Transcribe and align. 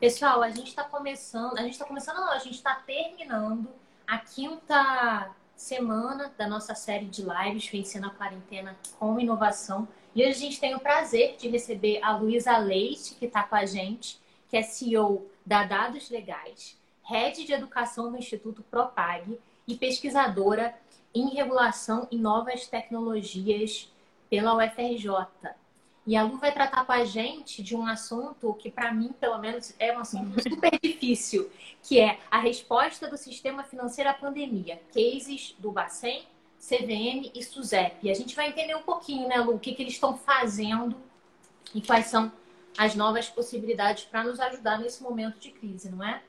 Pessoal, 0.00 0.44
a 0.44 0.50
gente 0.50 0.68
está 0.68 0.84
começando, 0.84 1.58
a 1.58 1.62
gente 1.62 1.72
está 1.72 1.84
começando 1.84 2.18
não, 2.18 2.30
a 2.30 2.38
gente 2.38 2.54
está 2.54 2.72
terminando 2.76 3.68
a 4.06 4.16
quinta 4.16 5.34
semana 5.56 6.32
da 6.38 6.46
nossa 6.46 6.72
série 6.72 7.06
de 7.06 7.22
lives 7.22 7.66
Vencendo 7.66 8.06
a 8.06 8.10
Quarentena 8.10 8.78
com 8.96 9.18
Inovação. 9.18 9.88
E 10.14 10.22
hoje 10.22 10.30
a 10.30 10.34
gente 10.34 10.60
tem 10.60 10.76
o 10.76 10.78
prazer 10.78 11.36
de 11.36 11.48
receber 11.48 12.00
a 12.00 12.16
Luísa 12.16 12.56
Leite, 12.58 13.16
que 13.16 13.26
está 13.26 13.42
com 13.42 13.56
a 13.56 13.66
gente, 13.66 14.20
que 14.48 14.56
é 14.56 14.62
CEO 14.62 15.28
da 15.44 15.64
Dados 15.64 16.08
Legais, 16.10 16.78
Head 17.02 17.44
de 17.44 17.52
Educação 17.52 18.08
no 18.08 18.18
Instituto 18.18 18.62
Propag 18.70 19.36
e 19.66 19.74
pesquisadora 19.74 20.78
em 21.12 21.30
regulação 21.30 22.06
e 22.08 22.16
novas 22.16 22.68
tecnologias 22.68 23.92
pela 24.30 24.54
UFRJ. 24.54 25.26
E 26.08 26.16
a 26.16 26.22
Lu 26.22 26.38
vai 26.38 26.50
tratar 26.50 26.86
com 26.86 26.92
a 26.92 27.04
gente 27.04 27.62
de 27.62 27.76
um 27.76 27.86
assunto 27.86 28.54
que, 28.54 28.70
para 28.70 28.90
mim, 28.90 29.12
pelo 29.20 29.36
menos, 29.36 29.74
é 29.78 29.94
um 29.94 29.98
assunto 29.98 30.40
super 30.40 30.70
difícil, 30.82 31.50
que 31.82 32.00
é 32.00 32.18
a 32.30 32.38
resposta 32.38 33.10
do 33.10 33.18
sistema 33.18 33.62
financeiro 33.62 34.08
à 34.08 34.14
pandemia. 34.14 34.80
Cases 34.90 35.54
do 35.58 35.70
Bacen, 35.70 36.22
CVM 36.58 37.30
e 37.34 37.42
SUSEP. 37.42 38.06
E 38.06 38.10
a 38.10 38.14
gente 38.14 38.34
vai 38.34 38.48
entender 38.48 38.74
um 38.74 38.80
pouquinho, 38.80 39.28
né, 39.28 39.36
Lu, 39.36 39.56
o 39.56 39.58
que, 39.58 39.74
que 39.74 39.82
eles 39.82 39.92
estão 39.92 40.16
fazendo 40.16 40.96
e 41.74 41.82
quais 41.82 42.06
são 42.06 42.32
as 42.78 42.94
novas 42.94 43.28
possibilidades 43.28 44.04
para 44.04 44.24
nos 44.24 44.40
ajudar 44.40 44.78
nesse 44.78 45.02
momento 45.02 45.38
de 45.38 45.50
crise, 45.50 45.90
não 45.90 46.02
é? 46.02 46.22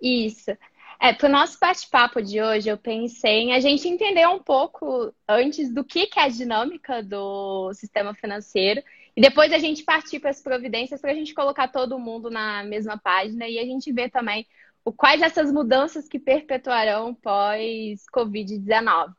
Isso. 0.00 0.56
É, 1.00 1.12
para 1.12 1.28
o 1.28 1.32
nosso 1.32 1.58
bate-papo 1.60 2.22
de 2.22 2.40
hoje, 2.40 2.68
eu 2.68 2.78
pensei 2.78 3.40
em 3.40 3.52
a 3.52 3.58
gente 3.58 3.88
entender 3.88 4.24
um 4.28 4.38
pouco 4.38 5.12
antes 5.28 5.74
do 5.74 5.82
que, 5.82 6.06
que 6.06 6.20
é 6.20 6.22
a 6.22 6.28
dinâmica 6.28 7.02
do 7.02 7.74
sistema 7.74 8.14
financeiro 8.14 8.80
e 9.16 9.20
depois 9.20 9.52
a 9.52 9.58
gente 9.58 9.84
partir 9.84 10.20
para 10.20 10.30
as 10.30 10.40
providências 10.40 11.00
para 11.00 11.10
a 11.12 11.14
gente 11.14 11.34
colocar 11.34 11.68
todo 11.68 11.98
mundo 11.98 12.30
na 12.30 12.64
mesma 12.64 12.98
página 12.98 13.46
e 13.46 13.58
a 13.58 13.64
gente 13.64 13.92
ver 13.92 14.10
também 14.10 14.46
o, 14.84 14.92
quais 14.92 15.20
essas 15.20 15.52
mudanças 15.52 16.08
que 16.08 16.18
perpetuarão 16.18 17.14
pós-Covid-19. 17.14 19.12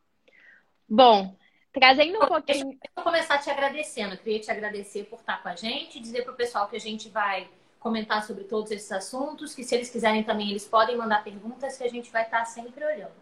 Bom, 0.89 1.35
trazendo 1.71 2.17
um 2.17 2.27
pouquinho. 2.27 2.65
Deixa 2.69 2.91
eu 2.97 3.03
começar 3.03 3.37
te 3.37 3.49
agradecendo. 3.49 4.15
Eu 4.15 4.17
queria 4.17 4.39
te 4.39 4.51
agradecer 4.51 5.03
por 5.05 5.19
estar 5.19 5.41
com 5.41 5.49
a 5.49 5.55
gente, 5.55 5.99
dizer 5.99 6.23
para 6.23 6.33
o 6.33 6.35
pessoal 6.35 6.67
que 6.67 6.75
a 6.75 6.79
gente 6.79 7.09
vai 7.09 7.47
comentar 7.79 8.25
sobre 8.25 8.45
todos 8.45 8.71
esses 8.71 8.91
assuntos, 8.91 9.53
que 9.53 9.63
se 9.63 9.75
eles 9.75 9.89
quiserem 9.89 10.23
também, 10.23 10.49
eles 10.49 10.65
podem 10.65 10.95
mandar 10.97 11.23
perguntas 11.23 11.77
que 11.77 11.83
a 11.83 11.89
gente 11.89 12.11
vai 12.11 12.23
estar 12.23 12.45
sempre 12.45 12.83
olhando. 12.83 13.13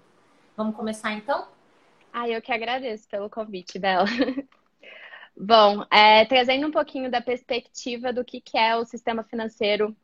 Vamos 0.56 0.76
começar 0.76 1.14
então? 1.14 1.48
Ah, 2.14 2.30
eu 2.30 2.42
que 2.42 2.52
agradeço 2.52 3.08
pelo 3.08 3.30
convite, 3.30 3.80
Bela. 3.80 4.06
Bom, 5.44 5.84
é, 5.90 6.24
trazendo 6.26 6.68
um 6.68 6.72
pouquinho 6.72 7.10
da 7.10 7.20
perspectiva 7.20 8.14
do 8.14 8.24
que, 8.24 8.40
que 8.40 8.60
é 8.60 8.76
o 8.76 8.86
sistema 8.86 9.24
financeiro 9.24 9.96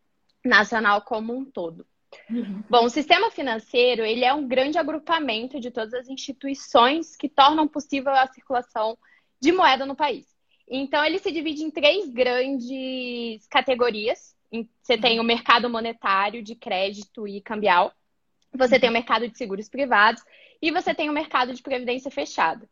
nacional 0.44 1.04
como 1.04 1.32
um 1.32 1.46
todo. 1.46 1.86
Uhum. 2.28 2.64
Bom, 2.68 2.86
o 2.86 2.90
sistema 2.90 3.30
financeiro 3.30 4.04
ele 4.04 4.26
é 4.26 4.34
um 4.34 4.48
grande 4.48 4.80
agrupamento 4.80 5.60
de 5.60 5.70
todas 5.70 5.94
as 5.94 6.10
instituições 6.10 7.16
que 7.16 7.30
tornam 7.30 7.68
possível 7.68 8.14
a 8.14 8.26
circulação 8.26 8.98
de 9.40 9.52
moeda 9.52 9.86
no 9.86 9.96
país. 9.96 10.26
Então, 10.68 11.06
ele 11.06 11.20
se 11.20 11.32
divide 11.32 11.62
em 11.64 11.70
três 11.70 12.10
grandes 12.10 13.46
categorias, 13.48 14.36
você 14.82 14.98
tem 14.98 15.20
o 15.20 15.24
mercado 15.24 15.70
monetário 15.70 16.42
de 16.42 16.56
crédito 16.56 17.28
e 17.28 17.42
cambial, 17.42 17.94
você 18.52 18.80
tem 18.80 18.90
o 18.90 18.94
mercado 18.94 19.30
de 19.30 19.38
seguros 19.38 19.70
privados 19.70 20.24
e 20.60 20.72
você 20.72 20.96
tem 20.96 21.12
o 21.12 21.14
mercado 21.14 21.54
de 21.54 21.62
previdência 21.62 22.10
fechada. 22.10 22.68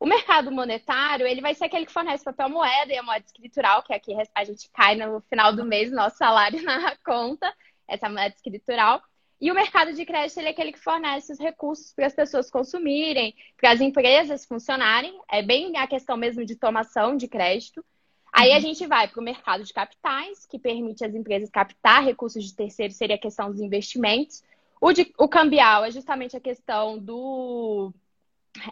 O 0.00 0.06
mercado 0.06 0.50
monetário, 0.50 1.26
ele 1.26 1.42
vai 1.42 1.54
ser 1.54 1.66
aquele 1.66 1.84
que 1.84 1.92
fornece 1.92 2.24
papel 2.24 2.48
moeda 2.48 2.90
e 2.90 2.96
a 2.96 3.02
moeda 3.02 3.26
escritural, 3.26 3.82
que 3.82 3.92
aqui 3.92 4.16
a 4.34 4.44
gente 4.44 4.70
cai 4.70 4.94
no 4.94 5.20
final 5.20 5.54
do 5.54 5.62
mês, 5.62 5.92
nosso 5.92 6.16
salário 6.16 6.60
na 6.64 6.96
conta, 7.04 7.54
essa 7.86 8.08
moeda 8.08 8.34
escritural. 8.34 9.02
E 9.38 9.50
o 9.50 9.54
mercado 9.54 9.92
de 9.92 10.06
crédito, 10.06 10.38
ele 10.38 10.48
é 10.48 10.50
aquele 10.52 10.72
que 10.72 10.78
fornece 10.80 11.30
os 11.30 11.38
recursos 11.38 11.92
para 11.92 12.06
as 12.06 12.14
pessoas 12.14 12.50
consumirem, 12.50 13.34
para 13.58 13.72
as 13.72 13.80
empresas 13.82 14.46
funcionarem. 14.46 15.20
É 15.30 15.42
bem 15.42 15.76
a 15.76 15.86
questão 15.86 16.16
mesmo 16.16 16.46
de 16.46 16.56
tomação 16.56 17.14
de 17.14 17.28
crédito. 17.28 17.84
Aí 18.32 18.52
a 18.52 18.54
uhum. 18.54 18.60
gente 18.62 18.86
vai 18.86 19.06
para 19.06 19.20
o 19.20 19.24
mercado 19.24 19.64
de 19.64 19.72
capitais, 19.72 20.46
que 20.46 20.58
permite 20.58 21.04
às 21.04 21.14
empresas 21.14 21.50
captar 21.50 22.02
recursos 22.02 22.42
de 22.44 22.54
terceiros, 22.54 22.96
seria 22.96 23.16
a 23.16 23.20
questão 23.20 23.50
dos 23.50 23.60
investimentos. 23.60 24.42
O, 24.80 24.92
de, 24.92 25.12
o 25.18 25.28
cambial 25.28 25.84
é 25.84 25.90
justamente 25.90 26.36
a 26.36 26.40
questão 26.40 26.98
do 26.98 27.92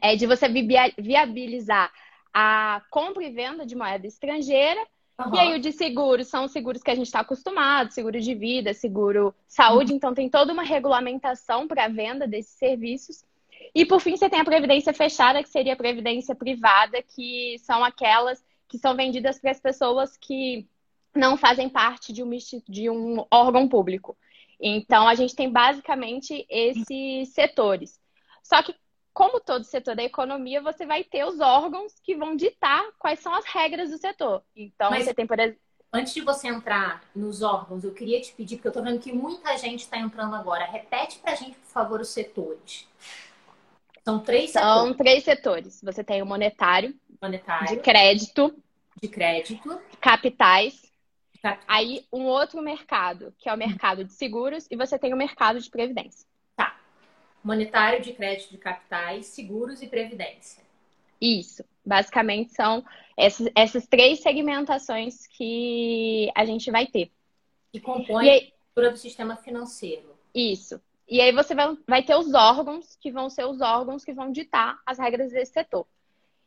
é, 0.03 0.16
de 0.16 0.27
você 0.27 0.49
viabilizar 0.99 1.93
a 2.33 2.83
compra 2.91 3.25
e 3.25 3.31
venda 3.31 3.65
de 3.65 3.77
moeda 3.77 4.06
estrangeira. 4.06 4.81
Uhum. 5.19 5.34
E 5.34 5.39
aí 5.39 5.55
o 5.56 5.61
de 5.61 5.72
seguros 5.72 6.28
são 6.28 6.44
os 6.44 6.53
seguros 6.53 6.83
que 6.83 6.91
a 6.91 6.94
gente 6.94 7.06
está 7.06 7.21
acostumado, 7.21 7.93
seguro 7.93 8.21
de 8.21 8.34
vida, 8.34 8.72
seguro 8.72 9.34
saúde, 9.49 9.91
uhum. 9.91 9.97
então 9.97 10.15
tem 10.15 10.28
toda 10.28 10.53
uma 10.53 10.62
regulamentação 10.62 11.67
para 11.67 11.87
a 11.87 11.88
venda 11.88 12.27
desses 12.27 12.53
serviços. 12.53 13.25
E 13.75 13.84
por 13.84 14.00
fim, 14.00 14.17
você 14.17 14.28
tem 14.31 14.41
a 14.41 14.44
previdência 14.44 14.93
fechada, 14.93 15.43
que 15.43 15.49
seria 15.49 15.72
a 15.72 15.77
previdência 15.77 16.34
privada, 16.34 17.03
que 17.03 17.59
são 17.59 17.84
aquelas 17.84 18.44
que 18.69 18.78
são 18.78 18.94
vendidas 18.94 19.41
para 19.41 19.50
as 19.50 19.61
pessoas 19.61 20.17
que 20.17 20.69
não 21.15 21.37
fazem 21.37 21.69
parte 21.69 22.12
de 22.12 22.22
um, 22.22 22.31
de 22.69 22.91
um 22.91 23.25
órgão 23.31 23.67
público. 23.67 24.17
Então, 24.61 25.09
a 25.09 25.15
gente 25.15 25.34
tem 25.34 25.50
basicamente 25.50 26.47
esses 26.50 27.31
setores. 27.31 27.99
Só 28.43 28.62
que, 28.62 28.75
como 29.19 29.41
todo 29.41 29.65
setor 29.65 29.97
da 29.97 30.05
economia, 30.05 30.62
você 30.62 30.87
vai 30.87 31.03
ter 31.03 31.25
os 31.25 31.41
órgãos 31.41 31.93
que 32.05 32.15
vão 32.15 32.37
ditar 32.37 32.84
quais 33.01 33.19
são 33.19 33.34
as 33.34 33.45
regras 33.47 33.91
do 33.91 33.99
setor. 33.99 34.45
Então, 34.55 34.93
Mas, 34.93 35.06
você 35.06 35.12
tem, 35.12 35.27
por 35.27 35.41
exemplo. 35.41 35.61
Antes 35.93 36.15
de 36.15 36.21
você 36.21 36.47
entrar 36.47 37.03
nos 37.17 37.43
órgãos, 37.43 37.83
eu 37.83 37.93
queria 37.93 38.21
te 38.21 38.33
pedir, 38.33 38.59
porque 38.59 38.69
eu 38.69 38.71
estou 38.71 38.84
vendo 38.84 39.01
que 39.01 39.12
muita 39.12 39.59
gente 39.59 39.81
está 39.81 39.99
entrando 39.99 40.37
agora. 40.37 40.67
Repete 40.67 41.19
para 41.19 41.33
a 41.33 41.34
gente, 41.34 41.56
por 41.56 41.67
favor, 41.67 42.01
os 42.01 42.11
setores. 42.11 42.87
São 44.05 44.21
três 44.21 44.53
setores. 44.53 44.83
São 44.83 44.95
três 44.95 45.25
setores. 45.25 45.81
Você 45.83 46.05
tem 46.05 46.23
o 46.23 46.27
monetário, 46.27 46.95
monetário, 47.21 47.67
de 47.67 47.77
crédito, 47.83 48.55
de 49.03 49.09
crédito, 49.09 49.81
capitais. 50.00 50.81
capitais. 51.43 51.65
Aí 51.67 52.06
um 52.12 52.23
outro 52.23 52.62
mercado, 52.62 53.35
que 53.37 53.49
é 53.49 53.53
o 53.53 53.59
mercado 53.59 54.05
de 54.05 54.12
seguros, 54.12 54.69
e 54.71 54.77
você 54.77 54.97
tem 54.97 55.12
o 55.12 55.17
mercado 55.17 55.59
de 55.59 55.69
previdência. 55.69 56.28
Tá. 57.43 57.49
Monetário 57.49 58.03
de 58.03 58.12
crédito 58.12 58.50
de 58.50 58.59
capitais, 58.59 59.26
seguros 59.26 59.82
e 59.82 59.87
previdência. 59.87 60.62
Isso. 61.21 61.65
Basicamente 61.84 62.53
são 62.53 62.84
essas, 63.16 63.49
essas 63.54 63.87
três 63.87 64.21
segmentações 64.21 65.26
que 65.26 66.31
a 66.34 66.44
gente 66.44 66.71
vai 66.71 66.87
ter. 66.87 67.10
E 67.72 67.81
compõe 67.81 68.28
a 68.28 68.37
estrutura 68.37 68.91
do 68.91 68.97
sistema 68.97 69.37
financeiro. 69.37 70.16
Isso. 70.34 70.81
E 71.09 71.21
aí 71.21 71.32
você 71.32 71.54
vai, 71.54 71.76
vai 71.87 72.03
ter 72.03 72.15
os 72.15 72.34
órgãos, 72.34 72.97
que 73.00 73.10
vão 73.10 73.31
ser 73.31 73.47
os 73.47 73.60
órgãos 73.60 74.05
que 74.05 74.12
vão 74.12 74.31
ditar 74.31 74.78
as 74.84 74.99
regras 74.99 75.32
desse 75.32 75.53
setor. 75.53 75.87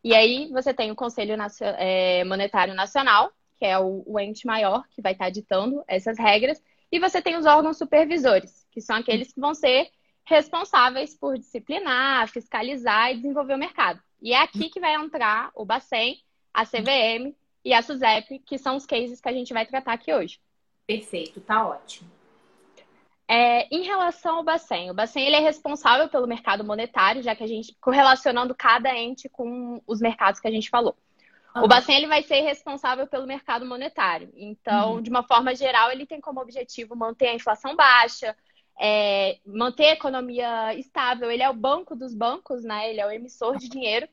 E 0.03 0.13
aí 0.16 0.50
você 0.52 0.73
tem 0.73 0.91
o 0.91 0.96
Conselho 0.96 1.35
é, 1.78 2.23
Monetário 2.23 2.73
Nacional, 2.73 3.31
que 3.58 3.66
é 3.66 3.78
o, 3.78 4.03
o 4.06 4.19
ente 4.19 4.46
maior 4.46 4.84
que 4.90 5.02
vai 5.02 5.13
estar 5.13 5.29
ditando 5.29 5.84
essas 5.88 6.18
regras, 6.18 6.62
e 6.91 7.00
você 7.00 7.22
tem 7.22 7.38
os 7.38 7.46
órgãos 7.46 7.78
supervisores, 7.78 8.68
que 8.72 8.81
são 8.81 8.96
aqueles 8.96 9.31
que 9.31 9.40
vão 9.40 9.53
ser 9.53 9.90
responsáveis 10.31 11.14
por 11.14 11.38
disciplinar, 11.38 12.28
fiscalizar 12.30 13.12
e 13.12 13.18
desenvolver 13.18 13.53
o 13.53 13.59
mercado. 13.59 14.02
E 14.22 14.34
é 14.34 14.42
aqui 14.42 14.69
que 14.69 14.80
vai 14.80 14.96
entrar 14.96 15.52
o 15.53 15.66
Bacen, 15.66 16.18
a 16.53 16.66
CVM 16.66 17.36
e 17.64 17.74
a 17.74 17.81
SUSEP, 17.81 18.40
que 18.40 18.58
são 18.58 18.75
os 18.75 18.86
cases 18.86 19.22
que 19.22 19.30
a 19.30 19.34
gente 19.34 19.53
vai 19.53 19.66
tratar 19.66 19.94
aqui 19.94 20.14
hoje. 20.14 20.40
Perfeito, 20.88 21.40
tá 21.41 21.68
ótimo. 21.68 22.09
É, 23.28 23.68
em 23.74 23.84
relação 23.84 24.38
ao 24.38 24.44
Bacen, 24.44 24.91
o 24.91 24.94
Bacen 24.94 25.25
ele 25.25 25.36
é 25.36 25.40
responsável 25.40 26.09
pelo 26.09 26.28
mercado 26.28 26.64
monetário, 26.64 27.24
já 27.24 27.36
que 27.36 27.44
a 27.44 27.47
gente 27.47 27.75
correlacionando 27.80 28.53
cada 28.56 28.94
ente 28.97 29.30
com 29.30 29.81
os 29.88 30.02
mercados 30.02 30.40
que 30.40 30.47
a 30.47 30.52
gente 30.52 30.70
falou. 30.70 30.97
Uhum. 31.56 31.64
O 31.64 31.68
Bacen 31.68 31.96
ele 31.96 32.08
vai 32.08 32.24
ser 32.24 32.41
responsável 32.41 33.08
pelo 33.08 33.28
mercado 33.28 33.66
monetário. 33.66 34.31
Então, 34.36 34.96
uhum. 34.96 35.02
de 35.02 35.09
uma 35.09 35.24
forma 35.24 35.56
geral, 35.56 35.91
ele 35.91 36.06
tem 36.06 36.20
como 36.20 36.41
objetivo 36.41 36.96
manter 36.96 37.28
a 37.28 37.34
inflação 37.34 37.75
baixa, 37.75 38.35
é, 38.83 39.37
manter 39.45 39.85
a 39.85 39.93
economia 39.93 40.73
estável. 40.73 41.29
Ele 41.29 41.43
é 41.43 41.49
o 41.49 41.53
banco 41.53 41.95
dos 41.95 42.16
bancos, 42.16 42.63
né? 42.63 42.89
Ele 42.89 42.99
é 42.99 43.05
o 43.05 43.11
emissor 43.11 43.55
de 43.57 43.69
dinheiro. 43.69 44.09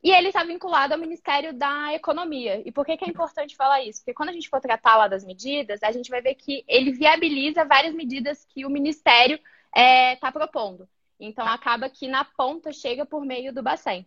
E 0.00 0.10
ele 0.12 0.28
está 0.28 0.44
vinculado 0.44 0.94
ao 0.94 1.00
Ministério 1.00 1.52
da 1.52 1.92
Economia. 1.92 2.62
E 2.64 2.70
por 2.70 2.86
que, 2.86 2.96
que 2.96 3.04
é 3.04 3.08
importante 3.08 3.56
falar 3.56 3.82
isso? 3.82 4.00
Porque 4.00 4.14
quando 4.14 4.28
a 4.28 4.32
gente 4.32 4.48
for 4.48 4.60
tratar 4.60 4.96
lá 4.96 5.08
das 5.08 5.24
medidas, 5.24 5.82
a 5.82 5.90
gente 5.90 6.10
vai 6.10 6.20
ver 6.20 6.36
que 6.36 6.62
ele 6.68 6.92
viabiliza 6.92 7.64
várias 7.64 7.94
medidas 7.94 8.44
que 8.44 8.64
o 8.64 8.70
Ministério 8.70 9.34
está 9.34 9.80
é, 9.80 10.16
tá 10.16 10.30
propondo. 10.30 10.88
Então, 11.18 11.46
acaba 11.46 11.88
que 11.88 12.06
na 12.06 12.24
ponta 12.24 12.72
chega 12.72 13.04
por 13.04 13.24
meio 13.24 13.52
do 13.52 13.62
Bacen. 13.62 14.06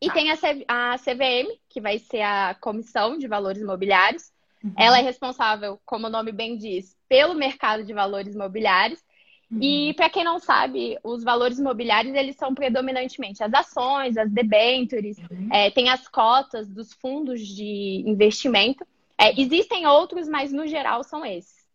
E 0.00 0.10
tem 0.10 0.30
a, 0.30 0.36
C 0.36 0.64
a 0.68 0.96
CVM, 0.96 1.58
que 1.68 1.80
vai 1.80 1.98
ser 1.98 2.20
a 2.20 2.54
Comissão 2.60 3.18
de 3.18 3.26
Valores 3.26 3.62
Imobiliários. 3.62 4.30
Uhum. 4.62 4.74
Ela 4.76 4.98
é 4.98 5.02
responsável, 5.02 5.80
como 5.84 6.06
o 6.06 6.10
nome 6.10 6.30
bem 6.32 6.56
diz, 6.56 6.96
pelo 7.08 7.34
mercado 7.34 7.82
de 7.82 7.92
valores 7.92 8.34
imobiliários. 8.34 9.02
Uhum. 9.50 9.58
E 9.62 9.94
para 9.94 10.10
quem 10.10 10.22
não 10.22 10.38
sabe, 10.38 10.98
os 11.02 11.24
valores 11.24 11.58
imobiliários 11.58 12.14
eles 12.14 12.36
são 12.36 12.54
predominantemente 12.54 13.42
as 13.42 13.52
ações, 13.52 14.16
as 14.16 14.30
debêntures, 14.30 15.16
uhum. 15.18 15.48
é, 15.50 15.70
tem 15.70 15.88
as 15.88 16.06
cotas 16.06 16.68
dos 16.68 16.92
fundos 16.92 17.46
de 17.46 18.04
investimento. 18.06 18.86
É, 19.16 19.40
existem 19.40 19.86
outros, 19.86 20.28
mas 20.28 20.52
no 20.52 20.66
geral 20.66 21.02
são 21.02 21.24
esses. 21.24 21.66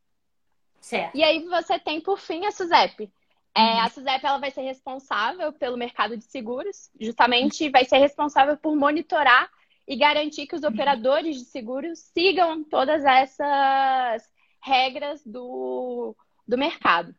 Certo. 0.80 1.16
E 1.16 1.24
aí 1.24 1.44
você 1.46 1.80
tem, 1.80 2.00
por 2.00 2.20
fim, 2.20 2.46
a 2.46 2.52
SUSEP. 2.52 3.10
É, 3.56 3.62
uhum. 3.62 3.80
a 3.80 3.90
SUSEP 3.90 4.26
ela 4.26 4.38
vai 4.38 4.52
ser 4.52 4.62
responsável 4.62 5.52
pelo 5.54 5.78
mercado 5.78 6.16
de 6.16 6.26
seguros, 6.26 6.90
justamente 7.00 7.70
vai 7.70 7.86
ser 7.86 7.98
responsável 7.98 8.58
por 8.58 8.76
monitorar 8.76 9.50
e 9.88 9.96
garantir 9.96 10.48
que 10.48 10.56
os 10.56 10.64
operadores 10.64 11.38
de 11.38 11.46
seguros 11.46 12.00
sigam 12.00 12.64
todas 12.64 13.04
essas 13.04 14.24
regras 14.62 15.22
do, 15.26 16.16
do 16.48 16.58
mercado. 16.58 17.14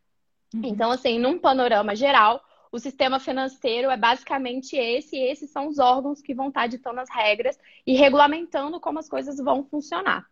Uhum. 0.54 0.60
Então, 0.62 0.90
assim, 0.90 1.18
num 1.18 1.38
panorama 1.38 1.96
geral, 1.96 2.40
o 2.70 2.78
sistema 2.78 3.18
financeiro 3.18 3.90
é 3.90 3.96
basicamente 3.96 4.76
esse, 4.76 5.16
e 5.16 5.30
esses 5.30 5.50
são 5.50 5.68
os 5.68 5.78
órgãos 5.78 6.20
que 6.20 6.34
vão 6.34 6.48
estar 6.48 6.68
ditando 6.68 7.00
as 7.00 7.10
regras 7.10 7.58
e 7.86 7.94
regulamentando 7.94 8.80
como 8.80 8.98
as 8.98 9.08
coisas 9.08 9.36
vão 9.38 9.64
funcionar. 9.64 10.28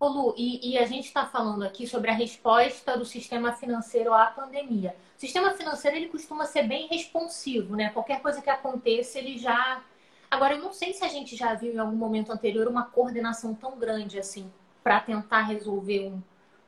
Ô 0.00 0.08
Lu, 0.08 0.34
e, 0.36 0.72
e 0.72 0.78
a 0.78 0.84
gente 0.84 1.06
está 1.06 1.24
falando 1.26 1.62
aqui 1.62 1.86
sobre 1.86 2.10
a 2.10 2.14
resposta 2.14 2.98
do 2.98 3.04
sistema 3.04 3.52
financeiro 3.52 4.12
à 4.12 4.26
pandemia. 4.26 4.96
O 5.16 5.20
sistema 5.20 5.52
financeiro 5.52 5.96
ele 5.96 6.08
costuma 6.08 6.44
ser 6.44 6.64
bem 6.64 6.88
responsivo, 6.88 7.76
né? 7.76 7.90
Qualquer 7.90 8.20
coisa 8.20 8.42
que 8.42 8.50
aconteça, 8.50 9.18
ele 9.18 9.38
já. 9.38 9.80
Agora, 10.28 10.54
eu 10.54 10.60
não 10.60 10.72
sei 10.72 10.92
se 10.92 11.04
a 11.04 11.08
gente 11.08 11.36
já 11.36 11.54
viu 11.54 11.72
em 11.72 11.78
algum 11.78 11.96
momento 11.96 12.32
anterior 12.32 12.66
uma 12.66 12.84
coordenação 12.84 13.54
tão 13.54 13.78
grande 13.78 14.18
assim 14.18 14.50
para 14.82 14.98
tentar 15.00 15.42
resolver 15.42 16.08
um, 16.08 16.20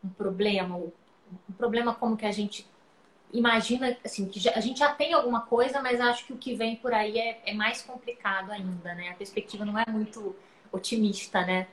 um 0.04 0.08
problema, 0.10 0.80
um 1.54 1.56
problema 1.56 1.94
como 1.94 2.16
que 2.16 2.26
a 2.26 2.32
gente 2.32 2.66
imagina, 3.32 3.96
assim, 4.04 4.28
que 4.28 4.38
já, 4.38 4.52
a 4.54 4.60
gente 4.60 4.78
já 4.78 4.92
tem 4.92 5.12
alguma 5.12 5.40
coisa, 5.40 5.80
mas 5.80 6.00
acho 6.00 6.26
que 6.26 6.32
o 6.32 6.36
que 6.36 6.54
vem 6.54 6.76
por 6.76 6.92
aí 6.92 7.18
é, 7.18 7.42
é 7.46 7.54
mais 7.54 7.82
complicado 7.82 8.50
ainda, 8.50 8.94
né? 8.94 9.10
A 9.10 9.14
perspectiva 9.14 9.64
não 9.64 9.78
é 9.78 9.84
muito 9.88 10.36
otimista, 10.72 11.44
né? 11.44 11.66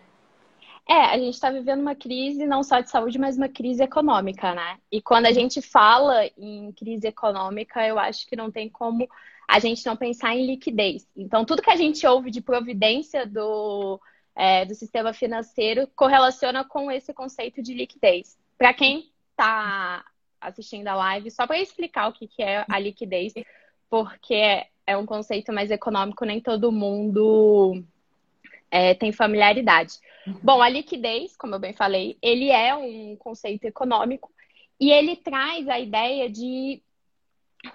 É, 0.89 0.93
a 0.93 1.17
gente 1.17 1.35
está 1.35 1.51
vivendo 1.51 1.81
uma 1.81 1.95
crise 1.95 2.45
não 2.45 2.63
só 2.63 2.79
de 2.79 2.89
saúde, 2.89 3.19
mas 3.19 3.37
uma 3.37 3.47
crise 3.47 3.83
econômica, 3.83 4.53
né? 4.53 4.79
E 4.91 5.01
quando 5.01 5.27
a 5.27 5.31
gente 5.31 5.61
fala 5.61 6.25
em 6.37 6.71
crise 6.73 7.07
econômica, 7.07 7.85
eu 7.87 7.99
acho 7.99 8.27
que 8.27 8.35
não 8.35 8.51
tem 8.51 8.67
como 8.67 9.07
a 9.47 9.59
gente 9.59 9.85
não 9.85 9.95
pensar 9.95 10.35
em 10.35 10.45
liquidez. 10.47 11.07
Então, 11.15 11.45
tudo 11.45 11.61
que 11.61 11.69
a 11.69 11.75
gente 11.75 12.05
ouve 12.07 12.31
de 12.31 12.41
providência 12.41 13.25
do, 13.25 13.99
é, 14.35 14.65
do 14.65 14.73
sistema 14.73 15.13
financeiro 15.13 15.87
correlaciona 15.95 16.63
com 16.63 16.89
esse 16.89 17.13
conceito 17.13 17.61
de 17.61 17.73
liquidez. 17.73 18.37
Para 18.57 18.73
quem 18.73 19.10
está 19.31 20.05
assistindo 20.39 20.87
a 20.87 20.95
live, 20.95 21.31
só 21.31 21.45
para 21.45 21.59
explicar 21.59 22.07
o 22.07 22.13
que, 22.13 22.27
que 22.27 22.41
é 22.41 22.65
a 22.69 22.79
liquidez, 22.79 23.33
porque 23.89 24.65
é 24.87 24.97
um 24.97 25.05
conceito 25.05 25.53
mais 25.53 25.69
econômico, 25.69 26.25
nem 26.25 26.41
todo 26.41 26.71
mundo 26.71 27.83
é, 28.69 28.93
tem 28.93 29.11
familiaridade. 29.11 29.93
Bom, 30.41 30.61
a 30.61 30.69
liquidez, 30.69 31.35
como 31.35 31.55
eu 31.55 31.59
bem 31.59 31.73
falei, 31.73 32.17
ele 32.21 32.49
é 32.49 32.75
um 32.75 33.15
conceito 33.17 33.65
econômico 33.65 34.31
e 34.79 34.91
ele 34.91 35.15
traz 35.15 35.67
a 35.67 35.79
ideia 35.79 36.29
de 36.29 36.81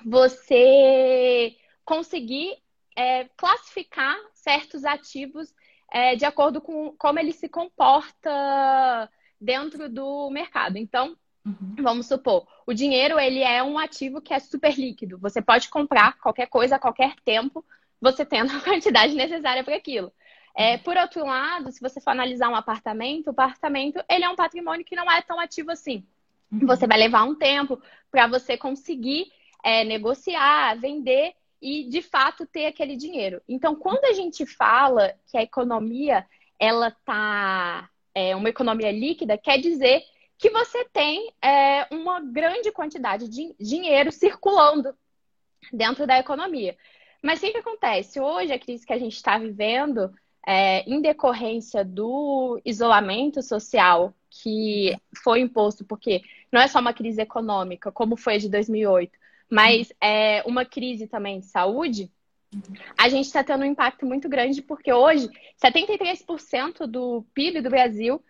você 0.05 1.57
conseguir 1.85 2.57
é, 2.97 3.25
classificar 3.37 4.17
certos 4.35 4.85
ativos 4.85 5.55
é, 5.93 6.17
de 6.17 6.25
acordo 6.25 6.61
com 6.61 6.93
como 6.97 7.19
ele 7.19 7.33
se 7.33 7.49
comporta 7.49 9.11
dentro 9.41 9.89
do 9.89 10.29
mercado. 10.31 10.79
Então, 10.79 11.17
uhum. 11.47 11.77
vamos 11.83 12.07
supor, 12.07 12.47
o 12.67 12.75
dinheiro 12.75 13.19
ele 13.19 13.41
é 13.41 13.63
um 13.63 13.79
ativo 13.79 14.21
que 14.21 14.35
é 14.35 14.39
super 14.39 14.75
líquido. 14.75 15.19
Você 15.19 15.41
pode 15.41 15.69
comprar 15.69 16.19
qualquer 16.19 16.47
coisa 16.47 16.77
a 16.77 16.79
qualquer 16.79 17.15
tempo, 17.25 17.65
você 18.01 18.25
tendo 18.25 18.51
a 18.57 18.61
quantidade 18.61 19.15
necessária 19.15 19.65
para 19.65 19.77
aquilo. 19.77 20.13
É, 20.55 20.79
por 20.79 20.97
outro 20.97 21.25
lado, 21.25 21.71
se 21.71 21.81
você 21.81 22.01
for 22.01 22.11
analisar 22.11 22.49
um 22.49 22.57
apartamento, 22.57 23.27
o 23.27 23.31
apartamento 23.31 24.03
ele 24.09 24.25
é 24.25 24.29
um 24.29 24.37
patrimônio 24.37 24.85
que 24.85 24.97
não 24.97 25.11
é 25.11 25.21
tão 25.23 25.39
ativo 25.39 25.71
assim. 25.71 26.05
Uhum. 26.51 26.67
Você 26.67 26.87
vai 26.87 26.99
levar 26.99 27.25
um 27.25 27.35
tempo 27.35 27.81
para 28.11 28.27
você 28.27 28.57
conseguir 28.57 29.31
é, 29.63 29.85
negociar, 29.85 30.79
vender 30.79 31.35
e 31.61 31.85
de 31.85 32.01
fato 32.01 32.47
ter 32.47 32.67
aquele 32.67 32.97
dinheiro. 32.97 33.43
Então, 33.49 33.75
quando 33.75 34.05
a 34.07 34.13
gente 34.13 34.47
fala 34.47 35.15
que 35.31 35.37
a 35.37 35.43
economia 35.43 36.27
ela 36.59 36.91
tá 37.05 37.91
é, 38.15 38.35
uma 38.35 38.49
economia 38.49 38.91
líquida, 38.91 39.37
quer 39.37 39.59
dizer 39.59 40.03
que 40.39 40.51
você 40.51 40.85
tem 40.93 41.33
é, 41.43 41.87
uma 41.91 42.21
grande 42.21 42.71
quantidade 42.71 43.29
de 43.29 43.55
dinheiro 43.59 44.13
circulando 44.13 44.95
dentro 45.73 46.07
da 46.07 46.19
economia. 46.19 46.77
Mas 47.23 47.43
o 47.43 47.51
que 47.51 47.57
acontece? 47.57 48.21
Hoje, 48.21 48.53
a 48.53 48.59
crise 48.59 48.87
que 48.87 48.93
a 48.93 48.99
gente 48.99 49.15
está 49.15 49.39
vivendo, 49.39 50.15
é, 50.47 50.83
em 50.89 51.01
decorrência 51.01 51.85
do 51.85 52.61
isolamento 52.65 53.43
social 53.43 54.15
que 54.31 54.97
foi 55.25 55.41
imposto, 55.41 55.85
porque 55.85 56.23
não 56.53 56.61
é 56.61 56.69
só 56.69 56.79
uma 56.79 56.93
crise 56.93 57.21
econômica, 57.21 57.91
como 57.91 58.17
foi 58.17 58.35
a 58.35 58.39
de 58.39 58.49
2008, 58.49 59.19
mas 59.51 59.93
é 60.01 60.43
uma 60.47 60.65
crise 60.65 61.07
também 61.07 61.41
de 61.41 61.47
saúde, 61.47 62.11
a 62.97 63.09
gente 63.09 63.27
está 63.27 63.43
tendo 63.43 63.63
um 63.63 63.67
impacto 63.67 64.07
muito 64.07 64.29
grande, 64.29 64.63
porque 64.63 64.93
hoje 64.93 65.29
73% 65.63 66.87
do 66.87 67.25
PIB 67.35 67.61
do 67.61 67.71
Brasil 67.71 68.23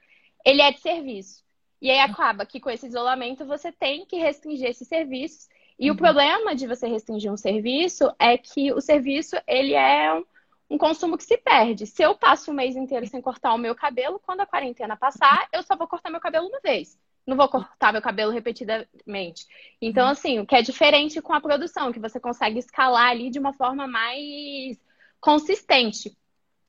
ele 0.45 0.63
é 0.63 0.73
de 0.73 0.81
serviço. 0.81 1.45
E 1.87 1.91
aí 1.91 2.01
acaba 2.01 2.45
que 2.45 2.59
com 2.59 2.69
esse 2.69 2.87
isolamento 2.87 3.45
você 3.45 3.71
tem 3.71 4.05
que 4.05 4.17
restringir 4.17 4.69
esses 4.69 4.89
serviços. 4.89 5.49
E 5.79 5.89
uhum. 5.89 5.95
o 5.95 5.99
problema 5.99 6.55
de 6.55 6.67
você 6.67 6.89
restringir 6.89 7.33
um 7.33 7.37
serviço 7.37 8.13
é 8.19 8.37
que 8.37 8.73
o 8.73 8.81
serviço 8.81 9.37
ele 9.47 9.75
é 9.75 10.13
um 10.13 10.25
um 10.69 10.77
consumo 10.77 11.17
que 11.17 11.23
se 11.23 11.39
perde. 11.39 11.87
Se 11.87 12.03
eu 12.03 12.17
passo 12.17 12.51
o 12.51 12.55
mês 12.55 12.75
inteiro 12.75 13.07
sem 13.07 13.21
cortar 13.21 13.55
o 13.55 13.59
meu 13.59 13.73
cabelo, 13.75 14.19
quando 14.19 14.41
a 14.41 14.47
quarentena 14.47 14.97
passar, 14.97 15.49
eu 15.53 15.63
só 15.63 15.77
vou 15.77 15.87
cortar 15.87 16.11
meu 16.11 16.21
cabelo 16.21 16.49
uma 16.49 16.59
vez. 16.61 16.99
Não 17.25 17.37
vou 17.37 17.49
cortar 17.49 17.93
meu 17.93 18.03
cabelo 18.03 18.33
repetidamente. 18.33 19.47
Então, 19.81 20.07
uhum. 20.07 20.11
assim, 20.11 20.39
o 20.41 20.47
que 20.47 20.57
é 20.57 20.63
diferente 20.63 21.23
com 21.23 21.33
a 21.33 21.41
produção, 21.41 21.93
que 21.93 22.01
você 22.01 22.19
consegue 22.19 22.59
escalar 22.59 23.11
ali 23.11 23.31
de 23.31 23.39
uma 23.39 23.53
forma 23.53 23.87
mais 23.87 24.77
consistente. 25.21 26.17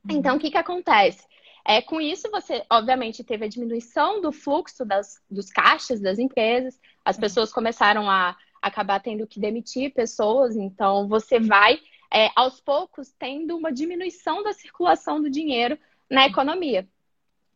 Uhum. 0.03 0.17
Então, 0.17 0.37
o 0.37 0.39
que, 0.39 0.51
que 0.51 0.57
acontece? 0.57 1.25
É, 1.65 1.81
com 1.81 1.99
isso, 1.99 2.29
você, 2.31 2.65
obviamente, 2.69 3.23
teve 3.23 3.45
a 3.45 3.49
diminuição 3.49 4.21
do 4.21 4.31
fluxo 4.31 4.85
das, 4.85 5.21
dos 5.29 5.49
caixas 5.49 5.99
das 5.99 6.17
empresas, 6.17 6.79
as 7.03 7.17
uhum. 7.17 7.21
pessoas 7.21 7.51
começaram 7.51 8.09
a 8.09 8.37
acabar 8.61 8.99
tendo 8.99 9.27
que 9.27 9.39
demitir 9.39 9.93
pessoas, 9.93 10.55
então 10.55 11.07
você 11.07 11.39
vai 11.39 11.79
é, 12.13 12.29
aos 12.35 12.59
poucos 12.59 13.13
tendo 13.19 13.55
uma 13.57 13.71
diminuição 13.71 14.43
da 14.43 14.53
circulação 14.53 15.21
do 15.21 15.29
dinheiro 15.29 15.77
na 16.09 16.25
economia. 16.25 16.87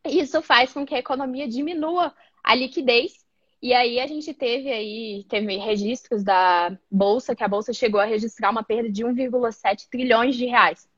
Isso 0.05 0.41
faz 0.41 0.73
com 0.73 0.85
que 0.85 0.95
a 0.95 0.99
economia 0.99 1.47
diminua 1.47 2.13
a 2.43 2.55
liquidez. 2.55 3.13
E 3.61 3.73
aí 3.73 3.99
a 3.99 4.07
gente 4.07 4.33
teve 4.33 4.71
aí, 4.71 5.23
teve 5.29 5.55
registros 5.57 6.23
da 6.23 6.75
Bolsa, 6.89 7.35
que 7.35 7.43
a 7.43 7.47
Bolsa 7.47 7.71
chegou 7.71 7.99
a 7.99 8.05
registrar 8.05 8.49
uma 8.49 8.63
perda 8.63 8.89
de 8.89 9.03
1,7 9.05 9.87
trilhões 9.89 10.35
de 10.35 10.45
reais. 10.45 10.89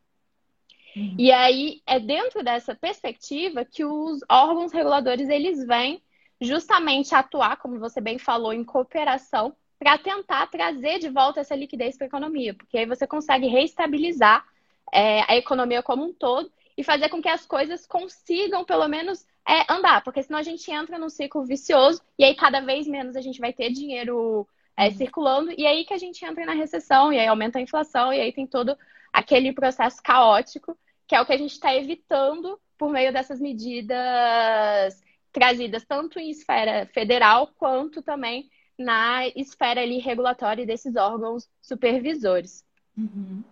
Uhum. 0.95 1.15
E 1.17 1.31
aí 1.31 1.81
é 1.85 1.99
dentro 1.99 2.43
dessa 2.43 2.75
perspectiva 2.75 3.65
que 3.65 3.83
os 3.83 4.19
órgãos 4.29 4.71
reguladores 4.71 5.29
eles 5.29 5.65
vêm 5.65 6.01
justamente 6.39 7.15
atuar, 7.15 7.57
como 7.57 7.79
você 7.79 8.01
bem 8.01 8.17
falou, 8.17 8.53
em 8.53 8.63
cooperação 8.63 9.55
para 9.79 9.97
tentar 9.97 10.47
trazer 10.47 10.99
de 10.99 11.09
volta 11.09 11.41
essa 11.41 11.55
liquidez 11.55 11.97
para 11.97 12.05
a 12.05 12.07
economia, 12.07 12.53
porque 12.53 12.77
aí 12.77 12.85
você 12.85 13.05
consegue 13.05 13.47
reestabilizar 13.47 14.45
é, 14.93 15.21
a 15.29 15.35
economia 15.35 15.83
como 15.83 16.05
um 16.05 16.13
todo 16.13 16.51
e 16.77 16.83
fazer 16.83 17.09
com 17.09 17.21
que 17.21 17.27
as 17.27 17.45
coisas 17.45 17.85
consigam, 17.85 18.63
pelo 18.63 18.87
menos, 18.87 19.25
é, 19.47 19.71
andar, 19.71 20.03
porque 20.03 20.23
senão 20.23 20.39
a 20.39 20.43
gente 20.43 20.71
entra 20.71 20.97
num 20.97 21.09
ciclo 21.09 21.43
vicioso 21.43 22.01
e 22.17 22.23
aí 22.23 22.33
cada 22.33 22.61
vez 22.61 22.87
menos 22.87 23.15
a 23.15 23.21
gente 23.21 23.41
vai 23.41 23.51
ter 23.51 23.71
dinheiro 23.71 24.47
é, 24.77 24.85
uhum. 24.85 24.91
circulando 24.93 25.51
e 25.57 25.65
aí 25.67 25.83
que 25.85 25.93
a 25.93 25.97
gente 25.97 26.23
entra 26.23 26.45
na 26.45 26.53
recessão 26.53 27.11
e 27.11 27.19
aí 27.19 27.27
aumenta 27.27 27.59
a 27.59 27.61
inflação 27.61 28.13
e 28.13 28.21
aí 28.21 28.31
tem 28.31 28.47
todo 28.47 28.77
aquele 29.11 29.51
processo 29.51 30.01
caótico 30.01 30.77
que 31.13 31.17
é 31.17 31.21
o 31.21 31.27
que 31.27 31.33
a 31.33 31.37
gente 31.37 31.51
está 31.51 31.75
evitando 31.75 32.59
por 32.75 32.89
meio 32.89 33.13
dessas 33.13 33.39
medidas 33.39 34.99
trazidas 35.31 35.85
tanto 35.85 36.17
em 36.17 36.31
esfera 36.31 36.89
federal 36.91 37.51
quanto 37.55 38.01
também 38.01 38.49
na 38.75 39.27
esfera 39.27 39.81
ali 39.81 39.99
regulatória 39.99 40.65
desses 40.65 40.95
órgãos 40.95 41.47
supervisores. 41.61 42.65
Uhum. 42.97 43.43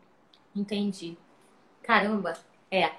Entendi. 0.55 1.15
Caramba, 1.83 2.33
é. 2.71 2.93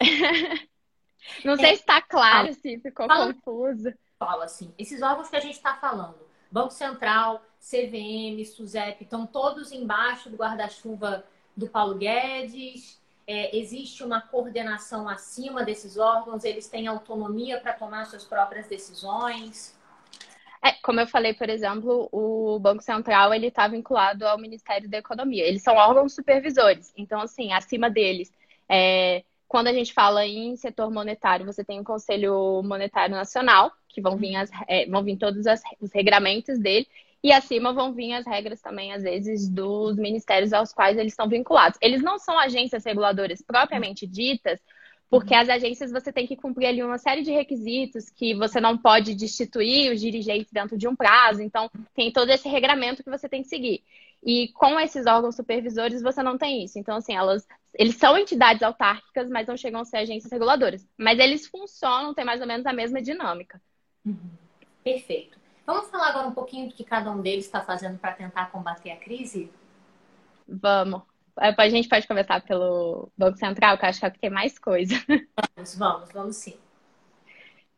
Não 1.44 1.56
sei 1.56 1.72
é. 1.72 1.76
se 1.76 1.82
está 1.82 2.00
claro, 2.00 2.46
fala, 2.46 2.52
se 2.54 2.78
ficou 2.78 3.06
fala, 3.06 3.34
confuso. 3.34 3.92
Fala 4.18 4.44
assim, 4.46 4.72
esses 4.78 5.02
órgãos 5.02 5.28
que 5.28 5.36
a 5.36 5.40
gente 5.40 5.56
está 5.56 5.74
falando, 5.74 6.16
Banco 6.50 6.72
Central, 6.72 7.44
CVM, 7.60 8.42
SUSEP, 8.42 9.04
estão 9.04 9.26
todos 9.26 9.70
embaixo 9.70 10.30
do 10.30 10.36
guarda-chuva 10.38 11.26
do 11.54 11.68
Paulo 11.68 11.98
Guedes. 11.98 13.01
É, 13.26 13.56
existe 13.56 14.02
uma 14.02 14.20
coordenação 14.20 15.08
acima 15.08 15.64
desses 15.64 15.96
órgãos, 15.96 16.44
eles 16.44 16.68
têm 16.68 16.86
autonomia 16.86 17.60
para 17.60 17.72
tomar 17.72 18.06
suas 18.06 18.24
próprias 18.24 18.66
decisões. 18.66 19.76
É, 20.64 20.72
como 20.82 21.00
eu 21.00 21.06
falei, 21.06 21.34
por 21.34 21.48
exemplo, 21.48 22.08
o 22.12 22.58
Banco 22.60 22.82
Central 22.82 23.34
ele 23.34 23.48
está 23.48 23.66
vinculado 23.66 24.26
ao 24.26 24.38
Ministério 24.38 24.88
da 24.88 24.98
Economia. 24.98 25.44
Eles 25.44 25.62
são 25.62 25.74
órgãos 25.74 26.14
supervisores. 26.14 26.92
Então, 26.96 27.20
assim, 27.20 27.52
acima 27.52 27.90
deles, 27.90 28.32
é, 28.68 29.24
quando 29.48 29.66
a 29.66 29.72
gente 29.72 29.92
fala 29.92 30.24
em 30.24 30.56
setor 30.56 30.90
monetário, 30.90 31.44
você 31.44 31.64
tem 31.64 31.80
o 31.80 31.84
Conselho 31.84 32.62
Monetário 32.62 33.14
Nacional, 33.14 33.72
que 33.88 34.00
vão 34.00 34.16
vir, 34.16 34.36
as, 34.36 34.50
é, 34.68 34.86
vão 34.86 35.02
vir 35.02 35.18
todos 35.18 35.46
as, 35.46 35.60
os 35.80 35.92
regramentos 35.92 36.58
dele, 36.58 36.86
e 37.22 37.32
acima 37.32 37.72
vão 37.72 37.92
vir 37.92 38.12
as 38.14 38.26
regras 38.26 38.60
também, 38.60 38.92
às 38.92 39.02
vezes, 39.02 39.48
dos 39.48 39.96
ministérios 39.96 40.52
aos 40.52 40.72
quais 40.72 40.98
eles 40.98 41.12
estão 41.12 41.28
vinculados. 41.28 41.78
Eles 41.80 42.02
não 42.02 42.18
são 42.18 42.38
agências 42.38 42.84
reguladoras 42.84 43.40
propriamente 43.40 44.06
ditas, 44.06 44.60
porque 45.08 45.34
as 45.34 45.48
agências 45.48 45.92
você 45.92 46.12
tem 46.12 46.26
que 46.26 46.36
cumprir 46.36 46.66
ali 46.66 46.82
uma 46.82 46.98
série 46.98 47.22
de 47.22 47.30
requisitos 47.30 48.08
que 48.10 48.34
você 48.34 48.60
não 48.60 48.76
pode 48.76 49.14
destituir 49.14 49.92
os 49.92 50.00
dirigentes 50.00 50.50
dentro 50.50 50.76
de 50.76 50.88
um 50.88 50.96
prazo. 50.96 51.42
Então, 51.42 51.70
tem 51.94 52.10
todo 52.10 52.30
esse 52.30 52.48
regramento 52.48 53.04
que 53.04 53.10
você 53.10 53.28
tem 53.28 53.42
que 53.42 53.48
seguir. 53.48 53.84
E 54.24 54.48
com 54.54 54.80
esses 54.80 55.06
órgãos 55.06 55.36
supervisores, 55.36 56.00
você 56.00 56.22
não 56.22 56.38
tem 56.38 56.64
isso. 56.64 56.78
Então, 56.78 56.96
assim, 56.96 57.14
elas, 57.14 57.46
eles 57.74 57.96
são 57.96 58.16
entidades 58.16 58.62
autárquicas, 58.62 59.28
mas 59.28 59.46
não 59.46 59.56
chegam 59.56 59.80
a 59.80 59.84
ser 59.84 59.98
agências 59.98 60.32
reguladoras. 60.32 60.88
Mas 60.96 61.18
eles 61.18 61.46
funcionam, 61.46 62.14
tem 62.14 62.24
mais 62.24 62.40
ou 62.40 62.46
menos 62.46 62.64
a 62.64 62.72
mesma 62.72 63.02
dinâmica. 63.02 63.60
Uhum. 64.04 64.30
Perfeito. 64.82 65.41
Vamos 65.66 65.88
falar 65.90 66.08
agora 66.08 66.26
um 66.26 66.32
pouquinho 66.32 66.68
do 66.68 66.74
que 66.74 66.84
cada 66.84 67.10
um 67.10 67.20
deles 67.20 67.44
está 67.44 67.60
fazendo 67.60 67.98
para 67.98 68.12
tentar 68.12 68.50
combater 68.50 68.90
a 68.90 68.96
crise? 68.96 69.50
Vamos. 70.46 71.02
A 71.36 71.68
gente 71.68 71.88
pode 71.88 72.06
começar 72.06 72.42
pelo 72.42 73.10
Banco 73.16 73.38
Central, 73.38 73.78
que 73.78 73.84
eu 73.84 73.88
acho 73.88 74.00
que 74.00 74.04
é 74.04 74.08
o 74.08 74.12
que 74.12 74.18
tem 74.18 74.30
mais 74.30 74.58
coisa. 74.58 74.94
Vamos, 75.56 75.76
vamos, 75.76 76.12
vamos 76.12 76.36
sim. 76.36 76.58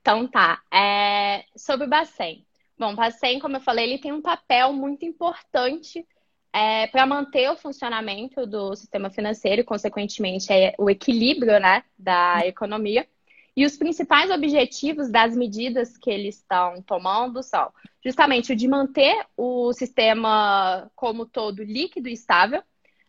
Então 0.01 0.27
tá. 0.27 0.61
É... 0.73 1.45
Sobre 1.57 1.87
o 1.87 1.89
Bacen. 1.89 2.45
Bom, 2.79 2.93
o 2.93 2.97
Bacen, 2.97 3.39
como 3.39 3.57
eu 3.57 3.61
falei, 3.61 3.85
ele 3.85 4.01
tem 4.01 4.13
um 4.13 4.23
papel 4.23 4.73
muito 4.73 5.05
importante 5.05 6.05
é, 6.53 6.87
para 6.87 7.05
manter 7.05 7.51
o 7.51 7.57
funcionamento 7.57 8.47
do 8.47 8.77
sistema 8.77 9.11
financeiro 9.11 9.61
e, 9.61 9.65
consequentemente, 9.65 10.53
é 10.53 10.75
o 10.79 10.89
equilíbrio 10.89 11.59
né, 11.59 11.83
da 11.99 12.47
economia. 12.47 13.07
E 13.57 13.65
os 13.65 13.77
principais 13.77 14.31
objetivos 14.31 15.09
das 15.11 15.37
medidas 15.37 15.97
que 15.97 16.11
eles 16.11 16.37
estão 16.37 16.83
tomando 16.83 17.43
são 17.43 17.73
justamente 18.05 18.53
o 18.53 18.57
de 18.57 18.67
manter 18.67 19.27
o 19.37 19.73
sistema 19.73 20.91
como 20.95 21.25
todo 21.25 21.63
líquido 21.63 22.09
e 22.09 22.13
estável. 22.13 22.63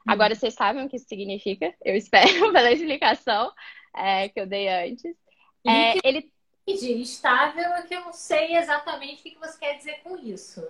Agora 0.07 0.35
vocês 0.35 0.53
sabem 0.53 0.85
o 0.85 0.89
que 0.89 0.97
isso 0.97 1.07
significa, 1.07 1.73
eu 1.83 1.95
espero, 1.97 2.29
pela 2.53 2.71
explicação 2.71 3.51
é, 3.95 4.29
que 4.29 4.39
eu 4.39 4.45
dei 4.45 4.69
antes. 4.69 5.15
É, 5.65 5.97
ele 6.07 6.31
estável 6.67 7.73
é 7.73 7.81
que 7.83 7.93
eu 7.93 8.01
não 8.01 8.13
sei 8.13 8.55
exatamente 8.55 9.21
o 9.21 9.23
que 9.23 9.39
você 9.39 9.59
quer 9.59 9.77
dizer 9.77 10.01
com 10.03 10.17
isso. 10.17 10.67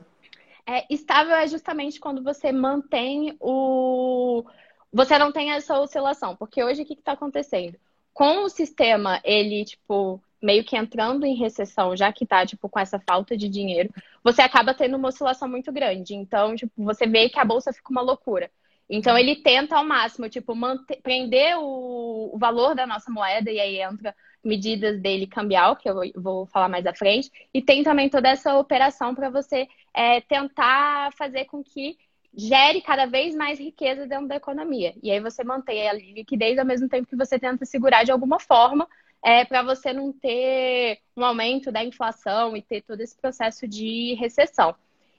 É, 0.68 0.86
estável 0.90 1.36
é 1.36 1.48
justamente 1.48 2.00
quando 2.00 2.24
você 2.24 2.52
mantém 2.52 3.36
o. 3.40 4.44
Você 4.92 5.18
não 5.18 5.32
tem 5.32 5.52
essa 5.52 5.80
oscilação, 5.80 6.36
porque 6.36 6.64
hoje 6.64 6.82
o 6.82 6.86
que 6.86 6.94
está 6.94 7.12
acontecendo? 7.12 7.78
Com 8.16 8.46
o 8.46 8.50
sistema, 8.50 9.20
ele, 9.26 9.66
tipo, 9.66 10.24
meio 10.42 10.64
que 10.64 10.78
entrando 10.78 11.26
em 11.26 11.36
recessão, 11.36 11.98
já 11.98 12.14
que 12.14 12.26
tá, 12.26 12.46
tipo, 12.46 12.70
com 12.70 12.80
essa 12.80 12.98
falta 12.98 13.36
de 13.36 13.50
dinheiro, 13.50 13.94
você 14.24 14.42
acaba 14.42 14.74
tendo 14.74 14.96
uma 14.96 15.10
oscilação 15.10 15.50
muito 15.50 15.70
grande. 15.70 16.16
Então, 16.16 16.56
tipo, 16.56 16.72
você 16.78 17.06
vê 17.06 17.28
que 17.28 17.38
a 17.38 17.44
bolsa 17.44 17.74
fica 17.74 17.92
uma 17.92 18.02
loucura. 18.02 18.50
Então, 18.90 19.18
ele 19.18 19.36
tenta 19.36 19.76
ao 19.76 19.84
máximo, 19.84 20.30
tipo, 20.30 20.56
manter, 20.56 21.02
prender 21.02 21.58
o, 21.58 22.32
o 22.34 22.38
valor 22.38 22.74
da 22.74 22.88
nossa 22.88 23.12
moeda, 23.12 23.52
e 23.52 23.60
aí 23.60 23.82
entra 23.82 24.16
medidas 24.42 24.98
dele 25.02 25.28
cambial, 25.28 25.76
que 25.76 25.90
eu 25.90 26.00
vou 26.16 26.46
falar 26.46 26.70
mais 26.70 26.86
à 26.86 26.94
frente, 26.94 27.30
e 27.54 27.62
tem 27.62 27.84
também 27.84 28.10
toda 28.10 28.30
essa 28.30 28.58
operação 28.58 29.14
para 29.14 29.30
você 29.30 29.68
é, 29.94 30.22
tentar 30.22 31.12
fazer 31.18 31.46
com 31.46 31.62
que 31.62 31.98
gere 32.36 32.82
cada 32.82 33.06
vez 33.06 33.34
mais 33.34 33.60
riqueza 33.60 34.06
dentro 34.06 34.28
da 34.28 34.36
economia. 34.36 34.94
E 35.02 35.10
aí 35.10 35.20
você 35.20 35.44
mantém 35.44 35.88
a 35.88 35.94
liquidez 35.94 36.60
ao 36.60 36.66
mesmo 36.66 36.90
tempo 36.90 37.08
que 37.08 37.16
você 37.16 37.40
tenta 37.40 37.66
segurar 37.66 38.04
de 38.04 38.12
alguma 38.12 38.40
forma 38.40 38.88
é, 39.24 39.46
para 39.46 39.64
você 39.64 39.94
não 39.94 40.12
ter 40.12 41.00
um 41.16 41.24
aumento 41.24 41.72
da 41.72 41.84
inflação 41.84 42.56
e 42.56 42.62
ter 42.62 42.82
todo 42.82 43.02
esse 43.02 43.16
processo 43.16 43.68
de 43.68 44.14
recessão. 44.16 44.76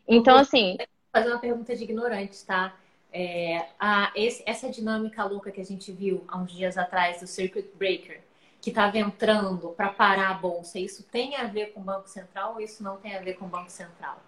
Então, 0.06 0.36
assim. 0.36 0.76
Vou 0.78 0.86
fazer 1.22 1.30
uma 1.30 1.40
pergunta 1.40 1.74
de 1.74 1.82
ignorantes, 1.82 2.42
tá? 2.42 2.76
É, 3.12 3.66
a, 3.80 4.12
esse, 4.14 4.42
essa 4.46 4.68
dinâmica 4.68 5.24
louca 5.24 5.50
que 5.50 5.60
a 5.60 5.64
gente 5.64 5.90
viu 5.90 6.22
há 6.28 6.36
uns 6.38 6.52
dias 6.52 6.76
atrás 6.76 7.20
do 7.20 7.26
Circuit 7.26 7.66
Breaker, 7.74 8.20
que 8.60 8.70
estava 8.70 8.98
entrando 8.98 9.70
para 9.70 9.88
parar 9.88 10.30
a 10.30 10.34
bolsa, 10.34 10.78
isso 10.78 11.02
tem 11.04 11.34
a 11.36 11.44
ver 11.44 11.72
com 11.72 11.80
o 11.80 11.84
Banco 11.84 12.08
Central 12.08 12.54
ou 12.54 12.60
isso 12.60 12.82
não 12.82 12.98
tem 12.98 13.16
a 13.16 13.20
ver 13.20 13.34
com 13.34 13.46
o 13.46 13.48
Banco 13.48 13.70
Central? 13.70 14.20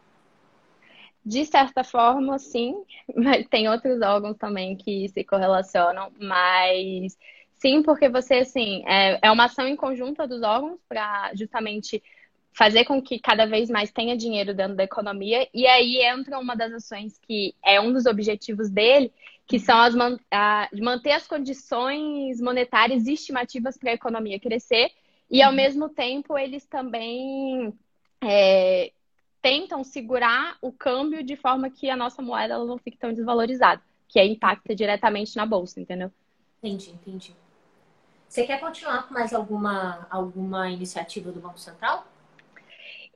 De 1.25 1.45
certa 1.45 1.85
forma, 1.85 2.39
sim, 2.39 2.75
mas 3.15 3.47
tem 3.49 3.69
outros 3.69 4.01
órgãos 4.01 4.37
também 4.37 4.77
que 4.77 5.09
se 5.09 5.25
correlacionam, 5.25 6.11
mas 6.19 7.19
sim, 7.55 7.83
porque 7.83 8.09
você, 8.09 8.37
assim, 8.37 8.83
é, 8.87 9.19
é 9.23 9.31
uma 9.31 9.45
ação 9.45 9.67
em 9.67 9.77
conjunta 9.77 10.27
dos 10.27 10.43
órgãos 10.43 10.79
para 10.89 11.33
justamente 11.35 12.03
fazer 12.53 12.85
com 12.85 13.01
que 13.01 13.21
cada 13.21 13.47
vez 13.47 13.71
mais 13.71 13.93
tenha 13.93 14.17
dinheiro 14.17 14.53
dentro 14.53 14.75
da 14.75 14.83
economia, 14.85 15.49
e 15.55 15.67
aí 15.67 15.99
entra 16.03 16.39
uma 16.39 16.57
das 16.57 16.73
ações 16.73 17.19
que 17.19 17.55
é 17.65 17.81
um 17.81 17.93
dos 17.93 18.05
objetivos 18.05 18.69
dele, 18.69 19.13
que 19.47 19.59
são 19.59 19.79
as 19.79 19.95
a, 20.31 20.69
manter 20.75 21.13
as 21.13 21.27
condições 21.27 22.41
monetárias 22.41 23.07
estimativas 23.07 23.79
para 23.79 23.91
a 23.91 23.95
economia 23.95 24.41
crescer, 24.41 24.91
e 25.31 25.43
ao 25.43 25.51
uhum. 25.51 25.57
mesmo 25.57 25.89
tempo 25.89 26.37
eles 26.37 26.67
também 26.67 27.73
é, 28.23 28.93
tentam 29.41 29.85
segurar 29.85 30.57
o 30.61 30.73
câmbio 30.73 31.23
de 31.23 31.37
forma 31.37 31.71
que 31.71 31.89
a 31.89 31.97
nossa 31.97 32.21
moeda 32.23 32.55
ela 32.55 32.65
não 32.65 32.79
fique 32.79 32.99
tão 32.99 33.13
desvalorizada, 33.13 33.83
que 34.09 34.19
aí 34.19 34.33
impacta 34.33 34.75
diretamente 34.75 35.37
na 35.37 35.47
bolsa, 35.47 35.81
entendeu? 35.81 36.11
Entendi, 36.63 36.91
entendi. 36.91 37.35
Você 38.29 38.45
quer 38.45 38.61
continuar 38.61 39.09
com 39.09 39.15
mais 39.15 39.33
alguma, 39.33 40.07
alguma 40.11 40.71
iniciativa 40.71 41.33
do 41.33 41.41
Banco 41.41 41.59
Central? 41.59 42.07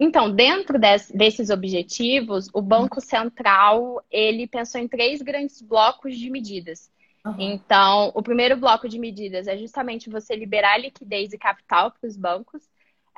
Então, 0.01 0.35
dentro 0.35 0.79
des, 0.79 1.11
desses 1.11 1.51
objetivos, 1.51 2.49
o 2.53 2.63
Banco 2.63 3.01
Central 3.01 4.03
ele 4.11 4.47
pensou 4.47 4.81
em 4.81 4.89
três 4.89 5.21
grandes 5.21 5.61
blocos 5.61 6.17
de 6.17 6.31
medidas. 6.31 6.91
Uhum. 7.25 7.37
Então, 7.39 8.11
o 8.15 8.23
primeiro 8.23 8.57
bloco 8.57 8.89
de 8.89 8.99
medidas 8.99 9.47
é 9.47 9.57
justamente 9.57 10.11
você 10.11 10.35
liberar 10.35 10.79
liquidez 10.79 11.33
e 11.33 11.39
capital 11.39 11.93
para 11.93 12.09
os 12.09 12.17
bancos. 12.17 12.63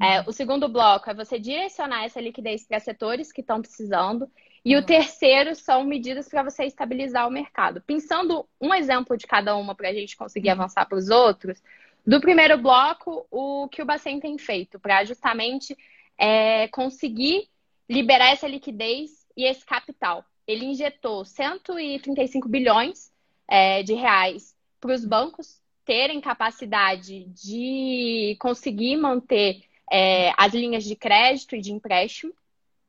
É, 0.00 0.20
uhum. 0.20 0.24
o 0.28 0.32
segundo 0.32 0.68
bloco 0.68 1.08
é 1.08 1.14
você 1.14 1.38
direcionar 1.38 2.04
essa 2.04 2.20
liquidez 2.20 2.66
para 2.66 2.80
setores 2.80 3.32
que 3.32 3.40
estão 3.40 3.60
precisando. 3.60 4.30
E 4.64 4.74
uhum. 4.74 4.80
o 4.80 4.84
terceiro 4.84 5.54
são 5.54 5.84
medidas 5.84 6.28
para 6.28 6.42
você 6.42 6.64
estabilizar 6.64 7.28
o 7.28 7.30
mercado. 7.30 7.80
Pensando 7.82 8.46
um 8.60 8.74
exemplo 8.74 9.16
de 9.16 9.26
cada 9.26 9.54
uma 9.56 9.74
para 9.74 9.88
a 9.88 9.94
gente 9.94 10.16
conseguir 10.16 10.48
uhum. 10.48 10.54
avançar 10.54 10.86
para 10.86 10.98
os 10.98 11.10
outros, 11.10 11.62
do 12.06 12.20
primeiro 12.20 12.58
bloco, 12.58 13.26
o 13.30 13.68
que 13.68 13.80
o 13.80 13.86
Bacen 13.86 14.20
tem 14.20 14.36
feito 14.36 14.78
para 14.78 15.04
justamente 15.04 15.76
é, 16.18 16.68
conseguir 16.68 17.48
liberar 17.88 18.32
essa 18.32 18.46
liquidez 18.46 19.26
e 19.36 19.44
esse 19.44 19.64
capital. 19.64 20.24
Ele 20.46 20.66
injetou 20.66 21.24
135 21.24 22.48
bilhões 22.48 23.10
é, 23.48 23.82
de 23.82 23.94
reais 23.94 24.54
para 24.80 24.92
os 24.92 25.04
bancos 25.04 25.62
terem 25.84 26.20
capacidade 26.20 27.24
de 27.26 28.36
conseguir 28.38 28.96
manter 28.96 29.62
é, 29.91 30.33
as 30.37 30.53
linhas 30.53 30.85
de 30.85 30.97
crédito 30.97 31.57
e 31.57 31.61
de 31.61 31.73
empréstimo. 31.73 32.33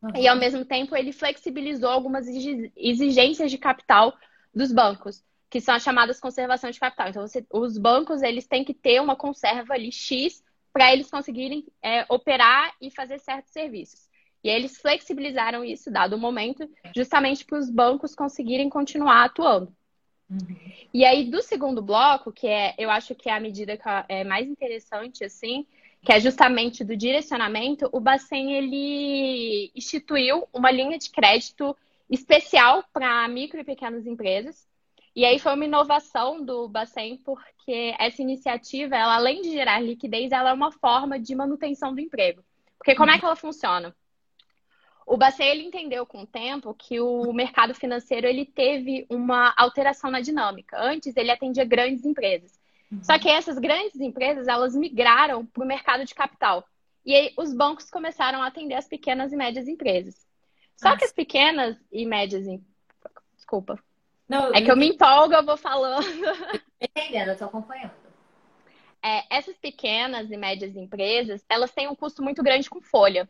Uhum. 0.02 0.12
E, 0.16 0.28
ao 0.28 0.36
mesmo 0.36 0.64
tempo, 0.66 0.96
ele 0.96 1.12
flexibilizou 1.12 1.90
algumas 1.90 2.28
exigências 2.28 3.50
de 3.50 3.58
capital 3.58 4.14
dos 4.54 4.72
bancos, 4.72 5.24
que 5.50 5.60
são 5.60 5.76
as 5.76 5.84
chamadas 5.84 6.20
conservação 6.20 6.70
de 6.70 6.80
capital. 6.80 7.10
Então, 7.10 7.28
você, 7.28 7.46
os 7.52 7.78
bancos 7.78 8.22
eles 8.22 8.48
têm 8.48 8.64
que 8.64 8.74
ter 8.74 9.02
uma 9.02 9.16
conserva 9.16 9.74
ali 9.74 9.92
X 9.92 10.44
para 10.72 10.92
eles 10.92 11.10
conseguirem 11.10 11.66
é, 11.82 12.06
operar 12.10 12.74
e 12.82 12.92
fazer 12.92 13.20
certos 13.20 13.52
serviços. 13.52 14.10
E 14.44 14.50
eles 14.50 14.78
flexibilizaram 14.78 15.64
isso, 15.64 15.90
dado 15.90 16.16
o 16.16 16.20
momento, 16.20 16.70
justamente 16.96 17.44
para 17.44 17.58
os 17.58 17.70
bancos 17.70 18.14
conseguirem 18.14 18.70
continuar 18.70 19.24
atuando. 19.24 19.74
Uhum. 20.30 20.56
E 20.94 21.04
aí, 21.06 21.30
do 21.30 21.42
segundo 21.42 21.82
bloco, 21.82 22.32
que 22.32 22.48
é, 22.48 22.76
eu 22.78 22.90
acho 22.90 23.16
que 23.16 23.30
é 23.30 23.34
a 23.34 23.40
medida 23.40 23.78
que 23.78 23.84
é 24.08 24.24
mais 24.24 24.48
interessante, 24.48 25.24
assim, 25.24 25.66
que 26.06 26.14
é 26.14 26.20
justamente 26.20 26.84
do 26.84 26.96
direcionamento, 26.96 27.90
o 27.92 28.00
Bacen, 28.00 28.54
ele 28.54 29.72
instituiu 29.76 30.48
uma 30.54 30.70
linha 30.70 31.00
de 31.00 31.10
crédito 31.10 31.76
especial 32.08 32.84
para 32.94 33.28
micro 33.28 33.60
e 33.60 33.64
pequenas 33.64 34.06
empresas, 34.06 34.68
e 35.16 35.26
aí 35.26 35.40
foi 35.40 35.54
uma 35.56 35.66
inovação 35.66 36.46
do 36.46 36.70
Bacen, 36.70 37.18
porque 37.18 37.96
essa 37.98 38.22
iniciativa, 38.22 38.96
ela, 38.96 39.16
além 39.16 39.42
de 39.42 39.52
gerar 39.52 39.80
liquidez, 39.80 40.32
ela 40.32 40.52
é 40.52 40.54
uma 40.54 40.72
forma 40.72 41.18
de 41.20 41.34
manutenção 41.34 41.96
do 41.96 42.02
emprego. 42.02 42.44
Porque 42.78 42.94
como 42.94 43.10
é 43.10 43.18
que 43.18 43.26
ela 43.26 43.36
funciona? 43.36 43.96
O 45.08 45.18
Bacen 45.18 45.48
ele 45.48 45.64
entendeu 45.64 46.06
com 46.06 46.22
o 46.22 46.28
tempo 46.28 46.74
que 46.74 47.00
o 47.00 47.34
mercado 47.34 47.74
financeiro 47.74 48.28
ele 48.28 48.46
teve 48.46 49.08
uma 49.10 49.54
alteração 49.58 50.12
na 50.12 50.20
dinâmica. 50.20 50.78
Antes 50.80 51.16
ele 51.18 51.32
atendia 51.32 51.64
grandes 51.64 52.06
empresas. 52.06 52.60
Uhum. 52.92 53.04
Só 53.04 53.18
que 53.18 53.30
essas 53.30 53.58
grandes 53.58 54.00
empresas 54.00 54.48
elas 54.48 54.76
migraram 54.76 55.46
para 55.46 55.64
o 55.64 55.68
mercado 55.68 56.06
de 56.06 56.14
capital. 56.14 56.66
E 57.06 57.14
aí 57.16 57.34
os 57.38 57.54
bancos 57.54 57.90
começaram 57.90 58.42
a 58.42 58.48
atender 58.48 58.76
as 58.76 58.88
pequenas 58.88 59.32
e 59.32 59.36
médias 59.36 59.68
empresas. 59.68 60.26
Só 60.76 60.90
Nossa. 60.90 61.00
que 61.00 61.06
as 61.06 61.14
pequenas 61.14 61.78
e 61.92 62.06
médias 62.06 62.46
desculpa, 63.36 63.80
não, 64.28 64.54
é 64.54 64.62
que 64.62 64.72
eu 64.72 64.76
me 64.76 64.90
empolgo, 64.90 65.36
eu 65.36 65.46
vou 65.46 65.56
falando. 65.56 66.06
Entendendo, 66.82 67.30
eu 67.30 67.38
tô 67.38 67.46
acompanhando. 67.46 67.92
é, 69.04 69.24
essas 69.30 69.56
pequenas 69.58 70.32
e 70.32 70.38
médias 70.38 70.76
empresas, 70.76 71.46
elas 71.48 71.72
têm 71.72 71.88
um 71.88 71.96
custo 71.96 72.24
muito 72.24 72.42
grande 72.42 72.70
com 72.70 72.82
folha. 72.82 73.30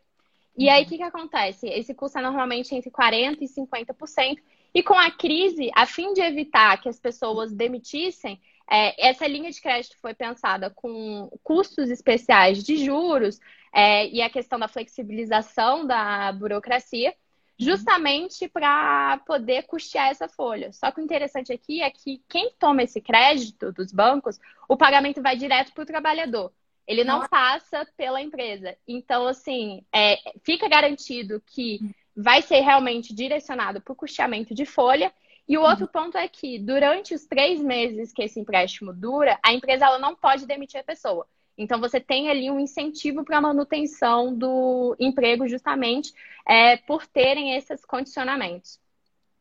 E 0.56 0.70
aí, 0.70 0.84
o 0.84 0.86
que, 0.86 0.96
que 0.96 1.02
acontece? 1.02 1.68
Esse 1.68 1.94
custo 1.94 2.18
é 2.18 2.22
normalmente 2.22 2.74
entre 2.74 2.90
40% 2.90 3.36
e 3.42 3.46
50%. 3.46 4.38
E 4.72 4.82
com 4.82 4.94
a 4.94 5.10
crise, 5.10 5.70
a 5.74 5.84
fim 5.84 6.14
de 6.14 6.22
evitar 6.22 6.80
que 6.80 6.88
as 6.88 6.98
pessoas 6.98 7.52
demitissem, 7.52 8.40
é, 8.70 9.08
essa 9.08 9.26
linha 9.26 9.50
de 9.50 9.60
crédito 9.60 9.96
foi 10.00 10.14
pensada 10.14 10.70
com 10.70 11.30
custos 11.42 11.90
especiais 11.90 12.62
de 12.62 12.76
juros 12.76 13.38
é, 13.72 14.08
e 14.08 14.20
a 14.20 14.30
questão 14.30 14.58
da 14.58 14.68
flexibilização 14.68 15.86
da 15.86 16.32
burocracia, 16.32 17.14
justamente 17.58 18.48
para 18.48 19.18
poder 19.26 19.62
custear 19.62 20.08
essa 20.08 20.28
folha. 20.28 20.72
Só 20.72 20.90
que 20.90 21.00
o 21.00 21.04
interessante 21.04 21.52
aqui 21.52 21.82
é 21.82 21.90
que 21.90 22.22
quem 22.28 22.52
toma 22.58 22.82
esse 22.82 23.00
crédito 23.00 23.72
dos 23.72 23.92
bancos, 23.92 24.38
o 24.68 24.76
pagamento 24.76 25.22
vai 25.22 25.36
direto 25.36 25.72
para 25.72 25.82
o 25.82 25.86
trabalhador. 25.86 26.52
Ele 26.86 27.02
não 27.02 27.26
passa 27.28 27.86
pela 27.96 28.22
empresa. 28.22 28.76
Então, 28.86 29.26
assim, 29.26 29.82
é, 29.92 30.18
fica 30.44 30.68
garantido 30.68 31.42
que 31.46 31.80
vai 32.16 32.40
ser 32.42 32.60
realmente 32.60 33.14
direcionado 33.14 33.80
para 33.80 33.92
o 33.92 33.96
custeamento 33.96 34.54
de 34.54 34.64
folha. 34.64 35.12
E 35.48 35.56
o 35.56 35.62
outro 35.62 35.84
uhum. 35.84 35.92
ponto 35.92 36.18
é 36.18 36.26
que, 36.26 36.58
durante 36.58 37.14
os 37.14 37.24
três 37.24 37.60
meses 37.60 38.12
que 38.12 38.22
esse 38.22 38.40
empréstimo 38.40 38.92
dura, 38.92 39.38
a 39.42 39.52
empresa 39.52 39.86
ela 39.86 39.98
não 39.98 40.14
pode 40.14 40.46
demitir 40.46 40.80
a 40.80 40.84
pessoa. 40.84 41.26
Então, 41.56 41.80
você 41.80 42.00
tem 42.00 42.28
ali 42.28 42.50
um 42.50 42.60
incentivo 42.60 43.24
para 43.24 43.38
a 43.38 43.40
manutenção 43.40 44.34
do 44.34 44.96
emprego, 44.98 45.48
justamente 45.48 46.12
é, 46.46 46.76
por 46.76 47.06
terem 47.06 47.54
esses 47.54 47.84
condicionamentos. 47.84 48.78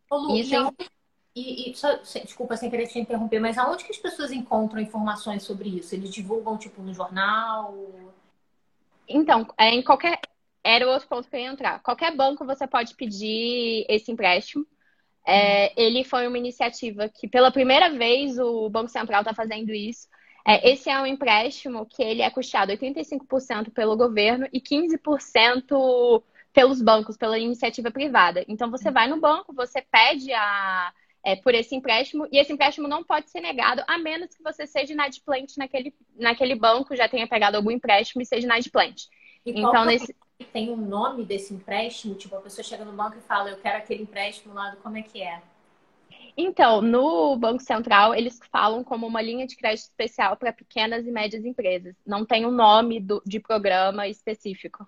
Ô, 0.09 0.17
Lu, 0.17 0.37
Isso 0.37 0.55
e, 1.35 1.67
e, 1.67 1.71
e 1.71 1.75
só, 1.75 1.93
desculpa 1.97 2.55
sem 2.55 2.69
querer 2.69 2.87
te 2.87 2.97
interromper, 2.97 3.39
mas 3.39 3.57
aonde 3.57 3.83
que 3.83 3.91
as 3.91 3.97
pessoas 3.97 4.31
encontram 4.31 4.79
informações 4.79 5.43
sobre 5.43 5.67
isso? 5.67 5.93
Eles 5.93 6.09
divulgam, 6.09 6.57
tipo, 6.57 6.81
no 6.81 6.93
jornal? 6.93 7.75
Então, 9.07 9.45
é, 9.57 9.69
em 9.71 9.83
qualquer. 9.83 10.19
Era 10.63 10.87
o 10.87 10.91
outro 10.91 11.07
ponto 11.07 11.29
que 11.29 11.35
eu 11.35 11.39
ia 11.39 11.51
entrar. 11.51 11.79
Qualquer 11.83 12.15
banco 12.15 12.43
você 12.43 12.65
pode 12.65 12.95
pedir 12.95 13.85
esse 13.87 14.11
empréstimo. 14.11 14.65
É, 15.27 15.73
ele 15.81 16.03
foi 16.03 16.27
uma 16.27 16.37
iniciativa 16.37 17.09
que, 17.09 17.27
pela 17.27 17.51
primeira 17.51 17.89
vez, 17.89 18.37
o 18.37 18.69
Banco 18.69 18.89
Central 18.89 19.21
está 19.21 19.33
fazendo 19.33 19.71
isso. 19.71 20.07
É, 20.47 20.71
esse 20.71 20.89
é 20.89 21.01
um 21.01 21.05
empréstimo 21.05 21.87
que 21.87 22.03
ele 22.03 22.21
é 22.21 22.29
custeado 22.29 22.71
85% 22.71 23.71
pelo 23.71 23.97
governo 23.97 24.47
e 24.53 24.61
15% 24.61 26.23
pelos 26.53 26.81
bancos, 26.81 27.17
pela 27.17 27.39
iniciativa 27.39 27.89
privada. 27.89 28.45
Então, 28.47 28.69
você 28.69 28.91
vai 28.91 29.07
no 29.07 29.19
banco, 29.19 29.51
você 29.53 29.81
pede 29.81 30.31
a, 30.31 30.93
é, 31.25 31.35
por 31.35 31.55
esse 31.55 31.75
empréstimo, 31.75 32.27
e 32.31 32.37
esse 32.37 32.53
empréstimo 32.53 32.87
não 32.87 33.03
pode 33.03 33.31
ser 33.31 33.41
negado, 33.41 33.83
a 33.87 33.97
menos 33.97 34.35
que 34.35 34.43
você 34.43 34.67
seja 34.67 34.93
inadimplente 34.93 35.57
naquele, 35.57 35.93
naquele 36.15 36.53
banco, 36.53 36.95
já 36.95 37.09
tenha 37.09 37.27
pegado 37.27 37.57
algum 37.57 37.71
empréstimo 37.71 38.21
e 38.21 38.25
seja 38.25 38.45
inadimplente. 38.45 39.09
E 39.43 39.59
então, 39.59 39.83
nesse... 39.83 40.15
tem 40.43 40.69
um 40.69 40.77
nome 40.77 41.23
desse 41.23 41.53
empréstimo? 41.53 42.15
Tipo, 42.15 42.35
a 42.35 42.41
pessoa 42.41 42.63
chega 42.63 42.83
no 42.83 42.91
banco 42.91 43.17
e 43.17 43.21
fala, 43.21 43.49
eu 43.49 43.57
quero 43.57 43.77
aquele 43.77 44.03
empréstimo 44.03 44.53
lá, 44.53 44.71
do 44.71 44.77
como 44.77 44.97
é 44.97 45.01
que 45.01 45.21
é? 45.21 45.41
Então, 46.37 46.81
no 46.81 47.37
Banco 47.37 47.63
Central, 47.63 48.13
eles 48.13 48.39
falam 48.51 48.83
como 48.83 49.07
uma 49.07 49.21
linha 49.21 49.47
de 49.47 49.55
crédito 49.55 49.85
especial 49.85 50.35
para 50.35 50.51
pequenas 50.51 51.07
e 51.07 51.11
médias 51.11 51.45
empresas. 51.45 51.95
Não 52.05 52.25
tem 52.25 52.45
um 52.45 52.51
nome 52.51 52.99
do, 52.99 53.21
de 53.25 53.39
programa 53.39 54.07
específico. 54.07 54.85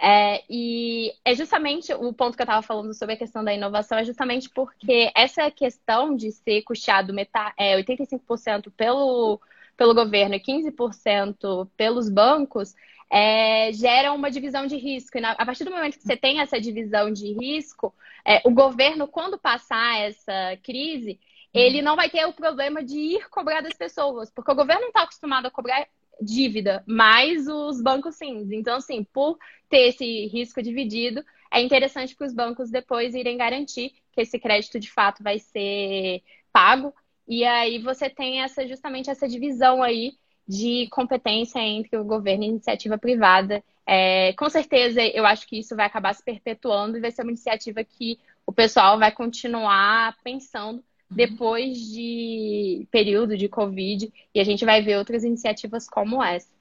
É, 0.00 0.42
e 0.50 1.12
é 1.24 1.34
justamente 1.34 1.92
o 1.92 2.12
ponto 2.12 2.36
que 2.36 2.42
eu 2.42 2.44
estava 2.44 2.62
falando 2.62 2.92
sobre 2.94 3.14
a 3.14 3.18
questão 3.18 3.44
da 3.44 3.54
inovação, 3.54 3.98
é 3.98 4.04
justamente 4.04 4.50
porque 4.50 5.10
essa 5.14 5.50
questão 5.50 6.16
de 6.16 6.32
ser 6.32 6.62
custeado 6.62 7.12
metade, 7.14 7.54
é, 7.56 7.76
85% 7.76 8.72
pelo, 8.76 9.40
pelo 9.76 9.94
governo 9.94 10.34
e 10.34 10.40
15% 10.40 11.68
pelos 11.76 12.08
bancos, 12.08 12.74
é, 13.10 13.72
gera 13.72 14.12
uma 14.12 14.30
divisão 14.30 14.66
de 14.66 14.76
risco. 14.76 15.18
E 15.18 15.20
na, 15.20 15.32
a 15.32 15.46
partir 15.46 15.64
do 15.64 15.70
momento 15.70 15.98
que 15.98 16.04
você 16.04 16.16
tem 16.16 16.40
essa 16.40 16.60
divisão 16.60 17.12
de 17.12 17.32
risco, 17.32 17.94
é, 18.24 18.40
o 18.44 18.50
governo, 18.50 19.06
quando 19.06 19.38
passar 19.38 20.00
essa 20.00 20.58
crise, 20.62 21.18
ele 21.52 21.82
não 21.82 21.94
vai 21.94 22.10
ter 22.10 22.26
o 22.26 22.32
problema 22.32 22.82
de 22.82 22.98
ir 22.98 23.28
cobrar 23.28 23.60
das 23.60 23.74
pessoas, 23.74 24.30
porque 24.30 24.50
o 24.50 24.56
governo 24.56 24.82
não 24.82 24.88
está 24.88 25.02
acostumado 25.02 25.46
a 25.46 25.50
cobrar 25.50 25.86
dívida, 26.20 26.82
mas 26.86 27.46
os 27.46 27.80
bancos 27.80 28.16
sim. 28.16 28.48
Então, 28.52 28.76
assim, 28.76 29.04
por 29.04 29.38
ter 29.68 29.88
esse 29.88 30.26
risco 30.26 30.62
dividido, 30.62 31.24
é 31.52 31.60
interessante 31.60 32.16
para 32.16 32.26
os 32.26 32.34
bancos 32.34 32.70
depois 32.70 33.14
irem 33.14 33.36
garantir 33.36 33.92
que 34.12 34.20
esse 34.20 34.38
crédito 34.38 34.80
de 34.80 34.90
fato 34.90 35.22
vai 35.22 35.38
ser 35.38 36.22
pago. 36.52 36.92
E 37.26 37.44
aí 37.44 37.78
você 37.78 38.10
tem 38.10 38.42
essa 38.42 38.66
justamente 38.66 39.08
essa 39.08 39.28
divisão 39.28 39.82
aí 39.82 40.14
de 40.46 40.88
competência 40.90 41.58
entre 41.58 41.96
o 41.96 42.04
governo 42.04 42.44
e 42.44 42.46
a 42.46 42.50
iniciativa 42.50 42.98
privada. 42.98 43.62
É, 43.86 44.32
com 44.34 44.48
certeza, 44.48 45.02
eu 45.02 45.26
acho 45.26 45.46
que 45.46 45.58
isso 45.58 45.76
vai 45.76 45.86
acabar 45.86 46.14
se 46.14 46.22
perpetuando 46.22 46.96
e 46.96 47.00
vai 47.00 47.10
ser 47.10 47.22
uma 47.22 47.30
iniciativa 47.30 47.82
que 47.82 48.18
o 48.46 48.52
pessoal 48.52 48.98
vai 48.98 49.10
continuar 49.10 50.16
pensando 50.22 50.78
uhum. 50.78 51.16
depois 51.16 51.78
de 51.78 52.86
período 52.90 53.36
de 53.36 53.48
Covid 53.48 54.12
e 54.34 54.40
a 54.40 54.44
gente 54.44 54.64
vai 54.64 54.82
ver 54.82 54.98
outras 54.98 55.24
iniciativas 55.24 55.88
como 55.88 56.22
essa. 56.22 56.52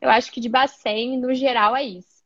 Eu 0.00 0.10
acho 0.10 0.30
que 0.30 0.40
de 0.40 0.48
Bacen, 0.48 1.18
no 1.18 1.34
geral, 1.34 1.74
é 1.74 1.82
isso. 1.82 2.24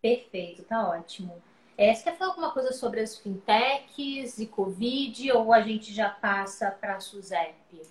Perfeito, 0.00 0.62
tá 0.64 0.88
ótimo. 0.88 1.42
É, 1.76 1.94
você 1.94 2.04
quer 2.04 2.16
falar 2.16 2.30
alguma 2.30 2.50
coisa 2.52 2.72
sobre 2.72 3.00
as 3.00 3.18
fintechs 3.18 4.38
e 4.38 4.46
Covid 4.46 5.32
ou 5.32 5.52
a 5.52 5.60
gente 5.62 5.92
já 5.92 6.08
passa 6.08 6.70
para 6.70 6.96
a 6.96 7.00
SUSEP? 7.00 7.82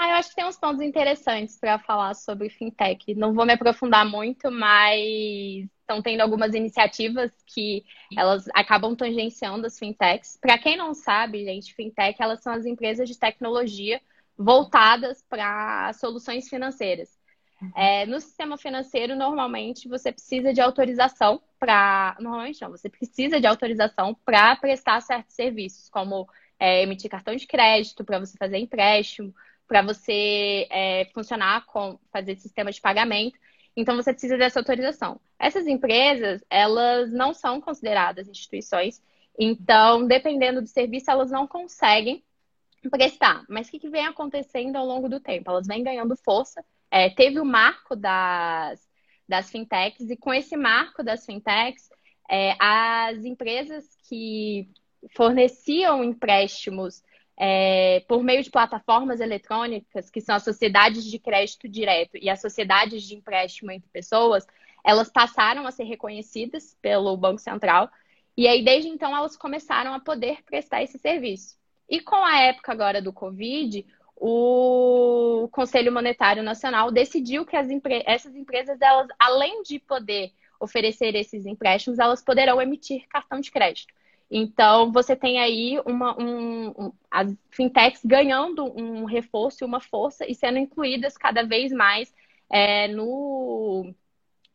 Ah, 0.00 0.10
eu 0.10 0.14
acho 0.14 0.28
que 0.30 0.36
tem 0.36 0.44
uns 0.44 0.56
pontos 0.56 0.80
interessantes 0.80 1.58
para 1.58 1.76
falar 1.80 2.14
sobre 2.14 2.48
fintech. 2.48 3.16
Não 3.16 3.34
vou 3.34 3.44
me 3.44 3.54
aprofundar 3.54 4.06
muito, 4.06 4.48
mas 4.48 5.00
estão 5.80 6.00
tendo 6.00 6.20
algumas 6.20 6.54
iniciativas 6.54 7.32
que 7.44 7.84
elas 8.16 8.46
acabam 8.54 8.94
tangenciando 8.94 9.66
as 9.66 9.76
fintechs. 9.76 10.38
Para 10.40 10.56
quem 10.56 10.76
não 10.76 10.94
sabe, 10.94 11.44
gente, 11.44 11.74
fintech 11.74 12.22
elas 12.22 12.40
são 12.40 12.52
as 12.52 12.64
empresas 12.64 13.08
de 13.08 13.18
tecnologia 13.18 14.00
voltadas 14.36 15.24
para 15.28 15.92
soluções 15.94 16.48
financeiras. 16.48 17.18
Uhum. 17.60 17.72
É, 17.74 18.06
no 18.06 18.20
sistema 18.20 18.56
financeiro, 18.56 19.16
normalmente 19.16 19.88
você 19.88 20.12
precisa 20.12 20.52
de 20.52 20.60
autorização 20.60 21.42
para. 21.58 22.16
Normalmente 22.20 22.62
não, 22.62 22.70
você 22.70 22.88
precisa 22.88 23.40
de 23.40 23.48
autorização 23.48 24.14
para 24.24 24.54
prestar 24.54 25.00
certos 25.00 25.34
serviços, 25.34 25.88
como 25.88 26.28
é, 26.56 26.82
emitir 26.82 27.10
cartão 27.10 27.34
de 27.34 27.48
crédito, 27.48 28.04
para 28.04 28.20
você 28.20 28.36
fazer 28.38 28.58
empréstimo, 28.58 29.34
para 29.68 29.82
você 29.82 30.66
é, 30.70 31.04
funcionar 31.12 31.66
com 31.66 32.00
fazer 32.10 32.36
sistema 32.36 32.72
de 32.72 32.80
pagamento. 32.80 33.38
Então 33.76 33.94
você 33.94 34.12
precisa 34.12 34.38
dessa 34.38 34.58
autorização. 34.58 35.20
Essas 35.38 35.68
empresas, 35.68 36.42
elas 36.50 37.12
não 37.12 37.32
são 37.34 37.60
consideradas 37.60 38.26
instituições, 38.26 39.00
então 39.38 40.06
dependendo 40.06 40.62
do 40.62 40.66
serviço, 40.66 41.10
elas 41.10 41.30
não 41.30 41.46
conseguem 41.46 42.24
prestar. 42.90 43.44
Mas 43.48 43.68
o 43.68 43.70
que, 43.70 43.88
vem 43.88 44.06
acontecendo 44.06 44.76
ao 44.76 44.86
longo 44.86 45.08
do 45.08 45.20
tempo? 45.20 45.50
Elas 45.50 45.66
vêm 45.66 45.84
ganhando 45.84 46.16
força. 46.16 46.64
É, 46.90 47.10
teve 47.10 47.38
o 47.38 47.44
marco 47.44 47.94
das, 47.94 48.80
das 49.28 49.50
fintechs, 49.50 50.10
e 50.10 50.16
com 50.16 50.32
esse 50.32 50.56
marco 50.56 51.02
das 51.02 51.26
fintechs, 51.26 51.90
é, 52.30 52.56
as 52.58 53.24
empresas 53.24 53.84
que 54.08 54.70
forneciam 55.14 56.02
empréstimos 56.02 57.02
é, 57.40 58.00
por 58.08 58.22
meio 58.24 58.42
de 58.42 58.50
plataformas 58.50 59.20
eletrônicas, 59.20 60.10
que 60.10 60.20
são 60.20 60.34
as 60.34 60.42
sociedades 60.42 61.04
de 61.04 61.20
crédito 61.20 61.68
direto 61.68 62.16
e 62.16 62.28
as 62.28 62.40
sociedades 62.40 63.04
de 63.04 63.14
empréstimo 63.14 63.70
entre 63.70 63.88
pessoas, 63.90 64.44
elas 64.84 65.08
passaram 65.08 65.64
a 65.64 65.70
ser 65.70 65.84
reconhecidas 65.84 66.76
pelo 66.82 67.16
Banco 67.16 67.40
Central. 67.40 67.88
E 68.36 68.48
aí, 68.48 68.64
desde 68.64 68.88
então, 68.88 69.16
elas 69.16 69.36
começaram 69.36 69.94
a 69.94 70.00
poder 70.00 70.42
prestar 70.44 70.82
esse 70.82 70.98
serviço. 70.98 71.56
E 71.88 72.00
com 72.00 72.16
a 72.16 72.40
época 72.40 72.72
agora 72.72 73.00
do 73.00 73.12
Covid, 73.12 73.86
o 74.16 75.48
Conselho 75.52 75.92
Monetário 75.92 76.42
Nacional 76.42 76.90
decidiu 76.90 77.46
que 77.46 77.56
empre 77.56 78.02
essas 78.04 78.34
empresas, 78.34 78.80
elas, 78.80 79.06
além 79.16 79.62
de 79.62 79.78
poder 79.78 80.32
oferecer 80.58 81.14
esses 81.14 81.46
empréstimos, 81.46 82.00
elas 82.00 82.20
poderão 82.20 82.60
emitir 82.60 83.06
cartão 83.08 83.38
de 83.38 83.50
crédito. 83.50 83.94
Então, 84.30 84.92
você 84.92 85.16
tem 85.16 85.40
aí 85.40 85.80
uma, 85.86 86.20
um, 86.20 86.68
um, 86.68 86.92
as 87.10 87.34
fintechs 87.50 88.04
ganhando 88.04 88.64
um 88.78 89.04
reforço 89.04 89.64
e 89.64 89.66
uma 89.66 89.80
força 89.80 90.30
e 90.30 90.34
sendo 90.34 90.58
incluídas 90.58 91.16
cada 91.16 91.42
vez 91.42 91.72
mais 91.72 92.12
é, 92.50 92.88
no, 92.88 93.94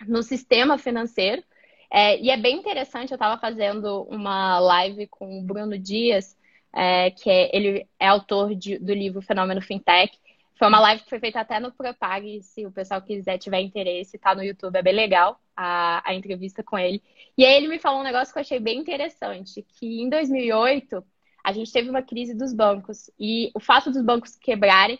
no 0.07 0.21
sistema 0.21 0.77
financeiro. 0.77 1.43
É, 1.91 2.19
e 2.19 2.29
é 2.29 2.37
bem 2.37 2.57
interessante, 2.57 3.11
eu 3.11 3.15
estava 3.15 3.39
fazendo 3.39 4.03
uma 4.03 4.59
live 4.59 5.07
com 5.07 5.39
o 5.39 5.43
Bruno 5.43 5.77
Dias, 5.77 6.35
é, 6.73 7.11
que 7.11 7.29
é, 7.29 7.55
ele 7.55 7.87
é 7.99 8.07
autor 8.07 8.55
de, 8.55 8.79
do 8.79 8.93
livro 8.93 9.21
Fenômeno 9.21 9.61
Fintech. 9.61 10.17
Foi 10.63 10.69
uma 10.69 10.79
live 10.79 11.03
que 11.03 11.09
foi 11.09 11.19
feita 11.19 11.41
até 11.41 11.59
no 11.59 11.73
Propag, 11.73 12.41
se 12.41 12.65
o 12.65 12.71
pessoal 12.71 13.01
quiser, 13.01 13.37
tiver 13.37 13.59
interesse, 13.59 14.17
tá 14.17 14.33
no 14.33 14.41
YouTube, 14.41 14.77
é 14.77 14.81
bem 14.81 14.93
legal 14.93 15.37
a, 15.53 16.01
a 16.09 16.13
entrevista 16.13 16.63
com 16.63 16.79
ele. 16.79 17.03
E 17.37 17.45
aí 17.45 17.55
ele 17.55 17.67
me 17.67 17.79
falou 17.79 17.99
um 17.99 18.03
negócio 18.05 18.31
que 18.33 18.39
eu 18.39 18.43
achei 18.43 18.61
bem 18.61 18.79
interessante, 18.79 19.61
que 19.61 20.01
em 20.01 20.07
2008 20.07 21.03
a 21.43 21.51
gente 21.51 21.69
teve 21.69 21.89
uma 21.89 22.01
crise 22.01 22.33
dos 22.33 22.53
bancos 22.53 23.11
e 23.19 23.51
o 23.53 23.59
fato 23.59 23.91
dos 23.91 24.01
bancos 24.01 24.37
quebrarem 24.37 24.97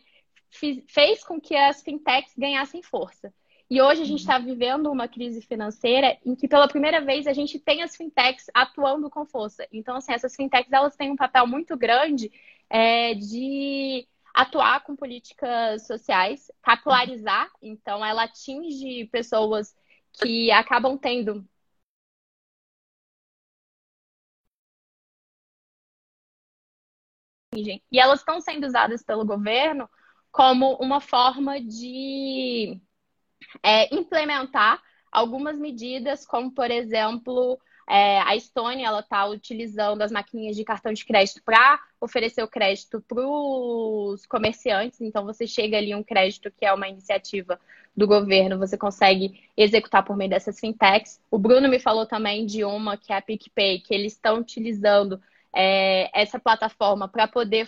fez 0.85 1.23
com 1.23 1.39
que 1.39 1.55
as 1.55 1.81
fintechs 1.81 2.33
ganhassem 2.37 2.83
força. 2.83 3.33
E 3.69 3.81
hoje 3.81 4.01
a 4.01 4.05
gente 4.05 4.19
está 4.19 4.37
vivendo 4.37 4.91
uma 4.91 5.07
crise 5.07 5.41
financeira 5.41 6.17
em 6.25 6.35
que 6.35 6.45
pela 6.45 6.67
primeira 6.67 6.99
vez 6.99 7.25
a 7.25 7.31
gente 7.31 7.57
tem 7.57 7.83
as 7.83 7.95
fintechs 7.95 8.47
atuando 8.53 9.09
com 9.09 9.25
força. 9.25 9.65
Então, 9.71 9.95
assim, 9.95 10.11
essas 10.11 10.35
fintechs 10.35 10.73
elas 10.73 10.97
têm 10.97 11.09
um 11.09 11.15
papel 11.15 11.47
muito 11.47 11.77
grande 11.77 12.29
é, 12.69 13.13
de 13.13 14.05
atuar 14.33 14.81
com 14.83 14.95
políticas 14.95 15.85
sociais, 15.87 16.51
capilarizar. 16.61 17.49
Então, 17.61 18.03
ela 18.05 18.23
atinge 18.23 19.05
pessoas 19.07 19.75
que 20.13 20.51
acabam 20.51 20.97
tendo 20.97 21.47
e 27.91 27.99
elas 27.99 28.19
estão 28.19 28.41
sendo 28.41 28.65
usadas 28.65 29.03
pelo 29.03 29.25
governo 29.25 29.89
como 30.31 30.75
uma 30.77 30.99
forma 30.99 31.61
de 31.61 32.81
é, 33.63 33.93
implementar 33.95 34.81
algumas 35.11 35.59
medidas, 35.59 36.25
como 36.25 36.51
por 36.51 36.71
exemplo, 36.71 37.59
é, 37.87 38.19
a 38.21 38.35
Estônia 38.35 38.87
ela 38.87 39.01
está 39.01 39.25
utilizando 39.25 40.01
as 40.01 40.11
maquininhas 40.11 40.55
de 40.55 40.63
cartão 40.63 40.93
de 40.93 41.05
crédito 41.05 41.41
para 41.43 41.79
oferecer 41.99 42.43
o 42.43 42.47
crédito 42.47 43.01
para 43.01 43.21
os 43.21 44.25
comerciantes. 44.25 45.01
Então 45.01 45.25
você 45.25 45.45
chega 45.45 45.77
ali 45.77 45.93
um 45.93 46.03
crédito 46.03 46.51
que 46.51 46.65
é 46.65 46.73
uma 46.73 46.87
iniciativa 46.87 47.59
do 47.95 48.07
governo, 48.07 48.57
você 48.57 48.77
consegue 48.77 49.39
executar 49.55 50.03
por 50.03 50.17
meio 50.17 50.29
dessas 50.29 50.59
fintechs. 50.59 51.21
O 51.29 51.37
Bruno 51.37 51.69
me 51.69 51.79
falou 51.79 52.05
também 52.05 52.45
de 52.45 52.63
uma 52.63 52.97
que 52.97 53.13
é 53.13 53.17
a 53.17 53.21
PicPay, 53.21 53.79
que 53.79 53.93
eles 53.93 54.13
estão 54.13 54.39
utilizando 54.39 55.21
é, 55.53 56.09
essa 56.19 56.39
plataforma 56.39 57.07
para 57.07 57.27
poder 57.27 57.67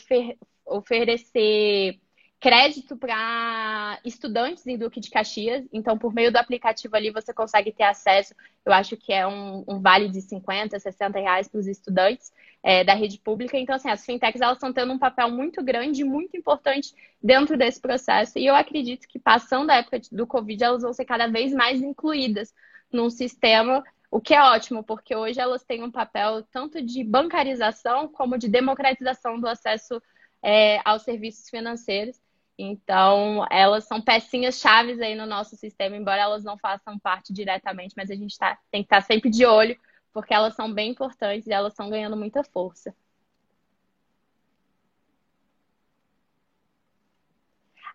oferecer 0.65 1.99
crédito 2.39 2.95
para 2.97 3.99
estudantes 4.03 4.65
em 4.67 4.77
Duque 4.77 4.99
de 4.99 5.09
Caxias. 5.09 5.65
Então, 5.71 5.97
por 5.97 6.13
meio 6.13 6.31
do 6.31 6.37
aplicativo 6.37 6.95
ali, 6.95 7.11
você 7.11 7.33
consegue 7.33 7.71
ter 7.71 7.83
acesso, 7.83 8.35
eu 8.65 8.71
acho 8.73 8.95
que 8.97 9.11
é 9.11 9.25
um, 9.25 9.63
um 9.67 9.79
vale 9.79 10.09
de 10.09 10.21
50, 10.21 10.79
60 10.79 11.19
reais 11.19 11.47
para 11.47 11.59
os 11.59 11.67
estudantes 11.67 12.31
é, 12.61 12.83
da 12.83 12.93
rede 12.93 13.19
pública. 13.19 13.57
Então, 13.57 13.75
assim, 13.75 13.89
as 13.89 14.05
fintechs 14.05 14.41
elas 14.41 14.57
estão 14.57 14.73
tendo 14.73 14.93
um 14.93 14.99
papel 14.99 15.29
muito 15.31 15.63
grande, 15.63 16.03
muito 16.03 16.37
importante 16.37 16.93
dentro 17.21 17.57
desse 17.57 17.79
processo. 17.81 18.37
E 18.37 18.45
eu 18.45 18.55
acredito 18.55 19.07
que, 19.07 19.17
passando 19.17 19.69
a 19.69 19.75
época 19.75 20.01
do 20.11 20.27
Covid, 20.27 20.63
elas 20.63 20.83
vão 20.83 20.93
ser 20.93 21.05
cada 21.05 21.27
vez 21.27 21.53
mais 21.53 21.81
incluídas 21.81 22.53
num 22.91 23.09
sistema 23.09 23.83
o 24.15 24.21
que 24.21 24.33
é 24.33 24.41
ótimo, 24.41 24.81
porque 24.81 25.13
hoje 25.13 25.41
elas 25.41 25.63
têm 25.63 25.83
um 25.83 25.91
papel 25.91 26.43
tanto 26.43 26.81
de 26.81 27.03
bancarização 27.03 28.07
como 28.07 28.37
de 28.37 28.47
democratização 28.47 29.37
do 29.39 29.47
acesso 29.47 30.01
é, 30.41 30.79
aos 30.85 31.01
serviços 31.01 31.49
financeiros. 31.49 32.17
Então, 32.57 33.45
elas 33.51 33.85
são 33.85 34.01
pecinhas 34.01 34.59
chaves 34.59 34.99
aí 35.01 35.15
no 35.15 35.25
nosso 35.25 35.55
sistema, 35.57 35.95
embora 35.95 36.21
elas 36.21 36.43
não 36.43 36.57
façam 36.57 36.97
parte 36.97 37.33
diretamente, 37.33 37.93
mas 37.97 38.09
a 38.09 38.15
gente 38.15 38.37
tá, 38.37 38.57
tem 38.71 38.81
que 38.81 38.87
estar 38.87 39.01
tá 39.01 39.07
sempre 39.07 39.29
de 39.29 39.45
olho, 39.45 39.77
porque 40.13 40.33
elas 40.33 40.55
são 40.55 40.73
bem 40.73 40.91
importantes 40.91 41.47
e 41.47 41.53
elas 41.53 41.73
estão 41.73 41.89
ganhando 41.89 42.15
muita 42.15 42.43
força. 42.43 42.95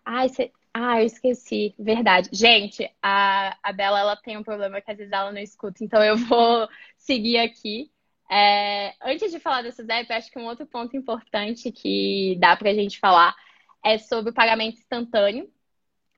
Ai, 0.05 0.29
cê... 0.29 0.51
ah, 0.73 0.99
eu 1.01 1.05
esqueci. 1.05 1.73
Verdade. 1.79 2.29
Gente, 2.31 2.89
a, 3.01 3.57
a 3.63 3.73
Bela 3.73 3.99
ela 3.99 4.15
tem 4.15 4.37
um 4.37 4.43
problema 4.43 4.81
que 4.81 4.91
às 4.91 4.97
vezes 4.97 5.11
ela 5.11 5.31
não 5.31 5.39
escuta, 5.41 5.83
então 5.83 6.03
eu 6.03 6.17
vou 6.17 6.67
seguir 6.97 7.37
aqui. 7.39 7.91
É, 8.29 8.93
antes 9.01 9.31
de 9.31 9.39
falar 9.39 9.61
dessas 9.61 9.89
apps, 9.89 10.09
acho 10.11 10.31
que 10.31 10.39
um 10.39 10.45
outro 10.45 10.65
ponto 10.65 10.95
importante 10.95 11.71
que 11.71 12.37
dá 12.39 12.55
para 12.55 12.69
a 12.69 12.73
gente 12.73 12.99
falar 12.99 13.35
é 13.83 13.97
sobre 13.97 14.31
o 14.31 14.33
pagamento 14.33 14.77
instantâneo. 14.77 15.49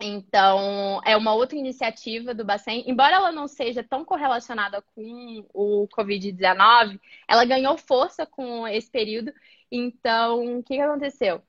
Então, 0.01 0.99
é 1.05 1.15
uma 1.15 1.33
outra 1.33 1.57
iniciativa 1.57 2.33
do 2.33 2.43
Bacen. 2.43 2.83
Embora 2.87 3.15
ela 3.15 3.31
não 3.31 3.47
seja 3.47 3.83
tão 3.83 4.03
correlacionada 4.03 4.81
com 4.93 5.45
o 5.53 5.87
Covid-19, 5.87 6.99
ela 7.27 7.45
ganhou 7.45 7.77
força 7.77 8.25
com 8.25 8.67
esse 8.67 8.91
período. 8.91 9.31
Então, 9.71 10.59
o 10.59 10.63
que, 10.63 10.79
aconteceu? 10.79 11.41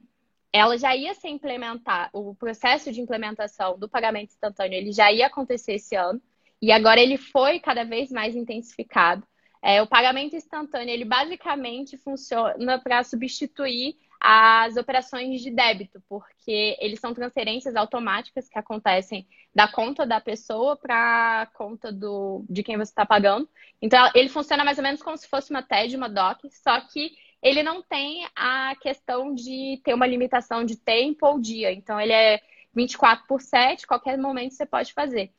Ela 0.52 0.78
já 0.78 0.94
ia 0.94 1.14
ser 1.14 1.28
implementar, 1.28 2.10
o 2.12 2.34
processo 2.34 2.92
de 2.92 3.00
implementação 3.00 3.76
do 3.76 3.88
pagamento 3.88 4.30
instantâneo, 4.30 4.76
ele 4.76 4.92
já 4.92 5.10
ia 5.10 5.26
acontecer 5.26 5.74
esse 5.74 5.96
ano. 5.96 6.22
E 6.62 6.70
agora 6.70 7.00
ele 7.00 7.18
foi 7.18 7.58
cada 7.58 7.84
vez 7.84 8.10
mais 8.12 8.36
intensificado. 8.36 9.26
É, 9.60 9.82
o 9.82 9.86
pagamento 9.86 10.36
instantâneo, 10.36 10.92
ele 10.92 11.04
basicamente 11.04 11.98
funciona 11.98 12.78
para 12.78 13.02
substituir 13.02 13.96
as 14.26 14.78
operações 14.78 15.42
de 15.42 15.50
débito, 15.50 16.02
porque 16.08 16.78
eles 16.80 16.98
são 16.98 17.12
transferências 17.12 17.76
automáticas 17.76 18.48
que 18.48 18.58
acontecem 18.58 19.28
da 19.54 19.68
conta 19.68 20.06
da 20.06 20.18
pessoa 20.18 20.78
para 20.78 21.42
a 21.42 21.46
conta 21.46 21.92
do, 21.92 22.42
de 22.48 22.62
quem 22.62 22.78
você 22.78 22.90
está 22.90 23.04
pagando. 23.04 23.46
Então, 23.82 24.10
ele 24.14 24.30
funciona 24.30 24.64
mais 24.64 24.78
ou 24.78 24.82
menos 24.82 25.02
como 25.02 25.14
se 25.18 25.28
fosse 25.28 25.50
uma 25.50 25.62
TED, 25.62 25.94
uma 25.94 26.08
DOC, 26.08 26.48
só 26.50 26.80
que 26.80 27.12
ele 27.42 27.62
não 27.62 27.82
tem 27.82 28.26
a 28.34 28.74
questão 28.80 29.34
de 29.34 29.78
ter 29.84 29.92
uma 29.92 30.06
limitação 30.06 30.64
de 30.64 30.76
tempo 30.76 31.26
ou 31.26 31.38
dia. 31.38 31.70
Então, 31.70 32.00
ele 32.00 32.14
é 32.14 32.40
24 32.74 33.26
por 33.26 33.42
7, 33.42 33.86
qualquer 33.86 34.16
momento 34.16 34.54
você 34.54 34.64
pode 34.64 34.94
fazer. 34.94 35.34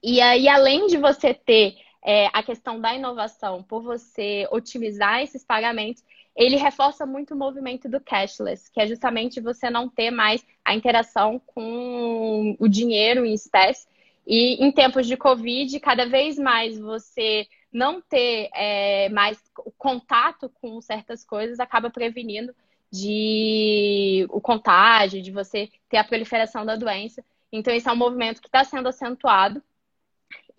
E 0.00 0.20
aí, 0.20 0.48
além 0.48 0.86
de 0.86 0.98
você 0.98 1.34
ter 1.34 1.74
é, 2.04 2.28
a 2.32 2.42
questão 2.42 2.80
da 2.80 2.94
inovação, 2.94 3.62
por 3.62 3.82
você 3.82 4.46
otimizar 4.50 5.22
esses 5.22 5.44
pagamentos, 5.44 6.02
ele 6.36 6.56
reforça 6.56 7.04
muito 7.04 7.34
o 7.34 7.36
movimento 7.36 7.88
do 7.88 8.00
cashless, 8.00 8.70
que 8.70 8.80
é 8.80 8.86
justamente 8.86 9.40
você 9.40 9.68
não 9.68 9.88
ter 9.88 10.10
mais 10.10 10.46
a 10.64 10.74
interação 10.74 11.40
com 11.44 12.56
o 12.58 12.68
dinheiro 12.68 13.26
em 13.26 13.34
espécie. 13.34 13.86
E 14.24 14.64
em 14.64 14.70
tempos 14.70 15.06
de 15.06 15.16
Covid, 15.16 15.80
cada 15.80 16.06
vez 16.06 16.38
mais 16.38 16.78
você 16.78 17.46
não 17.72 18.00
ter 18.00 18.48
é, 18.54 19.08
mais 19.08 19.38
contato 19.76 20.48
com 20.60 20.80
certas 20.80 21.24
coisas 21.24 21.58
acaba 21.58 21.90
prevenindo 21.90 22.54
de 22.90 24.26
o 24.30 24.40
contágio, 24.40 25.20
de 25.20 25.30
você 25.30 25.68
ter 25.88 25.96
a 25.96 26.04
proliferação 26.04 26.64
da 26.64 26.76
doença. 26.76 27.24
Então, 27.50 27.74
esse 27.74 27.88
é 27.88 27.92
um 27.92 27.96
movimento 27.96 28.40
que 28.40 28.48
está 28.48 28.64
sendo 28.64 28.88
acentuado 28.88 29.62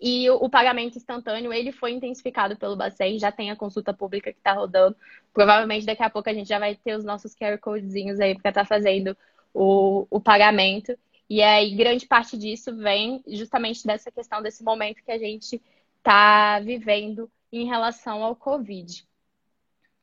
e 0.00 0.30
o, 0.30 0.48
pagamento 0.48 0.96
instantâneo, 0.96 1.52
ele 1.52 1.72
foi 1.72 1.92
intensificado 1.92 2.56
pelo 2.56 2.74
Bacen, 2.74 3.18
já 3.18 3.30
tem 3.30 3.50
a 3.50 3.56
consulta 3.56 3.92
pública 3.92 4.32
que 4.32 4.38
está 4.38 4.52
rodando. 4.54 4.96
Provavelmente 5.32 5.84
daqui 5.84 6.02
a 6.02 6.08
pouco 6.08 6.30
a 6.30 6.32
gente 6.32 6.48
já 6.48 6.58
vai 6.58 6.74
ter 6.74 6.96
os 6.96 7.04
nossos 7.04 7.34
QR 7.34 7.58
Codezinhos 7.58 8.18
aí 8.18 8.34
para 8.34 8.50
estar 8.50 8.62
tá 8.62 8.66
fazendo 8.66 9.14
o, 9.52 10.06
o 10.08 10.18
pagamento. 10.18 10.98
E 11.28 11.42
aí, 11.42 11.74
grande 11.76 12.06
parte 12.06 12.38
disso 12.38 12.74
vem 12.74 13.22
justamente 13.28 13.86
dessa 13.86 14.10
questão, 14.10 14.40
desse 14.42 14.64
momento 14.64 15.04
que 15.04 15.12
a 15.12 15.18
gente 15.18 15.60
está 15.98 16.60
vivendo 16.60 17.30
em 17.52 17.66
relação 17.66 18.24
ao 18.24 18.34
Covid. 18.34 19.06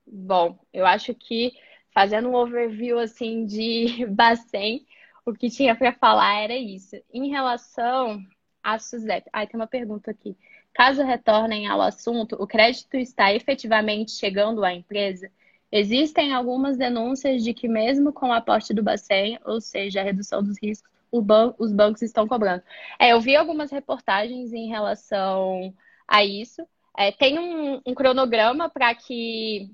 Bom, 0.05 0.59
eu 0.71 0.85
acho 0.85 1.13
que 1.15 1.53
fazendo 1.91 2.29
um 2.29 2.35
overview 2.35 2.99
assim 2.99 3.47
de 3.47 4.05
Bacen, 4.13 4.85
o 5.25 5.33
que 5.33 5.49
tinha 5.49 5.75
para 5.75 5.91
falar 5.91 6.39
era 6.39 6.55
isso. 6.55 6.95
Em 7.11 7.29
relação 7.29 8.23
a 8.63 8.79
Suzette. 8.79 9.29
Ah, 9.31 9.45
tem 9.45 9.59
uma 9.59 9.67
pergunta 9.67 10.11
aqui. 10.11 10.35
Caso 10.73 11.03
retornem 11.03 11.67
ao 11.67 11.81
assunto, 11.81 12.35
o 12.39 12.45
crédito 12.45 12.95
está 12.97 13.33
efetivamente 13.33 14.11
chegando 14.11 14.63
à 14.63 14.73
empresa? 14.73 15.31
Existem 15.71 16.33
algumas 16.33 16.77
denúncias 16.77 17.43
de 17.43 17.53
que, 17.53 17.67
mesmo 17.67 18.13
com 18.13 18.29
o 18.29 18.33
aporte 18.33 18.73
do 18.73 18.83
Bacen, 18.83 19.39
ou 19.45 19.59
seja, 19.59 20.01
a 20.01 20.03
redução 20.03 20.43
dos 20.43 20.55
riscos, 20.61 20.89
ban 21.23 21.53
os 21.57 21.71
bancos 21.71 22.01
estão 22.01 22.27
cobrando. 22.27 22.63
É, 22.99 23.13
eu 23.13 23.19
vi 23.19 23.35
algumas 23.35 23.71
reportagens 23.71 24.53
em 24.53 24.67
relação 24.67 25.73
a 26.07 26.23
isso. 26.23 26.65
É, 26.97 27.11
tem 27.11 27.37
um, 27.39 27.81
um 27.85 27.93
cronograma 27.93 28.69
para 28.69 28.93
que 28.95 29.69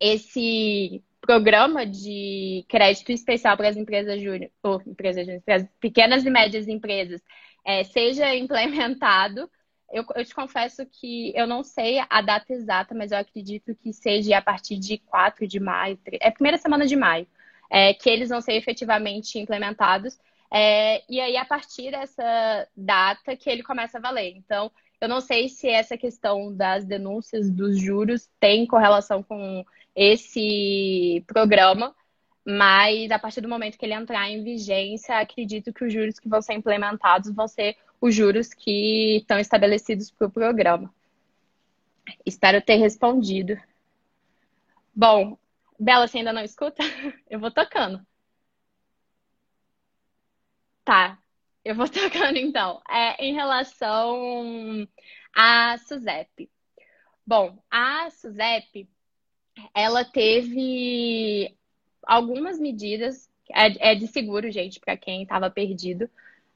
esse 0.00 1.02
programa 1.20 1.86
de 1.86 2.64
crédito 2.68 3.10
especial 3.10 3.56
para 3.56 3.68
as 3.68 3.76
empresas 3.76 4.20
júnior, 4.20 4.50
ou 4.62 4.80
empresas 4.86 5.42
pequenas 5.80 6.24
e 6.24 6.30
médias 6.30 6.68
empresas, 6.68 7.22
é, 7.64 7.84
seja 7.84 8.34
implementado. 8.34 9.50
Eu, 9.92 10.04
eu, 10.16 10.24
te 10.24 10.34
confesso 10.34 10.84
que 10.86 11.32
eu 11.36 11.46
não 11.46 11.62
sei 11.62 12.00
a 12.10 12.20
data 12.20 12.52
exata, 12.52 12.94
mas 12.94 13.12
eu 13.12 13.18
acredito 13.18 13.74
que 13.76 13.92
seja 13.92 14.38
a 14.38 14.42
partir 14.42 14.76
de 14.76 14.98
4 14.98 15.46
de 15.46 15.60
maio, 15.60 15.98
é 16.20 16.28
a 16.28 16.32
primeira 16.32 16.58
semana 16.58 16.86
de 16.86 16.96
maio, 16.96 17.26
é, 17.70 17.94
que 17.94 18.10
eles 18.10 18.28
vão 18.28 18.40
ser 18.40 18.54
efetivamente 18.54 19.38
implementados. 19.38 20.18
É, 20.52 21.02
e 21.08 21.20
aí, 21.20 21.36
a 21.36 21.44
partir 21.44 21.90
dessa 21.90 22.68
data, 22.76 23.36
que 23.36 23.48
ele 23.50 23.62
começa 23.62 23.98
a 23.98 24.00
valer. 24.00 24.34
Então, 24.36 24.70
eu 25.00 25.08
não 25.08 25.20
sei 25.20 25.48
se 25.48 25.68
essa 25.68 25.96
questão 25.96 26.54
das 26.54 26.84
denúncias 26.84 27.50
dos 27.50 27.78
juros 27.78 28.30
tem 28.40 28.66
correlação 28.66 29.22
com 29.22 29.64
esse 29.94 31.22
programa, 31.26 31.94
mas 32.44 33.10
a 33.10 33.18
partir 33.18 33.40
do 33.40 33.48
momento 33.48 33.78
que 33.78 33.86
ele 33.86 33.94
entrar 33.94 34.28
em 34.28 34.42
vigência, 34.42 35.18
acredito 35.18 35.72
que 35.72 35.84
os 35.84 35.92
juros 35.92 36.18
que 36.18 36.28
vão 36.28 36.42
ser 36.42 36.54
implementados 36.54 37.34
vão 37.34 37.48
ser 37.48 37.76
os 38.00 38.14
juros 38.14 38.52
que 38.52 39.18
estão 39.18 39.38
estabelecidos 39.38 40.10
para 40.10 40.26
o 40.26 40.30
programa. 40.30 40.92
Espero 42.26 42.60
ter 42.60 42.76
respondido. 42.76 43.56
Bom, 44.94 45.38
Bela, 45.78 46.06
você 46.06 46.18
ainda 46.18 46.32
não 46.32 46.42
escuta? 46.42 46.82
Eu 47.28 47.40
vou 47.40 47.50
tocando. 47.50 48.04
Tá, 50.84 51.18
eu 51.64 51.74
vou 51.74 51.88
tocando 51.88 52.36
então. 52.36 52.82
É, 52.88 53.24
em 53.24 53.32
relação 53.34 54.86
à 55.34 55.76
SUSEP. 55.78 56.50
Bom, 57.26 57.58
a 57.70 58.10
SUSEP, 58.10 58.88
ela 59.74 60.04
teve 60.04 61.56
algumas 62.06 62.58
medidas, 62.58 63.28
é, 63.50 63.92
é 63.92 63.94
de 63.94 64.06
seguro, 64.06 64.50
gente, 64.50 64.80
para 64.80 64.96
quem 64.96 65.22
estava 65.22 65.50
perdido 65.50 66.08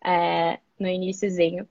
é, 0.04 0.58
no 0.78 0.88
iníciozinho. 0.88 1.68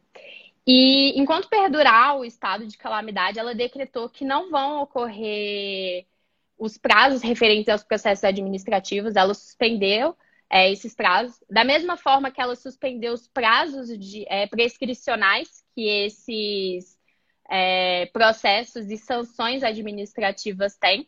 E 0.66 1.18
enquanto 1.20 1.50
perdurar 1.50 2.18
o 2.18 2.26
estado 2.26 2.68
de 2.68 2.78
calamidade, 2.78 3.40
ela 3.40 3.56
decretou 3.56 4.10
que 4.10 4.26
não 4.26 4.50
vão 4.52 4.82
ocorrer 4.82 6.06
os 6.58 6.78
prazos 6.78 7.22
referentes 7.22 7.70
aos 7.70 7.84
processos 7.84 8.24
administrativos, 8.24 9.16
ela 9.16 9.34
suspendeu 9.34 10.18
é, 10.50 10.72
esses 10.72 10.94
prazos. 10.96 11.38
Da 11.50 11.64
mesma 11.64 11.96
forma 11.98 12.32
que 12.32 12.42
ela 12.42 12.56
suspendeu 12.56 13.14
os 13.14 13.28
prazos 13.28 13.88
de, 13.98 14.26
é, 14.28 14.48
prescricionais 14.48 15.64
que 15.76 15.88
esses 15.88 16.98
é, 17.50 18.08
processos 18.08 18.90
e 18.90 18.98
sanções 18.98 19.64
administrativas 19.64 20.78
têm. 20.78 21.08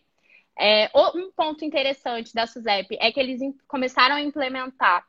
É, 0.61 0.91
um 1.15 1.31
ponto 1.31 1.63
interessante 1.63 2.33
da 2.33 2.45
SUSEP 2.45 2.97
é 2.99 3.09
que 3.13 3.19
eles 3.19 3.39
começaram 3.65 4.15
a 4.15 4.21
implementar 4.21 5.05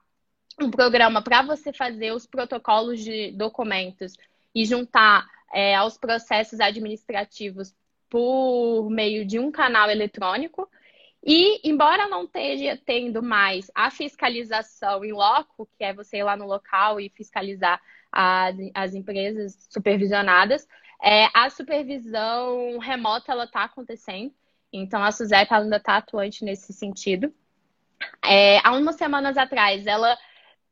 um 0.61 0.71
programa 0.71 1.23
para 1.23 1.43
você 1.43 1.73
fazer 1.73 2.13
os 2.13 2.25
protocolos 2.25 3.01
de 3.01 3.33
documentos 3.33 4.15
e 4.55 4.65
juntar 4.65 5.27
é, 5.53 5.75
aos 5.75 5.99
processos 5.99 6.61
administrativos 6.61 7.75
por 8.09 8.89
meio 8.91 9.27
de 9.27 9.41
um 9.41 9.51
canal 9.51 9.91
eletrônico. 9.91 10.71
E, 11.25 11.69
embora 11.69 12.07
não 12.07 12.25
esteja 12.25 12.81
tendo 12.87 13.21
mais 13.21 13.71
a 13.75 13.91
fiscalização 13.91 15.05
em 15.05 15.13
loco, 15.13 15.69
que 15.77 15.83
é 15.85 15.93
você 15.93 16.19
ir 16.19 16.23
lá 16.23 16.37
no 16.37 16.47
local 16.47 17.01
e 17.01 17.11
fiscalizar 17.11 17.81
as, 18.13 18.57
as 18.73 18.95
empresas 18.95 19.67
supervisionadas, 19.69 20.67
é, 21.03 21.29
a 21.35 21.51
supervisão 21.51 22.79
remota 22.79 23.33
ela 23.33 23.45
está 23.45 23.65
acontecendo. 23.65 24.33
Então, 24.73 25.03
a 25.03 25.11
Suzette 25.11 25.53
ainda 25.53 25.77
está 25.77 25.97
atuante 25.97 26.45
nesse 26.45 26.73
sentido. 26.73 27.33
É, 28.25 28.59
há 28.67 28.73
umas 28.73 28.97
semanas 28.97 29.37
atrás, 29.37 29.87
ela 29.87 30.17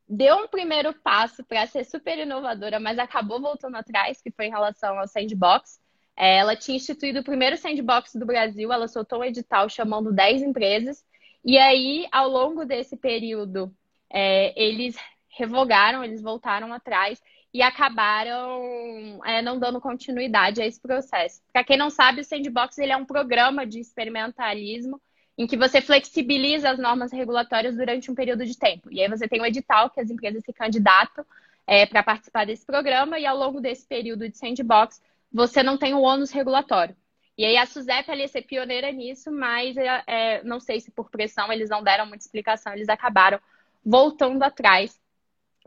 deu 0.09 0.37
um 0.37 0.49
primeiro 0.49 0.95
passo 0.95 1.45
para 1.45 1.67
ser 1.67 1.85
super 1.85 2.19
inovadora, 2.19 2.81
mas 2.81 2.99
acabou 2.99 3.41
voltando 3.41 3.77
atrás, 3.77 4.23
que 4.23 4.31
foi 4.31 4.47
em 4.47 4.51
relação 4.51 4.99
ao 4.99 5.07
sandbox. 5.07 5.79
É, 6.17 6.39
ela 6.39 6.57
tinha 6.57 6.77
instituído 6.77 7.21
o 7.21 7.25
primeiro 7.25 7.57
sandbox 7.57 8.15
do 8.15 8.25
Brasil, 8.25 8.73
ela 8.73 8.89
soltou 8.89 9.21
um 9.21 9.25
edital 9.25 9.69
chamando 9.69 10.13
10 10.13 10.43
empresas, 10.43 11.05
e 11.45 11.57
aí, 11.59 12.09
ao 12.11 12.29
longo 12.29 12.65
desse 12.65 12.97
período, 12.97 13.73
é, 14.11 14.53
eles 14.61 14.97
revogaram, 15.29 16.03
eles 16.03 16.21
voltaram 16.21 16.73
atrás 16.73 17.23
e 17.59 17.63
acabaram 17.63 19.19
é, 19.25 19.43
não 19.43 19.59
dando 19.59 19.81
continuidade 19.81 20.63
a 20.63 20.67
esse 20.67 20.81
processo. 20.81 21.43
Para 21.53 21.65
quem 21.65 21.77
não 21.77 21.91
sabe, 21.91 22.21
o 22.21 22.25
Sandbox 22.25 22.79
ele 22.79 22.93
é 22.93 22.97
um 22.97 23.05
programa 23.05 23.67
de 23.67 23.81
experimentalismo 23.81 25.01
em 25.37 25.45
que 25.45 25.57
você 25.57 25.81
flexibiliza 25.81 26.71
as 26.71 26.79
normas 26.79 27.11
regulatórias 27.11 27.75
durante 27.75 28.13
um 28.13 28.15
período 28.15 28.47
de 28.47 28.57
tempo. 28.57 28.93
E 28.93 29.03
aí 29.03 29.09
você 29.09 29.27
tem 29.27 29.41
um 29.41 29.45
edital 29.45 29.91
que 29.91 29.99
as 30.01 30.09
empresas 30.09 30.45
se 30.45 30.53
candidatam 30.53 31.27
é, 31.67 31.85
para 31.85 32.01
participar 32.01 32.47
desse 32.47 32.65
programa 32.65 33.19
e 33.19 33.27
ao 33.27 33.37
longo 33.37 33.61
desse 33.61 33.85
período 33.89 34.29
de 34.29 34.39
Sandbox 34.39 35.03
você 35.33 35.61
não 35.61 35.77
tem 35.77 35.95
o 35.95 36.03
ônus 36.03 36.31
regulatório. 36.31 36.95
E 37.37 37.45
aí 37.45 37.57
a 37.57 37.67
SUSEP 37.67 38.09
ali 38.09 38.29
ser 38.29 38.43
pioneira 38.43 38.93
nisso, 38.93 39.33
mas 39.33 39.77
é, 39.77 40.03
é, 40.07 40.45
não 40.45 40.61
sei 40.61 40.79
se 40.79 40.93
por 40.93 41.11
pressão 41.11 41.53
eles 41.53 41.69
não 41.69 41.83
deram 41.83 42.07
muita 42.07 42.23
explicação, 42.23 42.73
eles 42.73 42.89
acabaram 42.89 43.41
voltando 43.85 44.45
atrás 44.45 44.97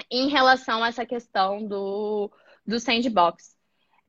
em 0.09 0.29
relação 0.29 0.83
a 0.83 0.87
essa 0.87 1.05
questão 1.05 1.65
do, 1.65 2.31
do 2.65 2.79
sandbox. 2.79 3.55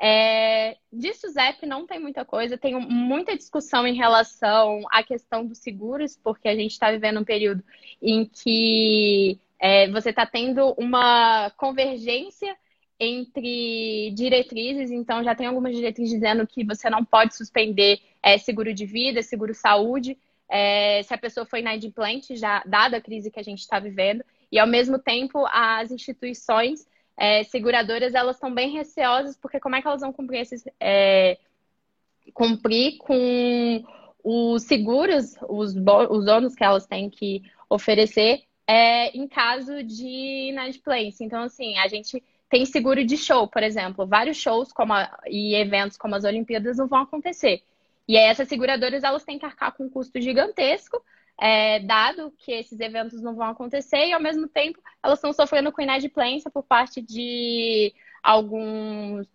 É, 0.05 0.77
de 0.93 1.15
SUSEP 1.15 1.65
não 1.65 1.87
tem 1.87 2.01
muita 2.01 2.25
coisa, 2.25 2.59
tem 2.59 2.75
muita 2.75 3.37
discussão 3.37 3.87
em 3.87 3.95
relação 3.95 4.83
à 4.91 5.01
questão 5.03 5.47
dos 5.47 5.59
seguros, 5.59 6.17
porque 6.17 6.49
a 6.49 6.57
gente 6.57 6.73
está 6.73 6.91
vivendo 6.91 7.21
um 7.21 7.25
período 7.25 7.63
em 8.01 8.25
que 8.25 9.39
é, 9.61 9.89
você 9.91 10.11
está 10.11 10.27
tendo 10.27 10.75
uma 10.77 11.51
convergência 11.51 12.57
entre 12.99 14.11
diretrizes, 14.15 14.91
então 14.91 15.23
já 15.23 15.37
tem 15.37 15.47
algumas 15.47 15.75
diretrizes 15.75 16.15
dizendo 16.15 16.47
que 16.47 16.65
você 16.65 16.91
não 16.91 17.05
pode 17.05 17.37
suspender 17.37 18.01
é, 18.21 18.39
seguro 18.39 18.75
de 18.75 18.85
vida, 18.85 19.23
seguro 19.23 19.55
saúde, 19.55 20.19
é, 20.49 21.03
se 21.05 21.15
a 21.15 21.19
pessoa 21.19 21.47
foi 21.47 21.61
inadimplente, 21.61 22.37
já 22.37 22.63
dada 22.67 22.97
a 22.97 23.01
crise 23.01 23.31
que 23.31 23.41
a 23.41 23.43
gente 23.43 23.61
está 23.61 23.79
vivendo, 23.79 24.25
e 24.53 24.59
ao 24.59 24.67
mesmo 24.67 24.99
tempo 24.99 25.45
as 25.51 25.91
instituições 25.91 26.87
é, 27.17 27.43
seguradoras 27.45 28.15
elas 28.15 28.37
estão 28.37 28.55
bem 28.55 28.71
receosas 28.71 29.37
porque 29.37 29.59
como 29.59 29.75
é 29.75 29.83
que 29.83 29.89
elas 29.89 30.03
vão 30.03 30.13
cumprir 30.13 30.41
esses 30.41 30.63
é, 30.79 31.39
cumprir 32.35 32.99
com 32.99 33.83
os 34.23 34.63
seguros, 34.63 35.35
os, 35.49 35.75
os 35.75 36.27
ônus 36.29 36.55
que 36.55 36.63
elas 36.63 36.87
têm 36.87 37.11
que 37.11 37.43
oferecer 37.69 38.45
é, 38.67 39.09
em 39.17 39.27
caso 39.27 39.83
de 39.83 40.51
inadimplência. 40.51 41.25
Então, 41.25 41.43
assim, 41.43 41.77
a 41.79 41.89
gente 41.89 42.23
tem 42.49 42.65
seguro 42.65 43.05
de 43.05 43.17
show, 43.17 43.49
por 43.49 43.63
exemplo. 43.63 44.07
Vários 44.07 44.37
shows 44.37 44.73
como 44.73 44.93
a, 44.93 45.11
e 45.27 45.55
eventos 45.55 45.97
como 45.97 46.15
as 46.15 46.25
Olimpíadas 46.25 46.77
não 46.77 46.87
vão 46.87 47.01
acontecer. 47.01 47.63
E 48.07 48.17
aí 48.17 48.25
essas 48.25 48.49
seguradoras 48.49 49.03
elas 49.03 49.25
têm 49.25 49.39
que 49.39 49.47
arcar 49.47 49.73
com 49.73 49.85
um 49.85 49.91
custo 49.91 50.21
gigantesco, 50.21 51.03
é, 51.41 51.81
dado 51.81 52.33
que 52.39 52.53
esses 52.53 52.79
eventos 52.81 53.21
não 53.23 53.35
vão 53.35 53.49
acontecer, 53.49 54.07
e 54.07 54.13
ao 54.13 54.21
mesmo 54.21 54.49
tempo 54.49 54.81
elas 55.03 55.19
estão 55.19 55.33
sofrendo 55.33 55.73
com 55.73 55.83
inadimplência 55.83 56.51
por 56.51 56.63
parte 56.63 57.01
de 57.01 57.93
alguns 58.23 59.27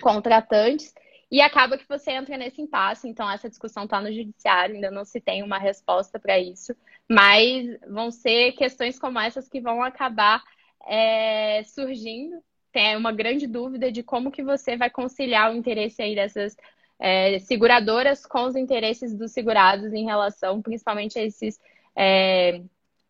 contratantes. 0.00 0.94
E 1.30 1.40
acaba 1.40 1.78
que 1.78 1.88
você 1.88 2.10
entra 2.10 2.36
nesse 2.36 2.60
impasse, 2.60 3.08
então 3.08 3.30
essa 3.30 3.48
discussão 3.48 3.84
está 3.84 4.00
no 4.00 4.12
judiciário, 4.12 4.74
ainda 4.74 4.90
não 4.90 5.04
se 5.04 5.20
tem 5.20 5.44
uma 5.44 5.58
resposta 5.58 6.18
para 6.18 6.38
isso, 6.40 6.74
mas 7.08 7.78
vão 7.88 8.10
ser 8.10 8.52
questões 8.52 8.98
como 8.98 9.18
essas 9.20 9.48
que 9.48 9.60
vão 9.60 9.80
acabar 9.82 10.42
é, 10.88 11.62
surgindo 11.64 12.42
tem 12.72 12.96
uma 12.96 13.12
grande 13.12 13.46
dúvida 13.46 13.90
de 13.90 14.02
como 14.02 14.30
que 14.30 14.42
você 14.42 14.76
vai 14.76 14.90
conciliar 14.90 15.52
o 15.52 15.56
interesse 15.56 16.00
aí 16.02 16.14
dessas 16.14 16.56
é, 17.00 17.38
seguradoras 17.40 18.26
com 18.26 18.44
os 18.44 18.54
interesses 18.54 19.16
dos 19.16 19.32
segurados 19.32 19.92
em 19.92 20.04
relação 20.04 20.62
principalmente 20.62 21.18
a 21.18 21.24
esses 21.24 21.58
é, 21.96 22.62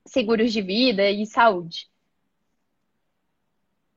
seguros 0.07 0.53
de 0.53 0.63
vida 0.63 1.11
e 1.11 1.27
saúde. 1.27 1.89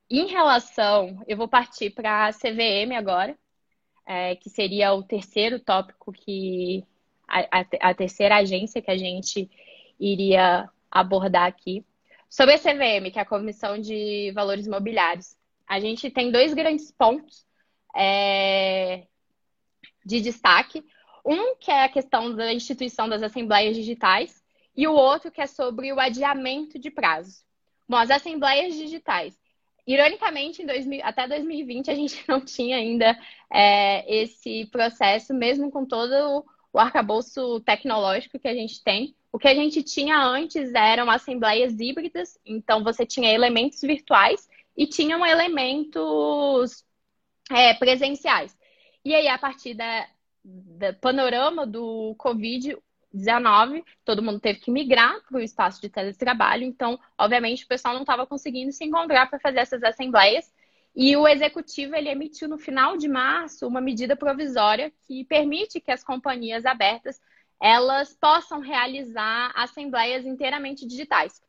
Em 0.10 0.28
relação, 0.28 1.24
eu 1.28 1.38
vou 1.38 1.48
partir 1.48 1.92
para 1.92 2.28
a 2.28 2.34
CVM 2.34 2.96
agora, 2.98 3.38
é, 4.06 4.36
que 4.36 4.50
seria 4.50 4.94
o 4.94 5.04
terceiro 5.04 5.60
tópico 5.60 6.12
que 6.12 6.84
a, 7.28 7.60
a, 7.60 7.90
a 7.92 7.94
terceira 7.94 8.38
agência 8.38 8.82
que 8.82 8.92
a 8.92 8.98
gente 8.98 9.50
iria 10.00 10.70
abordar 10.92 11.46
aqui. 11.48 11.86
Sobre 12.30 12.56
a 12.56 12.60
CVM, 12.60 13.12
que 13.12 13.20
é 13.20 13.22
a 13.22 13.26
Comissão 13.26 13.80
de 13.80 14.32
Valores 14.34 14.66
Imobiliários 14.66 15.38
a 15.68 15.80
gente 15.80 16.10
tem 16.10 16.32
dois 16.32 16.54
grandes 16.54 16.92
pontos 16.92 17.46
é, 17.96 19.08
de 20.06 20.22
destaque. 20.22 20.84
Um 21.26 21.56
que 21.56 21.72
é 21.72 21.84
a 21.84 21.90
questão 21.90 22.36
da 22.36 22.54
instituição 22.54 23.08
das 23.08 23.24
assembleias 23.24 23.76
digitais 23.76 24.44
e 24.76 24.88
o 24.88 24.94
outro 24.94 25.32
que 25.32 25.42
é 25.42 25.48
sobre 25.48 25.92
o 25.94 26.00
adiamento 26.00 26.78
de 26.78 26.90
prazos. 26.90 27.46
Bom, 27.88 27.98
as 27.98 28.10
assembleias 28.10 28.76
digitais. 28.76 29.38
Ironicamente, 29.86 30.66
2000, 30.66 31.02
até 31.04 31.28
2020 31.28 31.92
a 31.92 31.96
gente 31.96 32.24
não 32.28 32.42
tinha 32.42 32.78
ainda 32.78 33.18
é, 33.52 34.22
esse 34.22 34.66
processo, 34.68 35.34
mesmo 35.34 35.70
com 35.72 35.86
todo 35.86 36.46
o 36.72 36.80
arcabouço 36.80 37.60
tecnológico 37.62 38.40
que 38.40 38.48
a 38.48 38.54
gente 38.54 38.84
tem. 38.84 39.16
O 39.32 39.40
que 39.40 39.48
a 39.48 39.56
gente 39.56 39.84
tinha 39.84 40.18
antes 40.18 40.74
eram 40.74 41.10
assembleias 41.10 41.80
híbridas, 41.80 42.38
então 42.46 42.84
você 42.84 43.06
tinha 43.06 43.32
elementos 43.32 43.82
virtuais 43.82 44.48
e 44.76 44.88
tinham 44.88 45.26
elementos 45.26 46.86
é, 47.52 47.74
presenciais. 47.74 48.56
E 49.06 49.14
aí, 49.14 49.28
a 49.28 49.38
partir 49.38 49.74
da, 49.74 50.08
da 50.44 50.94
panorama 50.94 51.66
do 51.66 52.16
Covid-19, 52.18 53.84
todo 54.06 54.24
mundo 54.24 54.40
teve 54.40 54.60
que 54.60 54.72
migrar 54.72 55.22
para 55.28 55.38
o 55.38 55.42
espaço 55.42 55.82
de 55.82 55.90
teletrabalho, 55.90 56.64
então, 56.64 57.00
obviamente, 57.18 57.66
o 57.66 57.68
pessoal 57.68 57.94
não 57.94 58.02
estava 58.02 58.26
conseguindo 58.26 58.72
se 58.72 58.84
encontrar 58.86 59.30
para 59.30 59.40
fazer 59.40 59.60
essas 59.60 59.84
assembleias. 59.84 60.52
E 60.96 61.18
o 61.18 61.28
executivo 61.28 61.96
ele 61.96 62.10
emitiu 62.10 62.48
no 62.48 62.58
final 62.58 62.98
de 62.98 63.08
março 63.08 63.68
uma 63.68 63.82
medida 63.82 64.16
provisória 64.16 64.94
que 65.08 65.24
permite 65.26 65.82
que 65.82 65.92
as 65.92 66.04
companhias 66.04 66.66
abertas 66.66 67.20
elas 67.60 68.14
possam 68.14 68.60
realizar 68.60 69.52
assembleias 69.56 70.26
inteiramente 70.26 70.86
digitais. 70.86 71.42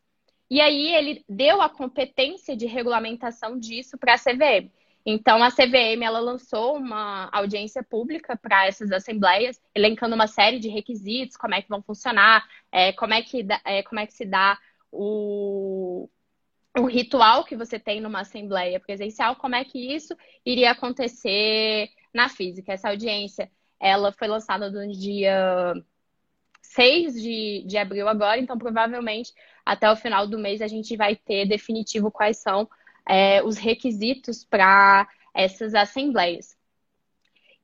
E 0.48 0.60
aí 0.60 0.94
ele 0.94 1.24
deu 1.28 1.60
a 1.60 1.68
competência 1.68 2.56
de 2.56 2.66
regulamentação 2.66 3.58
disso 3.58 3.98
para 3.98 4.14
a 4.14 4.18
CVM. 4.18 4.70
Então 5.06 5.42
a 5.42 5.50
CVM 5.50 6.02
ela 6.02 6.18
lançou 6.18 6.76
uma 6.76 7.28
audiência 7.30 7.82
pública 7.82 8.36
para 8.36 8.66
essas 8.66 8.90
assembleias, 8.90 9.60
elencando 9.74 10.14
uma 10.14 10.26
série 10.26 10.58
de 10.58 10.68
requisitos, 10.68 11.36
como 11.36 11.54
é 11.54 11.60
que 11.60 11.68
vão 11.68 11.82
funcionar, 11.82 12.46
é, 12.72 12.92
como, 12.92 13.12
é 13.12 13.22
que, 13.22 13.46
é, 13.64 13.82
como 13.82 14.00
é 14.00 14.06
que 14.06 14.14
se 14.14 14.24
dá 14.24 14.58
o, 14.90 16.08
o 16.78 16.86
ritual 16.86 17.44
que 17.44 17.54
você 17.54 17.78
tem 17.78 18.00
numa 18.00 18.20
assembleia 18.20 18.80
presencial, 18.80 19.36
como 19.36 19.54
é 19.54 19.64
que 19.64 19.94
isso 19.94 20.16
iria 20.44 20.70
acontecer 20.70 21.90
na 22.12 22.28
física. 22.30 22.72
Essa 22.72 22.88
audiência, 22.88 23.50
ela 23.78 24.10
foi 24.10 24.26
lançada 24.26 24.70
no 24.70 24.90
dia 24.90 25.74
6 26.62 27.20
de, 27.20 27.64
de 27.66 27.76
abril 27.76 28.08
agora, 28.08 28.40
então 28.40 28.56
provavelmente 28.56 29.32
até 29.66 29.90
o 29.90 29.96
final 29.96 30.26
do 30.26 30.38
mês 30.38 30.62
a 30.62 30.66
gente 30.66 30.96
vai 30.96 31.14
ter 31.14 31.46
definitivo 31.46 32.10
quais 32.10 32.38
são 32.38 32.68
é, 33.08 33.42
os 33.42 33.56
requisitos 33.56 34.44
para 34.44 35.08
essas 35.34 35.74
assembleias. 35.74 36.56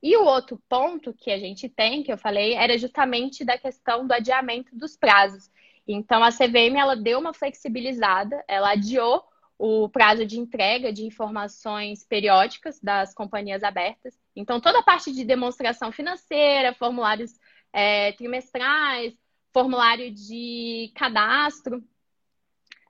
E 0.03 0.17
o 0.17 0.25
outro 0.25 0.61
ponto 0.67 1.13
que 1.13 1.29
a 1.31 1.37
gente 1.37 1.69
tem, 1.69 2.01
que 2.01 2.11
eu 2.11 2.17
falei, 2.17 2.53
era 2.53 2.77
justamente 2.77 3.45
da 3.45 3.57
questão 3.57 4.07
do 4.07 4.13
adiamento 4.13 4.75
dos 4.75 4.97
prazos. 4.97 5.49
Então, 5.87 6.23
a 6.23 6.31
CVM 6.31 6.77
ela 6.77 6.95
deu 6.95 7.19
uma 7.19 7.33
flexibilizada, 7.33 8.43
ela 8.47 8.71
adiou 8.71 9.23
o 9.59 9.87
prazo 9.87 10.25
de 10.25 10.39
entrega 10.39 10.91
de 10.91 11.05
informações 11.05 12.03
periódicas 12.03 12.79
das 12.79 13.13
companhias 13.13 13.63
abertas. 13.63 14.19
Então, 14.35 14.59
toda 14.59 14.79
a 14.79 14.83
parte 14.83 15.11
de 15.11 15.23
demonstração 15.23 15.91
financeira, 15.91 16.73
formulários 16.73 17.39
é, 17.71 18.11
trimestrais, 18.13 19.13
formulário 19.53 20.11
de 20.11 20.91
cadastro, 20.95 21.83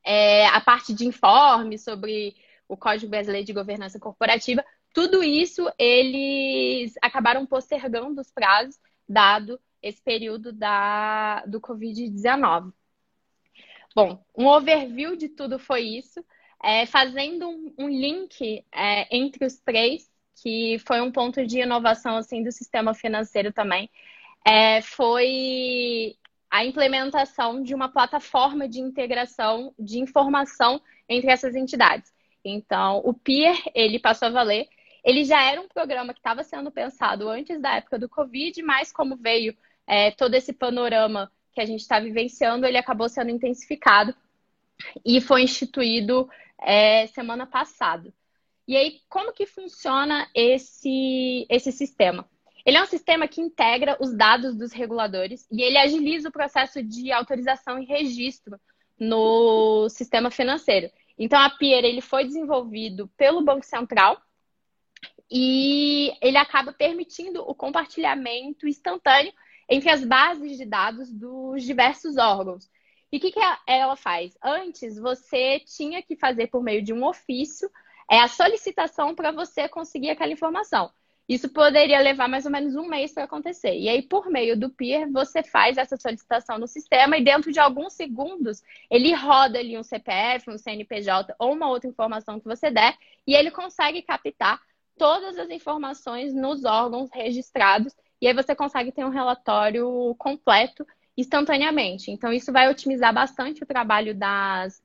é, 0.04 0.48
a 0.48 0.60
parte 0.62 0.94
de 0.94 1.06
informe 1.06 1.78
sobre 1.78 2.36
o 2.68 2.78
Código 2.78 3.10
Brasileiro 3.12 3.46
de 3.46 3.54
Governança 3.54 4.00
Corporativa, 4.00 4.64
tudo 4.94 5.24
isso 5.24 5.72
eles 5.78 6.94
acabaram 7.02 7.46
postergando 7.46 8.22
os 8.22 8.32
prazos, 8.32 8.80
dado 9.08 9.60
esse 9.82 10.02
período 10.02 10.52
da, 10.54 11.44
do 11.46 11.60
Covid-19. 11.60 12.72
Bom, 13.96 14.24
um 14.38 14.48
overview 14.48 15.16
de 15.16 15.28
tudo 15.28 15.60
foi 15.60 15.82
isso, 15.82 16.24
é, 16.64 16.86
fazendo 16.86 17.50
um, 17.50 17.74
um 17.78 17.90
link 17.90 18.66
é, 18.72 19.16
entre 19.16 19.46
os 19.46 19.60
três, 19.60 20.10
que 20.42 20.80
foi 20.86 21.02
um 21.02 21.12
ponto 21.12 21.46
de 21.46 21.60
inovação 21.60 22.16
assim 22.16 22.44
do 22.44 22.52
sistema 22.52 22.94
financeiro 22.94 23.52
também, 23.52 23.90
é, 24.46 24.82
foi 24.82 26.16
a 26.52 26.66
implementação 26.66 27.64
de 27.64 27.74
uma 27.74 27.88
plataforma 27.88 28.68
de 28.68 28.82
integração 28.82 29.74
de 29.80 30.00
informação 30.00 30.82
entre 31.08 31.32
essas 31.32 31.56
entidades. 31.56 32.14
Então, 32.44 33.02
o 33.06 33.14
PIR, 33.14 33.56
ele 33.74 33.98
passou 33.98 34.28
a 34.28 34.32
valer. 34.32 34.68
Ele 35.02 35.24
já 35.24 35.42
era 35.42 35.62
um 35.62 35.68
programa 35.70 36.14
que 36.14 36.20
estava 36.20 36.44
sendo 36.44 36.70
pensado 36.70 37.30
antes 37.30 37.60
da 37.62 37.78
época 37.78 37.98
do 37.98 38.10
Covid, 38.10 38.62
mas 38.64 38.92
como 38.92 39.16
veio 39.16 39.56
é, 39.88 40.12
todo 40.12 40.36
esse 40.36 40.52
panorama 40.52 41.32
que 41.54 41.62
a 41.62 41.66
gente 41.66 41.80
está 41.80 42.00
vivenciando, 42.00 42.66
ele 42.66 42.78
acabou 42.78 43.08
sendo 43.08 43.32
intensificado 43.32 44.14
e 45.06 45.22
foi 45.22 45.44
instituído 45.44 46.30
é, 46.60 47.08
semana 47.08 47.48
passada. 47.48 48.14
E 48.68 48.76
aí, 48.76 49.00
como 49.10 49.34
que 49.34 49.46
funciona 49.46 50.30
esse, 50.36 51.46
esse 51.50 51.72
sistema? 51.72 52.28
Ele 52.66 52.78
é 52.78 52.82
um 52.82 52.86
sistema 52.86 53.28
que 53.28 53.42
integra 53.42 53.98
os 54.00 54.16
dados 54.16 54.56
dos 54.56 54.72
reguladores 54.72 55.48
e 55.52 55.62
ele 55.62 55.78
agiliza 55.78 56.30
o 56.30 56.32
processo 56.32 56.84
de 56.84 57.12
autorização 57.12 57.80
e 57.80 57.86
registro 57.86 58.60
no 59.00 59.90
sistema 59.90 60.30
financeiro. 60.30 60.92
Então, 61.18 61.40
a 61.40 61.50
PIER 61.50 61.84
ele 61.84 62.02
foi 62.02 62.24
desenvolvido 62.24 63.08
pelo 63.18 63.44
Banco 63.44 63.66
Central 63.66 64.22
e 65.30 66.12
ele 66.22 66.38
acaba 66.38 66.74
permitindo 66.74 67.42
o 67.42 67.56
compartilhamento 67.56 68.68
instantâneo 68.68 69.34
entre 69.70 69.90
as 69.90 70.04
bases 70.04 70.58
de 70.58 70.66
dados 70.66 71.12
dos 71.12 71.64
diversos 71.64 72.18
órgãos. 72.18 72.70
E 73.12 73.18
o 73.18 73.20
que, 73.20 73.32
que 73.32 73.40
ela 73.68 73.96
faz? 73.96 74.38
Antes, 74.42 74.98
você 74.98 75.60
tinha 75.60 76.02
que 76.02 76.16
fazer 76.16 76.48
por 76.48 76.64
meio 76.64 76.82
de 76.82 76.94
um 76.94 77.06
ofício 77.06 77.70
é 78.10 78.20
a 78.20 78.28
solicitação 78.28 79.16
para 79.16 79.32
você 79.32 79.70
conseguir 79.70 80.10
aquela 80.10 80.34
informação. 80.34 80.92
Isso 81.30 81.48
poderia 81.50 82.00
levar 82.00 82.28
mais 82.28 82.46
ou 82.46 82.52
menos 82.52 82.76
um 82.76 82.88
mês 82.88 83.14
para 83.14 83.24
acontecer. 83.24 83.74
E 83.74 83.88
aí, 83.88 84.02
por 84.02 84.30
meio 84.30 84.60
do 84.60 84.70
PIR, 84.70 85.10
você 85.12 85.42
faz 85.42 85.78
essa 85.78 85.96
solicitação 85.96 86.58
no 86.58 86.68
sistema 86.68 87.18
e 87.18 87.24
dentro 87.24 87.52
de 87.52 87.60
alguns 87.60 87.94
segundos 87.94 88.62
ele 88.90 89.14
roda 89.14 89.60
ali 89.60 89.78
um 89.78 89.84
CPF, 89.84 90.50
um 90.50 90.58
CNPJ 90.58 91.34
ou 91.40 91.54
uma 91.54 91.70
outra 91.70 91.90
informação 91.90 92.40
que 92.40 92.48
você 92.48 92.70
der 92.70 92.98
e 93.26 93.34
ele 93.34 93.50
consegue 93.50 94.02
captar 94.02 94.60
todas 94.98 95.38
as 95.38 95.50
informações 95.50 96.34
nos 96.34 96.66
órgãos 96.66 97.10
registrados 97.14 97.94
e 98.22 98.28
aí 98.28 98.34
você 98.34 98.54
consegue 98.54 98.92
ter 98.92 99.04
um 99.04 99.10
relatório 99.10 100.14
completo 100.20 100.86
instantaneamente. 101.18 102.12
Então, 102.12 102.32
isso 102.32 102.52
vai 102.52 102.70
otimizar 102.70 103.14
bastante 103.14 103.64
o 103.64 103.66
trabalho 103.66 104.14
das, 104.14 104.82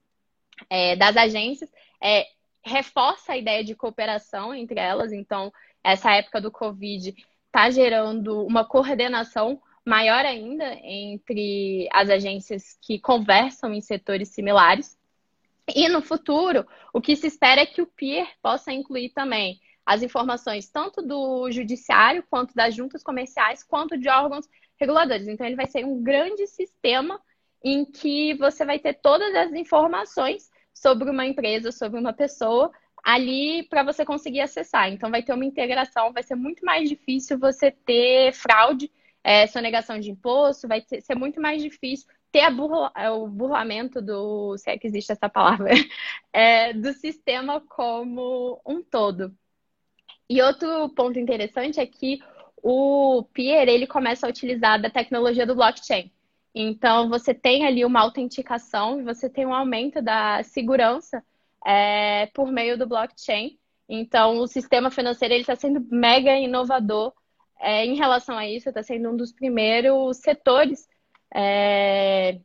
é, 0.70 0.96
das 0.96 1.16
agências, 1.16 1.70
é, 2.02 2.26
reforça 2.64 3.32
a 3.32 3.36
ideia 3.36 3.62
de 3.62 3.74
cooperação 3.74 4.54
entre 4.54 4.80
elas. 4.80 5.12
Então, 5.12 5.52
essa 5.86 6.12
época 6.12 6.40
do 6.40 6.50
Covid 6.50 7.14
está 7.46 7.70
gerando 7.70 8.44
uma 8.44 8.64
coordenação 8.64 9.62
maior 9.84 10.24
ainda 10.24 10.74
entre 10.82 11.88
as 11.92 12.10
agências 12.10 12.76
que 12.82 12.98
conversam 12.98 13.72
em 13.72 13.80
setores 13.80 14.30
similares. 14.30 14.98
E 15.72 15.88
no 15.88 16.02
futuro, 16.02 16.66
o 16.92 17.00
que 17.00 17.14
se 17.14 17.28
espera 17.28 17.60
é 17.60 17.66
que 17.66 17.80
o 17.80 17.86
PIR 17.86 18.26
possa 18.42 18.72
incluir 18.72 19.10
também 19.10 19.60
as 19.84 20.02
informações 20.02 20.68
tanto 20.68 21.00
do 21.00 21.48
judiciário, 21.52 22.24
quanto 22.28 22.52
das 22.52 22.74
juntas 22.74 23.04
comerciais, 23.04 23.62
quanto 23.62 23.96
de 23.96 24.08
órgãos 24.08 24.48
reguladores. 24.78 25.28
Então, 25.28 25.46
ele 25.46 25.54
vai 25.54 25.66
ser 25.66 25.84
um 25.84 26.02
grande 26.02 26.48
sistema 26.48 27.20
em 27.62 27.84
que 27.84 28.34
você 28.34 28.64
vai 28.64 28.80
ter 28.80 28.94
todas 28.94 29.32
as 29.36 29.52
informações 29.52 30.50
sobre 30.74 31.08
uma 31.08 31.24
empresa, 31.24 31.70
sobre 31.70 31.98
uma 32.00 32.12
pessoa, 32.12 32.72
ali 33.06 33.62
para 33.62 33.84
você 33.84 34.04
conseguir 34.04 34.40
acessar. 34.40 34.92
Então, 34.92 35.12
vai 35.12 35.22
ter 35.22 35.32
uma 35.32 35.44
integração, 35.44 36.12
vai 36.12 36.24
ser 36.24 36.34
muito 36.34 36.64
mais 36.66 36.88
difícil 36.88 37.38
você 37.38 37.70
ter 37.70 38.32
fraude, 38.32 38.90
é, 39.22 39.46
sonegação 39.46 40.00
de 40.00 40.10
imposto, 40.10 40.66
vai 40.66 40.84
ser 41.00 41.14
muito 41.14 41.40
mais 41.40 41.62
difícil 41.62 42.08
ter 42.32 42.50
burla, 42.50 42.90
é, 42.96 43.08
o 43.08 43.28
burlamento 43.28 44.02
do, 44.02 44.58
se 44.58 44.70
é 44.70 44.76
que 44.76 44.88
existe 44.88 45.12
essa 45.12 45.28
palavra, 45.28 45.70
é, 46.32 46.72
do 46.72 46.92
sistema 46.94 47.60
como 47.60 48.60
um 48.66 48.82
todo. 48.82 49.32
E 50.28 50.42
outro 50.42 50.88
ponto 50.88 51.16
interessante 51.16 51.78
é 51.78 51.86
que 51.86 52.18
o 52.60 53.22
Pier 53.32 53.68
ele 53.68 53.86
começa 53.86 54.26
a 54.26 54.30
utilizar 54.30 54.82
da 54.82 54.90
tecnologia 54.90 55.46
do 55.46 55.54
blockchain. 55.54 56.10
Então, 56.52 57.08
você 57.08 57.32
tem 57.32 57.64
ali 57.64 57.84
uma 57.84 58.00
autenticação 58.00 59.04
você 59.04 59.30
tem 59.30 59.46
um 59.46 59.54
aumento 59.54 60.02
da 60.02 60.42
segurança 60.42 61.22
é, 61.66 62.26
por 62.26 62.52
meio 62.52 62.78
do 62.78 62.86
blockchain. 62.86 63.58
Então, 63.88 64.38
o 64.38 64.46
sistema 64.46 64.88
financeiro 64.88 65.34
está 65.34 65.56
sendo 65.56 65.84
mega 65.90 66.38
inovador 66.38 67.12
é, 67.60 67.84
em 67.84 67.96
relação 67.96 68.38
a 68.38 68.46
isso, 68.48 68.68
está 68.68 68.82
sendo 68.84 69.10
um 69.10 69.16
dos 69.16 69.32
primeiros 69.32 70.18
setores 70.18 70.88
é, 71.34 72.38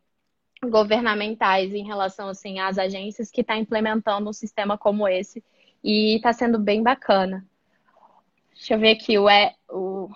governamentais 0.63 1.73
em 1.73 1.85
relação 1.85 2.29
assim, 2.29 2.59
às 2.59 2.79
agências 2.79 3.29
que 3.29 3.41
está 3.41 3.55
implementando 3.55 4.27
um 4.29 4.33
sistema 4.33 4.77
como 4.77 5.07
esse 5.07 5.43
e 5.83 6.15
está 6.15 6.33
sendo 6.33 6.57
bem 6.57 6.81
bacana. 6.81 7.45
Deixa 8.55 8.73
eu 8.73 8.79
ver 8.79 8.91
aqui, 8.91 9.17
o, 9.19 9.29
e, 9.29 9.53
o 9.69 10.09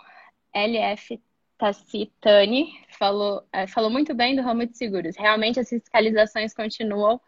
LF 0.53 1.21
Tacitani 1.57 2.71
falou, 2.97 3.43
é, 3.51 3.67
falou 3.67 3.89
muito 3.89 4.15
bem 4.15 4.35
do 4.35 4.41
ramo 4.41 4.65
de 4.65 4.77
seguros. 4.77 5.15
Realmente 5.15 5.59
as 5.59 5.69
fiscalizações 5.69 6.53
continuam. 6.53 7.19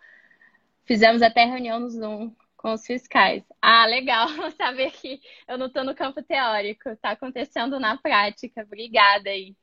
Fizemos 0.88 1.22
até 1.22 1.46
reunião 1.46 1.80
no 1.80 1.90
Zoom 1.90 2.34
com 2.56 2.74
os 2.74 2.86
fiscais. 2.86 3.44
Ah, 3.62 3.86
legal 3.86 4.28
saber 4.58 4.92
que 4.92 5.22
eu 5.48 5.58
não 5.58 5.68
estou 5.68 5.84
no 5.84 5.94
campo 5.94 6.24
teórico, 6.24 6.90
está 6.90 7.12
acontecendo 7.12 7.80
na 7.80 7.98
prática. 7.98 8.64
Obrigada 8.64 9.30
aí. 9.30 9.56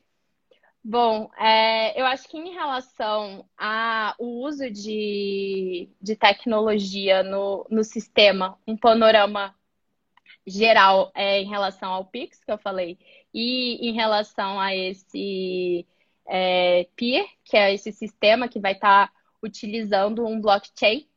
Bom, 0.86 1.30
é, 1.38 1.98
eu 1.98 2.04
acho 2.04 2.28
que 2.28 2.36
em 2.36 2.52
relação 2.52 3.48
ao 3.56 4.14
uso 4.18 4.70
de, 4.70 5.88
de 6.00 6.14
tecnologia 6.14 7.22
no, 7.22 7.66
no 7.70 7.82
sistema, 7.82 8.58
um 8.66 8.76
panorama 8.76 9.54
geral 10.46 11.10
é, 11.14 11.40
em 11.40 11.48
relação 11.48 11.90
ao 11.90 12.04
Pix, 12.04 12.44
que 12.44 12.52
eu 12.52 12.58
falei, 12.58 12.98
e 13.32 13.88
em 13.88 13.94
relação 13.94 14.60
a 14.60 14.76
esse 14.76 15.86
é, 16.28 16.86
Peer, 16.94 17.26
que 17.44 17.56
é 17.56 17.72
esse 17.72 17.90
sistema 17.90 18.46
que 18.46 18.60
vai 18.60 18.72
estar 18.72 19.08
tá 19.08 19.12
utilizando 19.42 20.26
um 20.26 20.40
blockchain. 20.40 21.08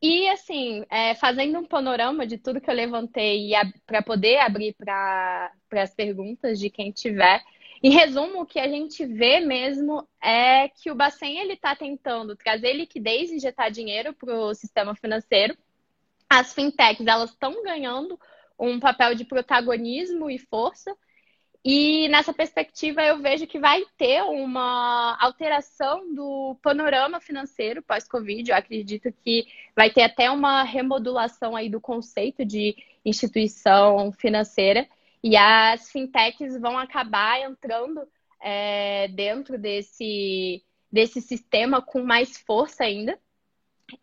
E, 0.00 0.28
assim, 0.28 0.84
é, 0.90 1.14
fazendo 1.14 1.58
um 1.58 1.64
panorama 1.64 2.26
de 2.26 2.36
tudo 2.36 2.60
que 2.60 2.70
eu 2.70 2.74
levantei 2.74 3.50
para 3.86 4.02
poder 4.02 4.38
abrir 4.38 4.74
para 4.74 5.52
as 5.72 5.94
perguntas 5.94 6.58
de 6.58 6.68
quem 6.68 6.92
tiver. 6.92 7.42
Em 7.82 7.90
resumo, 7.90 8.42
o 8.42 8.46
que 8.46 8.58
a 8.58 8.68
gente 8.68 9.04
vê 9.06 9.40
mesmo 9.40 10.06
é 10.22 10.68
que 10.68 10.90
o 10.90 10.94
Bacen 10.94 11.50
está 11.50 11.74
tentando 11.74 12.36
trazer 12.36 12.72
liquidez 12.72 13.30
e 13.30 13.36
injetar 13.36 13.70
dinheiro 13.70 14.12
para 14.14 14.34
o 14.34 14.54
sistema 14.54 14.94
financeiro. 14.94 15.56
As 16.28 16.52
fintechs 16.52 17.06
elas 17.06 17.30
estão 17.30 17.62
ganhando 17.62 18.18
um 18.58 18.80
papel 18.80 19.14
de 19.14 19.24
protagonismo 19.24 20.30
e 20.30 20.38
força. 20.38 20.96
E 21.68 22.08
nessa 22.10 22.32
perspectiva 22.32 23.02
eu 23.02 23.18
vejo 23.18 23.44
que 23.44 23.58
vai 23.58 23.82
ter 23.98 24.22
uma 24.22 25.18
alteração 25.20 26.14
do 26.14 26.56
panorama 26.62 27.20
financeiro 27.20 27.82
pós-Covid. 27.82 28.48
Eu 28.48 28.56
acredito 28.56 29.12
que 29.12 29.44
vai 29.74 29.90
ter 29.90 30.02
até 30.02 30.30
uma 30.30 30.62
remodulação 30.62 31.56
aí 31.56 31.68
do 31.68 31.80
conceito 31.80 32.44
de 32.44 32.76
instituição 33.04 34.12
financeira 34.12 34.86
e 35.20 35.36
as 35.36 35.90
fintechs 35.90 36.56
vão 36.60 36.78
acabar 36.78 37.40
entrando 37.40 38.00
é, 38.40 39.08
dentro 39.08 39.58
desse, 39.58 40.62
desse 40.92 41.20
sistema 41.20 41.82
com 41.82 42.00
mais 42.00 42.38
força 42.38 42.84
ainda. 42.84 43.18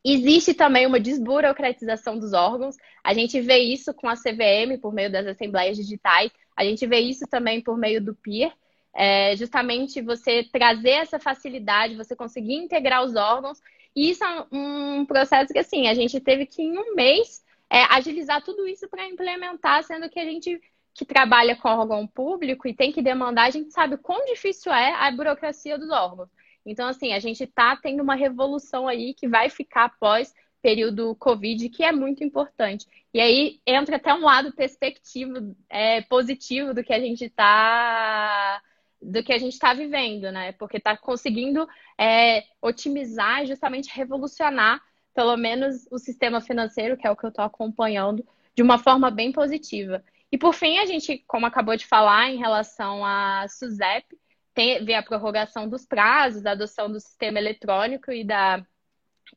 Existe 0.03 0.53
também 0.53 0.85
uma 0.85 0.99
desburocratização 0.99 2.19
dos 2.19 2.33
órgãos. 2.33 2.75
A 3.01 3.13
gente 3.13 3.39
vê 3.39 3.59
isso 3.59 3.93
com 3.93 4.09
a 4.09 4.17
CVM 4.17 4.77
por 4.81 4.93
meio 4.93 5.09
das 5.09 5.25
assembleias 5.25 5.77
digitais. 5.77 6.29
A 6.55 6.63
gente 6.63 6.85
vê 6.85 6.99
isso 6.99 7.25
também 7.27 7.61
por 7.61 7.77
meio 7.77 8.01
do 8.01 8.15
PIR. 8.15 8.51
É 8.95 9.35
justamente 9.35 10.01
você 10.01 10.43
trazer 10.43 10.91
essa 10.91 11.19
facilidade, 11.19 11.95
você 11.95 12.15
conseguir 12.15 12.53
integrar 12.53 13.03
os 13.03 13.15
órgãos. 13.15 13.59
E 13.95 14.09
isso 14.09 14.23
é 14.23 14.45
um 14.51 15.05
processo 15.05 15.51
que, 15.51 15.59
assim, 15.59 15.87
a 15.87 15.93
gente 15.93 16.19
teve 16.19 16.45
que, 16.45 16.61
em 16.61 16.77
um 16.77 16.95
mês, 16.95 17.43
é, 17.69 17.83
agilizar 17.85 18.43
tudo 18.43 18.67
isso 18.67 18.87
para 18.87 19.07
implementar, 19.07 19.83
sendo 19.83 20.09
que 20.09 20.19
a 20.19 20.25
gente 20.25 20.61
que 20.93 21.05
trabalha 21.05 21.55
com 21.55 21.69
órgão 21.69 22.05
público 22.05 22.67
e 22.67 22.73
tem 22.73 22.91
que 22.91 23.01
demandar, 23.01 23.45
a 23.45 23.49
gente 23.49 23.71
sabe 23.71 23.95
o 23.95 23.97
quão 23.97 24.23
difícil 24.25 24.71
é 24.71 24.93
a 24.93 25.09
burocracia 25.11 25.77
dos 25.77 25.89
órgãos. 25.89 26.29
Então, 26.65 26.87
assim, 26.87 27.13
a 27.13 27.19
gente 27.19 27.43
está 27.43 27.75
tendo 27.75 28.03
uma 28.03 28.15
revolução 28.15 28.87
aí 28.87 29.13
que 29.13 29.27
vai 29.27 29.49
ficar 29.49 29.85
após 29.85 30.33
período 30.63 31.13
Covid, 31.17 31.67
que 31.67 31.83
é 31.83 31.91
muito 31.91 32.23
importante. 32.23 32.87
E 33.13 33.19
aí 33.19 33.59
entra 33.67 33.97
até 33.97 34.13
um 34.13 34.21
lado 34.21 34.53
perspectivo, 34.53 35.53
é, 35.69 36.01
positivo 36.03 36.73
do 36.73 36.83
que 36.83 36.93
a 36.93 36.99
gente 36.99 37.25
está 37.25 38.61
do 39.01 39.21
que 39.21 39.33
a 39.33 39.37
gente 39.37 39.51
está 39.51 39.73
vivendo, 39.73 40.31
né? 40.31 40.53
Porque 40.53 40.77
está 40.77 40.95
conseguindo 40.95 41.67
é, 41.99 42.45
otimizar, 42.61 43.45
justamente 43.45 43.93
revolucionar, 43.93 44.81
pelo 45.13 45.35
menos 45.35 45.85
o 45.91 45.99
sistema 45.99 46.39
financeiro, 46.39 46.95
que 46.95 47.05
é 47.05 47.11
o 47.11 47.15
que 47.15 47.25
eu 47.25 47.29
estou 47.29 47.43
acompanhando, 47.43 48.25
de 48.55 48.63
uma 48.63 48.79
forma 48.79 49.11
bem 49.11 49.33
positiva. 49.33 50.01
E 50.31 50.37
por 50.37 50.53
fim, 50.53 50.77
a 50.79 50.85
gente, 50.85 51.17
como 51.27 51.45
acabou 51.45 51.75
de 51.75 51.85
falar, 51.85 52.29
em 52.29 52.37
relação 52.37 53.05
à 53.05 53.45
SUSEP, 53.49 54.17
tem, 54.53 54.95
a 54.95 55.03
prorrogação 55.03 55.67
dos 55.67 55.85
prazos, 55.85 56.45
a 56.45 56.51
adoção 56.51 56.89
do 56.89 56.99
sistema 57.01 57.39
eletrônico 57.39 58.09
e, 58.09 58.23
da, 58.23 58.65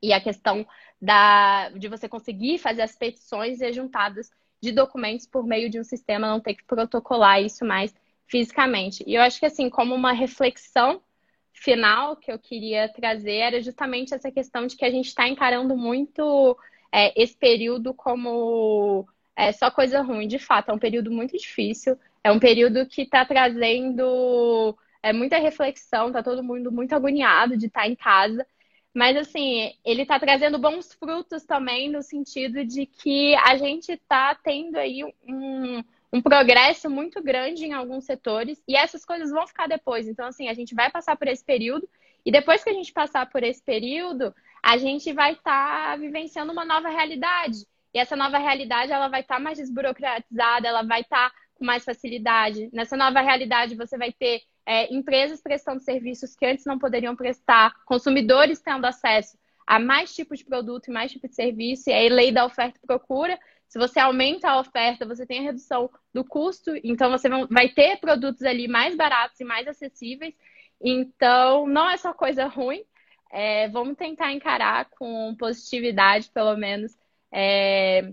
e 0.02 0.12
a 0.12 0.20
questão 0.20 0.66
da, 1.00 1.70
de 1.70 1.88
você 1.88 2.08
conseguir 2.08 2.58
fazer 2.58 2.82
as 2.82 2.96
petições 2.96 3.60
e 3.60 3.72
juntadas 3.72 4.30
de 4.60 4.72
documentos 4.72 5.26
por 5.26 5.46
meio 5.46 5.68
de 5.70 5.78
um 5.78 5.84
sistema, 5.84 6.28
não 6.28 6.40
ter 6.40 6.54
que 6.54 6.64
protocolar 6.64 7.42
isso 7.42 7.64
mais 7.64 7.94
fisicamente. 8.26 9.04
E 9.06 9.14
eu 9.14 9.22
acho 9.22 9.38
que, 9.38 9.46
assim, 9.46 9.70
como 9.70 9.94
uma 9.94 10.12
reflexão 10.12 11.00
final 11.52 12.16
que 12.16 12.30
eu 12.30 12.38
queria 12.38 12.88
trazer 12.88 13.36
era 13.36 13.62
justamente 13.62 14.14
essa 14.14 14.30
questão 14.30 14.66
de 14.66 14.76
que 14.76 14.84
a 14.84 14.90
gente 14.90 15.06
está 15.06 15.28
encarando 15.28 15.76
muito 15.76 16.56
é, 16.92 17.12
esse 17.20 17.36
período 17.36 17.94
como 17.94 19.06
é, 19.34 19.52
só 19.52 19.70
coisa 19.70 20.02
ruim. 20.02 20.28
De 20.28 20.38
fato, 20.38 20.70
é 20.70 20.74
um 20.74 20.78
período 20.78 21.10
muito 21.10 21.36
difícil, 21.36 21.98
é 22.22 22.30
um 22.30 22.38
período 22.38 22.86
que 22.86 23.02
está 23.02 23.24
trazendo 23.24 24.76
é 25.02 25.12
muita 25.12 25.38
reflexão, 25.38 26.10
tá 26.10 26.20
todo 26.20 26.42
mundo 26.42 26.72
muito 26.72 26.92
agoniado 26.92 27.56
de 27.56 27.66
estar 27.66 27.82
tá 27.82 27.88
em 27.88 27.94
casa. 27.94 28.44
Mas, 28.96 29.14
assim, 29.14 29.74
ele 29.84 30.00
está 30.00 30.18
trazendo 30.18 30.58
bons 30.58 30.94
frutos 30.94 31.44
também, 31.44 31.90
no 31.90 32.02
sentido 32.02 32.64
de 32.64 32.86
que 32.86 33.34
a 33.44 33.54
gente 33.58 33.92
está 33.92 34.34
tendo 34.34 34.76
aí 34.78 35.04
um, 35.28 35.84
um 36.10 36.22
progresso 36.22 36.88
muito 36.88 37.22
grande 37.22 37.66
em 37.66 37.74
alguns 37.74 38.06
setores 38.06 38.58
e 38.66 38.74
essas 38.74 39.04
coisas 39.04 39.30
vão 39.30 39.46
ficar 39.46 39.66
depois. 39.66 40.08
Então, 40.08 40.26
assim, 40.26 40.48
a 40.48 40.54
gente 40.54 40.74
vai 40.74 40.90
passar 40.90 41.14
por 41.14 41.28
esse 41.28 41.44
período 41.44 41.86
e 42.24 42.32
depois 42.32 42.64
que 42.64 42.70
a 42.70 42.72
gente 42.72 42.90
passar 42.90 43.28
por 43.28 43.42
esse 43.42 43.62
período, 43.62 44.34
a 44.62 44.78
gente 44.78 45.12
vai 45.12 45.34
estar 45.34 45.90
tá 45.90 45.96
vivenciando 45.96 46.50
uma 46.50 46.64
nova 46.64 46.88
realidade. 46.88 47.66
E 47.92 47.98
essa 47.98 48.16
nova 48.16 48.38
realidade, 48.38 48.92
ela 48.92 49.08
vai 49.08 49.20
estar 49.20 49.34
tá 49.34 49.40
mais 49.42 49.58
desburocratizada, 49.58 50.68
ela 50.68 50.82
vai 50.82 51.02
estar 51.02 51.28
tá 51.28 51.36
com 51.54 51.66
mais 51.66 51.84
facilidade. 51.84 52.70
Nessa 52.72 52.96
nova 52.96 53.20
realidade, 53.20 53.76
você 53.76 53.98
vai 53.98 54.10
ter 54.10 54.40
é, 54.66 54.92
empresas 54.92 55.40
prestando 55.40 55.80
serviços 55.80 56.34
que 56.34 56.44
antes 56.44 56.66
não 56.66 56.78
poderiam 56.78 57.14
prestar, 57.14 57.72
consumidores 57.84 58.60
tendo 58.60 58.84
acesso 58.84 59.38
a 59.66 59.78
mais 59.78 60.14
tipos 60.14 60.40
de 60.40 60.44
produto 60.44 60.88
e 60.88 60.92
mais 60.92 61.10
tipos 61.12 61.30
de 61.30 61.36
serviço, 61.36 61.88
e 61.88 61.92
aí 61.92 62.08
lei 62.08 62.32
da 62.32 62.44
oferta 62.44 62.78
e 62.82 62.86
procura. 62.86 63.38
Se 63.68 63.78
você 63.78 63.98
aumenta 63.98 64.48
a 64.48 64.60
oferta, 64.60 65.06
você 65.06 65.26
tem 65.26 65.40
a 65.40 65.42
redução 65.42 65.90
do 66.12 66.24
custo, 66.24 66.72
então 66.84 67.10
você 67.10 67.28
vai 67.50 67.68
ter 67.68 67.98
produtos 67.98 68.42
ali 68.42 68.68
mais 68.68 68.96
baratos 68.96 69.40
e 69.40 69.44
mais 69.44 69.66
acessíveis. 69.66 70.34
Então, 70.80 71.66
não 71.66 71.88
é 71.88 71.96
só 71.96 72.12
coisa 72.12 72.46
ruim. 72.46 72.84
É, 73.32 73.68
vamos 73.68 73.96
tentar 73.96 74.32
encarar 74.32 74.88
com 74.90 75.34
positividade, 75.36 76.30
pelo 76.30 76.56
menos, 76.56 76.96
é, 77.32 78.12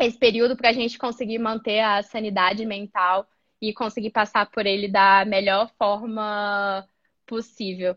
esse 0.00 0.18
período 0.18 0.56
para 0.56 0.70
a 0.70 0.72
gente 0.72 0.98
conseguir 0.98 1.38
manter 1.38 1.80
a 1.80 2.02
sanidade 2.02 2.66
mental 2.66 3.28
e 3.60 3.72
conseguir 3.72 4.10
passar 4.10 4.50
por 4.50 4.66
ele 4.66 4.88
da 4.88 5.24
melhor 5.24 5.70
forma 5.78 6.88
possível. 7.26 7.96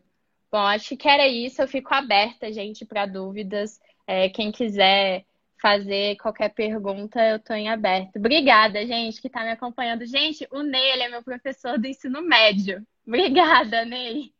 Bom, 0.51 0.59
acho 0.59 0.97
que 0.97 1.07
era 1.07 1.27
isso. 1.27 1.61
Eu 1.61 1.67
fico 1.67 1.93
aberta, 1.93 2.51
gente, 2.51 2.85
para 2.85 3.05
dúvidas. 3.05 3.79
É, 4.05 4.29
quem 4.29 4.51
quiser 4.51 5.25
fazer 5.61 6.17
qualquer 6.17 6.49
pergunta, 6.49 7.21
eu 7.23 7.37
estou 7.37 7.55
em 7.55 7.69
aberto. 7.69 8.17
Obrigada, 8.17 8.85
gente, 8.85 9.21
que 9.21 9.27
está 9.27 9.43
me 9.43 9.51
acompanhando. 9.51 10.05
Gente, 10.05 10.47
o 10.51 10.63
Ney, 10.63 10.91
ele 10.93 11.03
é 11.03 11.09
meu 11.09 11.23
professor 11.23 11.77
do 11.79 11.87
ensino 11.87 12.21
médio. 12.21 12.85
Obrigada, 13.07 13.85
Ney. 13.85 14.33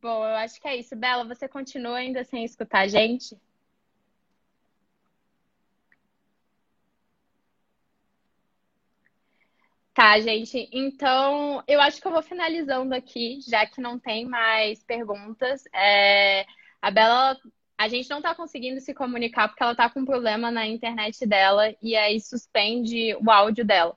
Bom, 0.00 0.24
eu 0.24 0.36
acho 0.36 0.60
que 0.60 0.68
é 0.68 0.76
isso. 0.76 0.94
Bela, 0.96 1.24
você 1.24 1.48
continua 1.48 1.96
ainda 1.98 2.22
sem 2.24 2.44
escutar 2.44 2.80
a 2.80 2.88
gente? 2.88 3.36
Tá, 9.96 10.20
gente. 10.20 10.68
Então, 10.72 11.64
eu 11.66 11.80
acho 11.80 12.02
que 12.02 12.06
eu 12.06 12.12
vou 12.12 12.22
finalizando 12.22 12.94
aqui, 12.94 13.40
já 13.48 13.64
que 13.66 13.80
não 13.80 13.98
tem 13.98 14.26
mais 14.26 14.84
perguntas. 14.84 15.64
É... 15.74 16.44
A 16.82 16.90
Bela, 16.90 17.34
a 17.78 17.88
gente 17.88 18.10
não 18.10 18.20
tá 18.20 18.34
conseguindo 18.34 18.78
se 18.78 18.92
comunicar 18.92 19.48
porque 19.48 19.62
ela 19.62 19.74
tá 19.74 19.88
com 19.88 20.00
um 20.00 20.04
problema 20.04 20.50
na 20.50 20.66
internet 20.66 21.26
dela 21.26 21.74
e 21.80 21.96
aí 21.96 22.20
suspende 22.20 23.14
o 23.14 23.30
áudio 23.30 23.64
dela. 23.64 23.96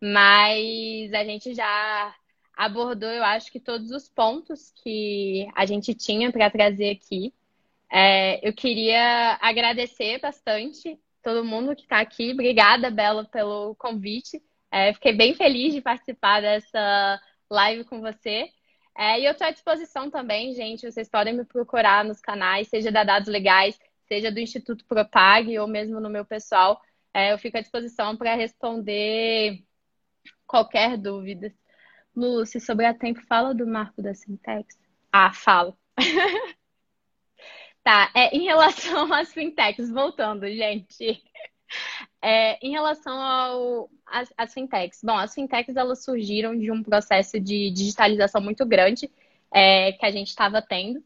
Mas 0.00 1.12
a 1.12 1.24
gente 1.24 1.52
já 1.52 2.14
abordou, 2.56 3.10
eu 3.10 3.24
acho 3.24 3.50
que 3.50 3.58
todos 3.58 3.90
os 3.90 4.08
pontos 4.08 4.70
que 4.84 5.48
a 5.56 5.66
gente 5.66 5.94
tinha 5.94 6.30
para 6.30 6.48
trazer 6.48 6.90
aqui. 6.90 7.34
É... 7.90 8.48
Eu 8.48 8.52
queria 8.54 9.36
agradecer 9.42 10.20
bastante 10.20 10.96
todo 11.24 11.44
mundo 11.44 11.74
que 11.74 11.82
está 11.82 11.98
aqui. 12.00 12.32
Obrigada, 12.32 12.88
Bela, 12.88 13.24
pelo 13.24 13.74
convite. 13.74 14.40
É, 14.70 14.92
fiquei 14.94 15.12
bem 15.12 15.34
feliz 15.34 15.74
de 15.74 15.80
participar 15.80 16.40
dessa 16.40 17.20
live 17.50 17.84
com 17.84 18.00
você. 18.00 18.48
É, 18.96 19.20
e 19.20 19.24
eu 19.24 19.32
estou 19.32 19.46
à 19.46 19.50
disposição 19.50 20.10
também, 20.10 20.54
gente. 20.54 20.90
Vocês 20.90 21.08
podem 21.08 21.34
me 21.34 21.44
procurar 21.44 22.04
nos 22.04 22.20
canais, 22.20 22.68
seja 22.68 22.92
da 22.92 23.04
Dados 23.04 23.28
Legais, 23.28 23.78
seja 24.06 24.30
do 24.30 24.40
Instituto 24.40 24.84
Propag 24.86 25.58
ou 25.58 25.66
mesmo 25.66 26.00
no 26.00 26.10
meu 26.10 26.24
pessoal. 26.24 26.80
É, 27.14 27.32
eu 27.32 27.38
fico 27.38 27.56
à 27.58 27.60
disposição 27.60 28.16
para 28.16 28.34
responder 28.34 29.64
qualquer 30.46 30.96
dúvida. 30.96 31.52
Lu, 32.14 32.44
se 32.44 32.60
sobrar 32.60 32.98
tempo, 32.98 33.20
fala 33.26 33.54
do 33.54 33.66
marco 33.66 34.02
da 34.02 34.14
Sintex. 34.14 34.78
Ah, 35.12 35.32
falo. 35.32 35.76
tá, 37.82 38.10
é, 38.14 38.36
em 38.36 38.44
relação 38.44 39.12
às 39.14 39.32
fintechs, 39.32 39.90
voltando, 39.90 40.46
gente. 40.48 41.22
É, 42.22 42.64
em 42.64 42.70
relação 42.70 43.88
às, 44.36 44.52
fintechs, 44.52 45.00
bom, 45.02 45.16
as 45.16 45.34
fintechs 45.34 45.76
elas 45.76 46.04
surgiram 46.04 46.58
de 46.58 46.70
um 46.70 46.82
processo 46.82 47.40
de 47.40 47.70
digitalização 47.70 48.40
muito 48.40 48.66
grande 48.66 49.10
é, 49.52 49.92
que 49.92 50.04
a 50.04 50.10
gente 50.10 50.28
estava 50.28 50.60
tendo. 50.60 51.02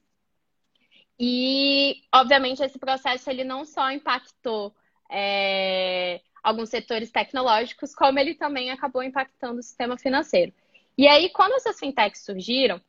E, 1.19 2.03
obviamente, 2.13 2.63
esse 2.63 2.79
processo 2.79 3.31
ele 3.31 3.45
não 3.45 3.65
só 3.65 3.91
impactou 3.91 4.75
é, 5.11 6.21
alguns 6.43 6.69
setores 6.69 7.11
tecnológicos, 7.11 7.95
como 7.95 8.19
ele 8.19 8.35
também 8.35 8.71
acabou 8.71 9.03
impactando 9.03 9.61
o 9.61 9.63
sistema 9.63 9.97
financeiro. 9.97 10.53
E 10.99 11.07
aí, 11.07 11.31
quando 11.31 11.55
essas 11.55 11.79
fintechs 11.79 12.25
surgiram, 12.25 12.81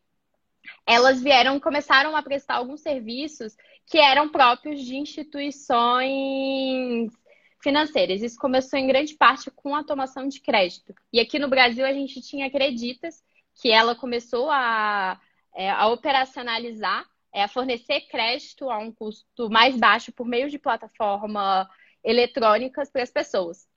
elas 0.86 1.22
vieram, 1.22 1.60
começaram 1.60 2.16
a 2.16 2.24
prestar 2.24 2.56
alguns 2.56 2.82
serviços 2.82 3.56
que 3.86 4.00
eram 4.00 4.30
próprios 4.30 4.82
de 4.82 4.96
instituições 4.96 7.12
financeiras. 7.66 8.22
Isso 8.22 8.38
começou 8.38 8.78
em 8.78 8.86
grande 8.86 9.16
parte 9.16 9.49
com 9.49 9.76
a 9.76 9.84
tomação 9.84 10.28
de 10.28 10.39
crédito. 10.39 10.93
E 11.11 11.20
aqui 11.20 11.39
no 11.39 11.49
Brasil 11.49 11.84
a 11.84 11.91
gente 11.91 12.22
tinha 12.22 12.45
Acreditas, 12.45 13.24
que 13.59 13.72
ela 13.72 13.95
começou 13.95 14.51
a, 14.51 15.20
é, 15.55 15.72
a 15.72 15.88
operacionalizar 15.88 17.03
é, 17.34 17.49
fornecer 17.49 18.01
crédito 18.01 18.70
a 18.70 18.78
um 18.78 18.91
custo 18.91 19.49
mais 19.49 19.76
baixo 19.76 20.11
por 20.13 20.26
meio 20.26 20.49
de 20.49 20.57
plataforma 20.57 21.70
eletrônicas 22.01 22.89
para 22.89 23.03
as 23.03 23.11
pessoas. 23.11 23.68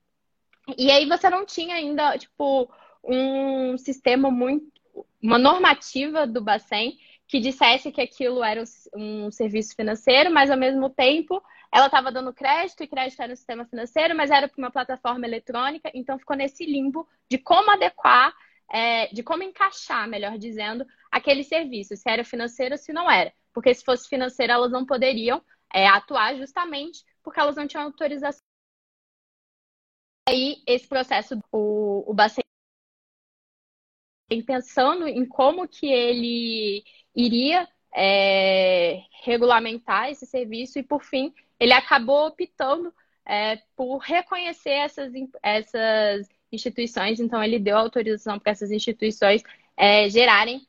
E 0.77 0.89
aí 0.89 1.05
você 1.05 1.29
não 1.29 1.45
tinha 1.45 1.75
ainda, 1.75 2.17
tipo, 2.17 2.71
um 3.03 3.77
sistema 3.77 4.31
muito, 4.31 4.65
uma 5.21 5.37
normativa 5.37 6.25
do 6.25 6.41
Bacen 6.41 6.97
que 7.27 7.39
dissesse 7.39 7.91
que 7.91 7.99
aquilo 7.99 8.43
era 8.43 8.63
um 8.95 9.29
serviço 9.29 9.75
financeiro, 9.75 10.31
mas 10.31 10.49
ao 10.49 10.57
mesmo 10.57 10.89
tempo 10.89 11.43
ela 11.71 11.85
estava 11.85 12.11
dando 12.11 12.33
crédito 12.33 12.83
e 12.83 12.87
crédito 12.87 13.21
era 13.21 13.33
um 13.33 13.35
sistema 13.35 13.65
financeiro, 13.65 14.15
mas 14.15 14.31
era 14.31 14.47
para 14.47 14.57
uma 14.57 14.71
plataforma 14.71 15.25
eletrônica, 15.25 15.91
então 15.93 16.17
ficou 16.17 16.35
nesse 16.35 16.65
limbo 16.65 17.07
de 17.29 17.37
como 17.37 17.71
adequar, 17.71 18.33
é, 18.71 19.07
de 19.07 19.21
como 19.23 19.43
encaixar, 19.43 20.07
melhor 20.07 20.37
dizendo, 20.37 20.85
aquele 21.11 21.43
serviço, 21.43 21.95
se 21.95 22.09
era 22.09 22.23
financeiro 22.23 22.73
ou 22.73 22.77
se 22.77 22.91
não 22.91 23.09
era. 23.09 23.31
Porque 23.53 23.73
se 23.73 23.83
fosse 23.83 24.07
financeiro, 24.07 24.53
elas 24.53 24.71
não 24.71 24.85
poderiam 24.85 25.43
é, 25.73 25.87
atuar 25.87 26.35
justamente 26.35 27.03
porque 27.23 27.39
elas 27.39 27.55
não 27.55 27.67
tinham 27.67 27.83
autorização. 27.83 28.41
Aí, 30.27 30.61
esse 30.67 30.87
processo, 30.87 31.39
o, 31.51 32.09
o 32.09 32.13
Bacen 32.13 32.43
pensando 34.45 35.07
em 35.07 35.25
como 35.25 35.67
que 35.67 35.87
ele 35.87 36.83
iria 37.15 37.67
é, 37.95 39.03
regulamentar 39.23 40.09
esse 40.09 40.25
serviço 40.25 40.77
e, 40.77 40.83
por 40.83 41.03
fim, 41.03 41.33
ele 41.59 41.73
acabou 41.73 42.27
optando 42.27 42.93
é, 43.25 43.57
por 43.75 43.97
reconhecer 43.97 44.71
essas, 44.71 45.11
essas 45.43 46.27
instituições, 46.51 47.19
então 47.19 47.43
ele 47.43 47.59
deu 47.59 47.77
autorização 47.77 48.39
para 48.39 48.51
essas 48.51 48.71
instituições 48.71 49.43
é, 49.77 50.09
gerarem 50.09 50.67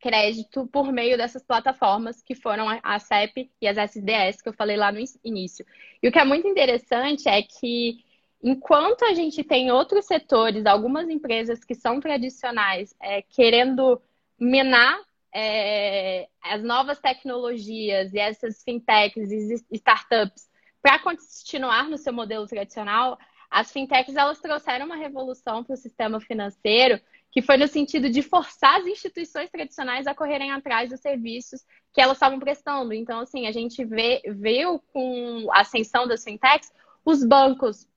crédito 0.00 0.66
por 0.68 0.90
meio 0.90 1.16
dessas 1.18 1.44
plataformas 1.44 2.22
que 2.22 2.34
foram 2.34 2.66
a 2.82 2.98
CEP 2.98 3.50
e 3.60 3.68
as 3.68 3.76
SDS 3.76 4.40
que 4.40 4.48
eu 4.48 4.52
falei 4.54 4.76
lá 4.76 4.90
no 4.90 4.98
início. 5.22 5.64
E 6.02 6.08
o 6.08 6.12
que 6.12 6.18
é 6.18 6.24
muito 6.24 6.48
interessante 6.48 7.28
é 7.28 7.42
que 7.42 8.02
enquanto 8.42 9.04
a 9.04 9.12
gente 9.12 9.44
tem 9.44 9.70
outros 9.70 10.06
setores, 10.06 10.64
algumas 10.64 11.08
empresas 11.10 11.62
que 11.62 11.74
são 11.74 12.00
tradicionais 12.00 12.94
é, 12.98 13.20
querendo 13.20 14.00
minar 14.38 14.98
é, 15.34 16.28
as 16.42 16.62
novas 16.62 16.98
tecnologias 16.98 18.12
e 18.12 18.18
essas 18.18 18.62
fintechs 18.62 19.30
e 19.30 19.64
startups 19.72 20.48
para 20.82 20.98
continuar 20.98 21.88
no 21.88 21.98
seu 21.98 22.12
modelo 22.12 22.46
tradicional, 22.46 23.18
as 23.50 23.70
fintechs 23.70 24.16
elas 24.16 24.40
trouxeram 24.40 24.86
uma 24.86 24.96
revolução 24.96 25.62
para 25.62 25.74
o 25.74 25.76
sistema 25.76 26.20
financeiro 26.20 27.00
que 27.32 27.42
foi 27.42 27.56
no 27.56 27.68
sentido 27.68 28.10
de 28.10 28.22
forçar 28.22 28.80
as 28.80 28.86
instituições 28.86 29.50
tradicionais 29.50 30.06
a 30.06 30.14
correrem 30.14 30.50
atrás 30.50 30.90
dos 30.90 31.00
serviços 31.00 31.64
que 31.92 32.00
elas 32.00 32.16
estavam 32.16 32.40
prestando. 32.40 32.92
Então, 32.92 33.20
assim, 33.20 33.46
a 33.46 33.52
gente 33.52 33.84
vê, 33.84 34.20
viu 34.34 34.80
com 34.92 35.46
a 35.52 35.60
ascensão 35.60 36.08
das 36.08 36.24
fintechs 36.24 36.72
os 37.04 37.24
bancos 37.24 37.88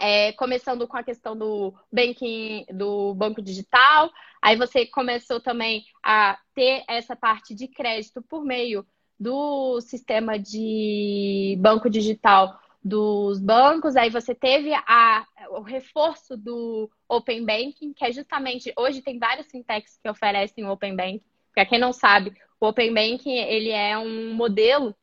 é, 0.00 0.32
começando 0.32 0.88
com 0.88 0.96
a 0.96 1.02
questão 1.02 1.36
do 1.36 1.74
banking, 1.92 2.66
do 2.72 3.14
banco 3.14 3.40
digital, 3.40 4.10
aí 4.44 4.56
você 4.56 4.84
começou 4.84 5.40
também 5.40 5.86
a 6.02 6.38
ter 6.54 6.84
essa 6.86 7.16
parte 7.16 7.54
de 7.54 7.66
crédito 7.66 8.20
por 8.20 8.44
meio 8.44 8.86
do 9.18 9.80
sistema 9.80 10.38
de 10.38 11.56
banco 11.58 11.88
digital 11.88 12.60
dos 12.84 13.40
bancos, 13.40 13.96
aí 13.96 14.10
você 14.10 14.34
teve 14.34 14.74
a, 14.74 15.26
o 15.48 15.62
reforço 15.62 16.36
do 16.36 16.90
Open 17.08 17.46
Banking, 17.46 17.94
que 17.94 18.04
é 18.04 18.12
justamente, 18.12 18.70
hoje 18.76 19.00
tem 19.00 19.18
várias 19.18 19.50
fintechs 19.50 19.98
que 20.02 20.10
oferecem 20.10 20.66
o 20.66 20.70
Open 20.70 20.94
Banking. 20.94 21.22
Para 21.54 21.64
quem 21.64 21.78
não 21.78 21.94
sabe, 21.94 22.36
o 22.60 22.66
Open 22.66 22.92
Banking, 22.92 23.32
ele 23.32 23.70
é 23.70 23.96
um 23.96 24.34
modelo 24.34 24.94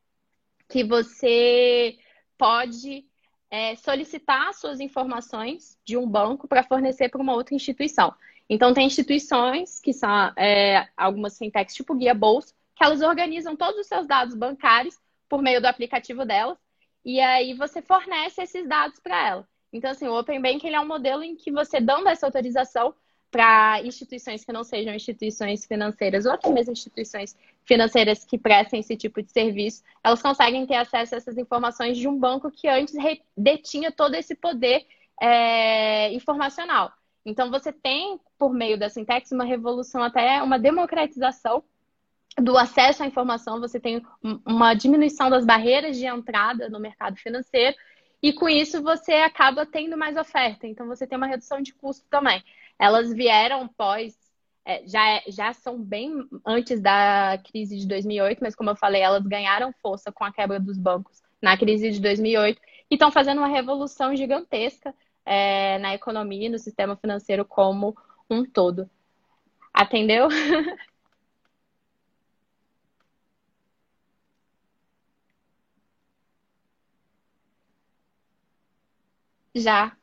que 0.69 0.83
você 0.83 1.97
pode 2.37 3.03
é, 3.49 3.75
solicitar 3.75 4.53
suas 4.53 4.79
informações 4.79 5.79
de 5.83 5.97
um 5.97 6.07
banco 6.07 6.47
para 6.47 6.61
fornecer 6.61 7.09
para 7.09 7.21
uma 7.21 7.33
outra 7.33 7.55
instituição. 7.55 8.13
Então, 8.53 8.73
tem 8.73 8.85
instituições 8.85 9.79
que 9.79 9.93
são 9.93 10.09
é, 10.37 10.85
algumas 10.97 11.37
fintechs, 11.37 11.73
tipo 11.73 11.95
Guia 11.95 12.13
Bolsa, 12.13 12.53
que 12.75 12.83
elas 12.83 13.01
organizam 13.01 13.55
todos 13.55 13.79
os 13.79 13.87
seus 13.87 14.05
dados 14.05 14.35
bancários 14.35 14.99
por 15.29 15.41
meio 15.41 15.61
do 15.61 15.67
aplicativo 15.67 16.25
delas, 16.25 16.57
e 17.05 17.21
aí 17.21 17.53
você 17.53 17.81
fornece 17.81 18.41
esses 18.41 18.67
dados 18.67 18.99
para 18.99 19.25
ela. 19.25 19.47
Então, 19.71 19.89
assim, 19.89 20.05
o 20.05 20.19
Open 20.19 20.41
Bank 20.41 20.67
ele 20.67 20.75
é 20.75 20.81
um 20.81 20.85
modelo 20.85 21.23
em 21.23 21.33
que 21.33 21.49
você 21.49 21.79
dando 21.79 22.09
essa 22.09 22.25
autorização, 22.25 22.93
para 23.31 23.81
instituições 23.85 24.43
que 24.43 24.51
não 24.51 24.65
sejam 24.65 24.93
instituições 24.93 25.65
financeiras 25.65 26.25
ou 26.25 26.33
até 26.33 26.49
mesmo 26.49 26.73
instituições 26.73 27.33
financeiras 27.63 28.25
que 28.25 28.37
prestem 28.37 28.81
esse 28.81 28.97
tipo 28.97 29.23
de 29.23 29.31
serviço, 29.31 29.81
elas 30.03 30.21
conseguem 30.21 30.67
ter 30.67 30.75
acesso 30.75 31.15
a 31.15 31.17
essas 31.17 31.37
informações 31.37 31.97
de 31.97 32.05
um 32.09 32.19
banco 32.19 32.51
que 32.51 32.67
antes 32.67 32.93
detinha 33.37 33.93
todo 33.93 34.15
esse 34.15 34.35
poder 34.35 34.85
é, 35.21 36.11
informacional. 36.11 36.91
Então, 37.25 37.51
você 37.51 37.71
tem, 37.71 38.19
por 38.37 38.53
meio 38.53 38.77
da 38.77 38.89
Sintex, 38.89 39.31
uma 39.31 39.43
revolução, 39.43 40.01
até 40.01 40.41
uma 40.41 40.57
democratização 40.57 41.63
do 42.37 42.57
acesso 42.57 43.03
à 43.03 43.05
informação, 43.05 43.59
você 43.59 43.79
tem 43.79 44.01
uma 44.45 44.73
diminuição 44.73 45.29
das 45.29 45.45
barreiras 45.45 45.97
de 45.97 46.05
entrada 46.05 46.69
no 46.69 46.79
mercado 46.79 47.17
financeiro, 47.17 47.75
e 48.23 48.31
com 48.31 48.47
isso 48.47 48.81
você 48.81 49.13
acaba 49.13 49.65
tendo 49.65 49.97
mais 49.97 50.15
oferta. 50.17 50.67
Então, 50.67 50.87
você 50.87 51.05
tem 51.05 51.17
uma 51.17 51.27
redução 51.27 51.61
de 51.61 51.73
custo 51.73 52.05
também. 52.09 52.43
Elas 52.79 53.13
vieram 53.13 53.67
pós, 53.67 54.15
é, 54.65 54.87
já, 54.87 55.21
já 55.27 55.53
são 55.53 55.81
bem 55.81 56.13
antes 56.45 56.79
da 56.79 57.39
crise 57.51 57.77
de 57.77 57.87
2008, 57.87 58.39
mas 58.41 58.55
como 58.55 58.69
eu 58.69 58.75
falei, 58.75 59.01
elas 59.01 59.25
ganharam 59.25 59.73
força 59.81 60.11
com 60.11 60.23
a 60.23 60.31
quebra 60.31 60.59
dos 60.59 60.77
bancos 60.77 61.21
na 61.41 61.57
crise 61.57 61.91
de 61.91 61.99
2008 61.99 62.61
e 62.89 62.95
estão 62.95 63.11
fazendo 63.11 63.39
uma 63.39 63.47
revolução 63.47 64.15
gigantesca 64.15 64.93
é, 65.25 65.77
na 65.79 65.93
economia 65.93 66.47
e 66.47 66.49
no 66.49 66.59
sistema 66.59 66.95
financeiro 66.97 67.45
como 67.45 67.95
um 68.29 68.45
todo. 68.45 68.89
Atendeu? 69.73 70.29
Já. 79.55 79.97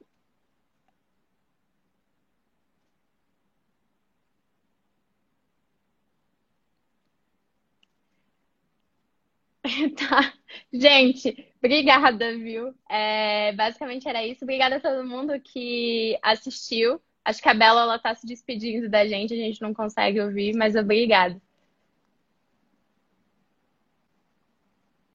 Tá. 9.97 10.33
Gente, 10.73 11.47
obrigada, 11.59 12.37
viu? 12.39 12.75
É, 12.89 13.53
basicamente 13.53 14.09
era 14.09 14.27
isso. 14.27 14.45
Obrigada 14.45 14.77
a 14.77 14.81
todo 14.81 15.07
mundo 15.07 15.39
que 15.41 16.19
assistiu. 16.23 17.01
Acho 17.25 17.43
que 17.43 17.49
a 17.49 17.55
Bela 17.55 17.83
ela 17.83 17.99
tá 17.99 18.15
se 18.15 18.27
despedindo 18.27 18.89
da 18.89 19.07
gente, 19.07 19.35
a 19.35 19.37
gente 19.37 19.61
não 19.61 19.75
consegue 19.75 20.21
ouvir, 20.21 20.55
mas 20.57 20.75
obrigada. 20.77 21.41